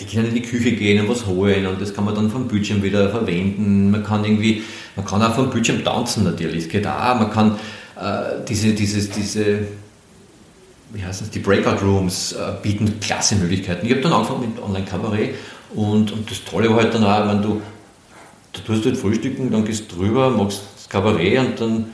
die 0.00 0.04
können 0.04 0.28
in 0.28 0.34
die 0.34 0.42
Küche 0.42 0.72
gehen 0.72 1.00
und 1.02 1.08
was 1.08 1.26
holen 1.26 1.66
und 1.66 1.80
das 1.80 1.92
kann 1.92 2.04
man 2.04 2.14
dann 2.14 2.30
vom 2.30 2.48
Bildschirm 2.48 2.82
wieder 2.82 3.10
verwenden. 3.10 3.90
Man 3.90 4.02
kann 4.04 4.24
irgendwie, 4.24 4.62
man 4.94 5.04
kann 5.04 5.22
auch 5.22 5.34
vom 5.34 5.50
Bildschirm 5.50 5.84
tanzen 5.84 6.24
natürlich, 6.24 6.64
es 6.64 6.68
geht 6.68 6.86
auch. 6.86 7.14
Man 7.18 7.30
kann 7.30 7.58
äh, 8.00 8.44
diese, 8.48 8.72
dieses, 8.72 9.10
diese, 9.10 9.66
wie 10.92 11.04
heißt 11.04 11.20
das, 11.20 11.30
die 11.30 11.40
Breakout 11.40 11.84
Rooms 11.84 12.32
äh, 12.32 12.52
bieten 12.62 13.00
klasse 13.00 13.36
Möglichkeiten. 13.36 13.86
Ich 13.86 13.92
habe 13.92 14.02
dann 14.02 14.12
angefangen 14.12 14.52
mit 14.52 14.62
Online-Kabarett 14.62 15.34
und, 15.74 16.12
und 16.12 16.30
das 16.30 16.44
Tolle 16.44 16.70
war 16.70 16.78
halt 16.78 16.94
dann 16.94 17.04
auch, 17.04 17.28
wenn 17.28 17.42
du, 17.42 17.60
du 18.52 18.60
tust 18.60 18.84
halt 18.86 18.96
frühstücken, 18.96 19.50
dann 19.50 19.64
gehst 19.64 19.90
du 19.90 19.96
drüber, 19.96 20.30
machst 20.30 20.62
das 20.76 20.88
Kabarett 20.88 21.38
und 21.38 21.60
dann 21.60 21.86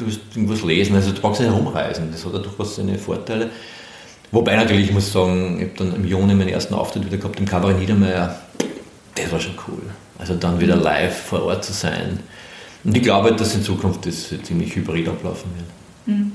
du 0.00 0.06
wirst 0.06 0.20
irgendwas 0.34 0.62
lesen. 0.62 0.94
Also 0.94 1.12
du 1.12 1.20
brauchst 1.20 1.40
nicht 1.40 1.50
herumreisen, 1.50 2.10
das 2.10 2.24
hat 2.24 2.32
ja 2.32 2.38
durchaus 2.38 2.76
seine 2.76 2.98
Vorteile. 2.98 3.50
Wobei 4.32 4.56
natürlich, 4.56 4.88
ich 4.88 4.92
muss 4.92 5.12
sagen, 5.12 5.56
ich 5.58 5.68
habe 5.68 5.78
dann 5.78 5.96
im 5.96 6.04
Juni 6.04 6.34
meinen 6.34 6.48
ersten 6.48 6.74
Auftritt 6.74 7.04
wieder 7.04 7.16
gehabt 7.16 7.38
im 7.40 7.46
Kabarett 7.46 7.78
Niedermeyer. 7.78 8.38
Das 9.14 9.32
war 9.32 9.40
schon 9.40 9.54
cool. 9.66 9.82
Also 10.18 10.34
dann 10.34 10.60
wieder 10.60 10.76
live 10.76 11.18
vor 11.22 11.42
Ort 11.44 11.64
zu 11.64 11.72
sein. 11.72 12.20
Und 12.84 12.96
ich 12.96 13.02
glaube, 13.02 13.32
dass 13.32 13.54
in 13.54 13.62
Zukunft 13.62 14.06
das 14.06 14.32
ziemlich 14.42 14.74
hybrid 14.74 15.08
ablaufen 15.08 15.50
wird. 15.56 16.16
Mhm. 16.16 16.32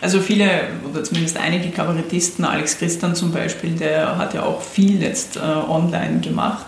Also 0.00 0.20
viele, 0.20 0.48
oder 0.88 1.04
zumindest 1.04 1.36
einige 1.36 1.70
Kabarettisten, 1.70 2.44
Alex 2.44 2.78
Christian 2.78 3.14
zum 3.14 3.32
Beispiel, 3.32 3.72
der 3.72 4.18
hat 4.18 4.34
ja 4.34 4.42
auch 4.44 4.60
viel 4.60 5.02
jetzt 5.02 5.36
äh, 5.36 5.40
online 5.40 6.20
gemacht. 6.20 6.66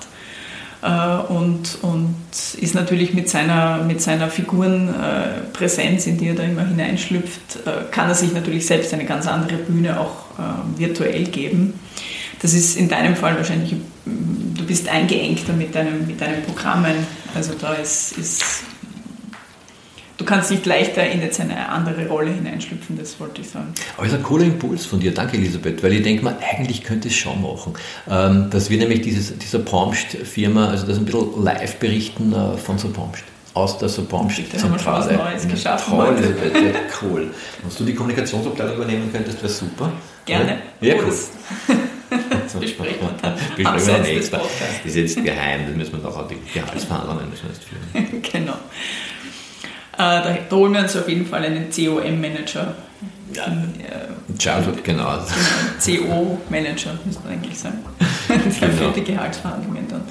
Äh, 0.83 1.33
und, 1.33 1.79
und 1.83 2.17
ist 2.59 2.75
natürlich 2.75 3.13
mit 3.13 3.29
seiner, 3.29 3.79
mit 3.79 4.01
seiner 4.01 4.29
Figurenpräsenz, 4.29 6.07
in 6.07 6.19
die 6.19 6.29
er 6.29 6.35
da 6.35 6.43
immer 6.45 6.67
hineinschlüpft, 6.67 7.67
äh, 7.67 7.91
kann 7.91 8.09
er 8.09 8.15
sich 8.15 8.33
natürlich 8.33 8.67
selbst 8.67 8.93
eine 8.95 9.05
ganz 9.05 9.27
andere 9.27 9.57
Bühne 9.57 10.01
auch 10.01 10.39
äh, 10.39 10.79
virtuell 10.79 11.25
geben. 11.25 11.75
Das 12.41 12.55
ist 12.55 12.77
in 12.77 12.89
deinem 12.89 13.17
Fall 13.17 13.37
wahrscheinlich, 13.37 13.75
du 14.07 14.65
bist 14.65 14.89
eingeengter 14.89 15.53
mit, 15.53 15.75
deinem, 15.75 16.07
mit 16.07 16.21
deinen 16.21 16.43
Programmen, 16.43 16.95
also 17.35 17.53
da 17.61 17.75
ist, 17.75 18.17
ist 18.17 18.43
du 20.21 20.27
kannst 20.27 20.51
nicht 20.51 20.67
leichter 20.67 21.09
in 21.09 21.23
jetzt 21.23 21.41
eine 21.41 21.71
andere 21.71 22.07
Rolle 22.07 22.31
hineinschlüpfen, 22.31 22.99
das 22.99 23.19
wollte 23.19 23.41
ich 23.41 23.49
sagen. 23.49 23.73
Aber 23.97 24.07
es 24.07 24.13
ist 24.13 24.19
ein 24.19 24.23
cooler 24.23 24.45
Impuls 24.45 24.85
von 24.85 25.01
dir, 25.01 25.15
danke 25.15 25.39
Elisabeth, 25.39 25.83
weil 25.83 25.95
ich 25.95 26.03
denke 26.03 26.23
mal, 26.23 26.37
eigentlich 26.53 26.85
könnte 26.85 27.09
es 27.09 27.15
schon 27.15 27.41
machen, 27.41 27.73
ähm, 28.09 28.51
dass 28.51 28.69
wir 28.69 28.79
nämlich 28.79 29.01
dieses, 29.01 29.37
dieser 29.39 29.61
Pomst-Firma, 29.61 30.69
also 30.69 30.87
das 30.87 30.99
ein 30.99 31.07
bisschen 31.07 31.43
live 31.43 31.77
berichten 31.77 32.35
äh, 32.35 32.57
von 32.59 32.77
so 32.77 32.89
Pomst 32.89 33.25
aus 33.55 33.79
der 33.79 33.89
was 33.89 35.11
Neues 35.11 35.49
geschaffen. 35.49 35.97
Toll, 35.97 36.15
Elisabeth, 36.17 36.77
cool. 37.03 37.31
Wenn 37.63 37.77
du 37.79 37.85
die 37.85 37.95
Kommunikationsabteilung 37.95 38.77
übernehmen 38.77 39.11
könntest, 39.13 39.43
wäre 39.43 39.53
super. 39.53 39.91
Gerne. 40.25 40.59
Ja, 40.81 40.95
cool. 40.97 41.13
Das 42.31 42.55
besprechen 42.55 43.01
wir 43.01 43.11
dann. 43.23 43.35
Besprechen 43.57 44.05
wir 44.05 44.39
Das 44.39 44.41
ist 44.85 44.95
jetzt 44.95 45.25
geheim, 45.25 45.63
das 45.67 45.77
müssen 45.77 45.93
wir 45.93 46.11
nachher 46.11 46.29
die 46.29 46.37
Gehaltsverhandlungen 46.53 47.31
müssen 47.31 47.43
wir 47.43 47.53
jetzt 47.53 47.65
führen. 47.65 48.23
genau. 48.33 48.55
Äh, 50.01 50.23
da, 50.23 50.37
da, 50.49 50.57
holen 50.57 50.73
wir 50.73 50.81
uns 50.81 50.97
auf 50.97 51.07
jeden 51.09 51.27
Fall 51.27 51.45
einen 51.45 51.69
COM-Manager. 51.71 52.75
Ja, 53.35 53.45
äh, 53.45 54.39
Childhood, 54.39 54.83
genau. 54.83 55.19
genau. 55.85 56.07
CO-Manager, 56.07 56.99
müsste 57.05 57.23
man 57.25 57.35
eigentlich 57.35 57.59
sagen. 57.59 57.79
Genau. 58.31 58.93
für 58.93 58.93
die 58.95 59.03
Gehaltsverhandlungen 59.03 59.89
dann. 59.89 60.03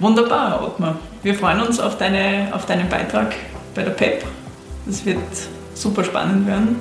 Wunderbar, 0.00 0.64
Ottmar. 0.64 0.98
Wir 1.22 1.34
freuen 1.34 1.60
uns 1.60 1.78
auf, 1.78 1.96
deine, 1.96 2.48
auf 2.52 2.66
deinen 2.66 2.88
Beitrag 2.88 3.36
bei 3.72 3.84
der 3.84 3.92
PEP. 3.92 4.24
Das 4.84 5.06
wird 5.06 5.18
super 5.74 6.02
spannend 6.02 6.48
werden. 6.48 6.76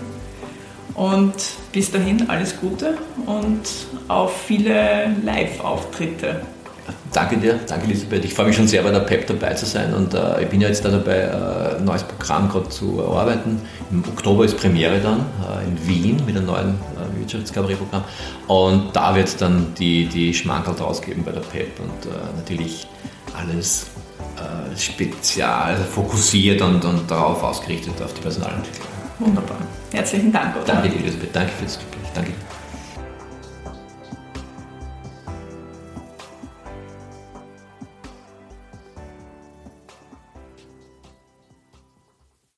Und 0.95 1.35
bis 1.71 1.91
dahin 1.91 2.27
alles 2.31 2.59
Gute 2.59 2.97
und 3.27 3.61
auf 4.07 4.41
viele 4.47 5.15
Live-Auftritte. 5.23 6.41
Danke 7.13 7.37
dir, 7.37 7.59
danke 7.67 7.85
Elisabeth. 7.85 8.23
Ich 8.25 8.33
freue 8.33 8.47
mich 8.47 8.55
schon 8.55 8.67
sehr 8.67 8.83
bei 8.83 8.91
der 8.91 8.99
PEP 8.99 9.27
dabei 9.27 9.53
zu 9.53 9.65
sein 9.65 9.93
und 9.93 10.13
äh, 10.13 10.43
ich 10.43 10.49
bin 10.49 10.61
ja 10.61 10.67
jetzt 10.67 10.85
da 10.85 10.89
dabei, 10.89 11.17
äh, 11.17 11.77
ein 11.77 11.85
neues 11.85 12.03
Programm 12.03 12.49
gerade 12.49 12.69
zu 12.69 12.99
erarbeiten. 12.99 13.61
Im 13.91 14.03
Oktober 14.07 14.45
ist 14.45 14.57
Premiere 14.57 14.99
dann 14.99 15.19
äh, 15.19 15.67
in 15.67 15.87
Wien 15.87 16.21
mit 16.25 16.37
einem 16.37 16.45
neuen 16.45 16.69
äh, 16.69 17.19
Wirtschaftskabarettprogramm 17.19 18.03
und 18.47 18.95
da 18.95 19.15
wird 19.15 19.27
es 19.27 19.37
dann 19.37 19.73
die, 19.79 20.05
die 20.05 20.33
Schmankerl 20.33 20.75
draus 20.75 21.01
geben 21.01 21.23
bei 21.23 21.31
der 21.31 21.41
PEP 21.41 21.79
und 21.79 22.05
äh, 22.05 22.15
natürlich 22.37 22.87
alles 23.39 23.87
äh, 24.37 24.77
spezial 24.77 25.75
fokussiert 25.77 26.61
und, 26.61 26.83
und 26.85 27.09
darauf 27.09 27.43
ausgerichtet 27.43 28.01
auf 28.03 28.13
die 28.13 28.21
Personalentwicklung. 28.21 28.87
Wunderbar. 29.19 29.57
Herzlichen 29.91 30.31
Dank. 30.31 30.55
Oder? 30.55 30.65
Danke, 30.65 30.89
Elisabeth. 30.89 31.35
Danke 31.35 31.51
für 31.51 31.65
das 31.65 31.77
Gespräch. 31.77 32.09
Danke. 32.13 32.31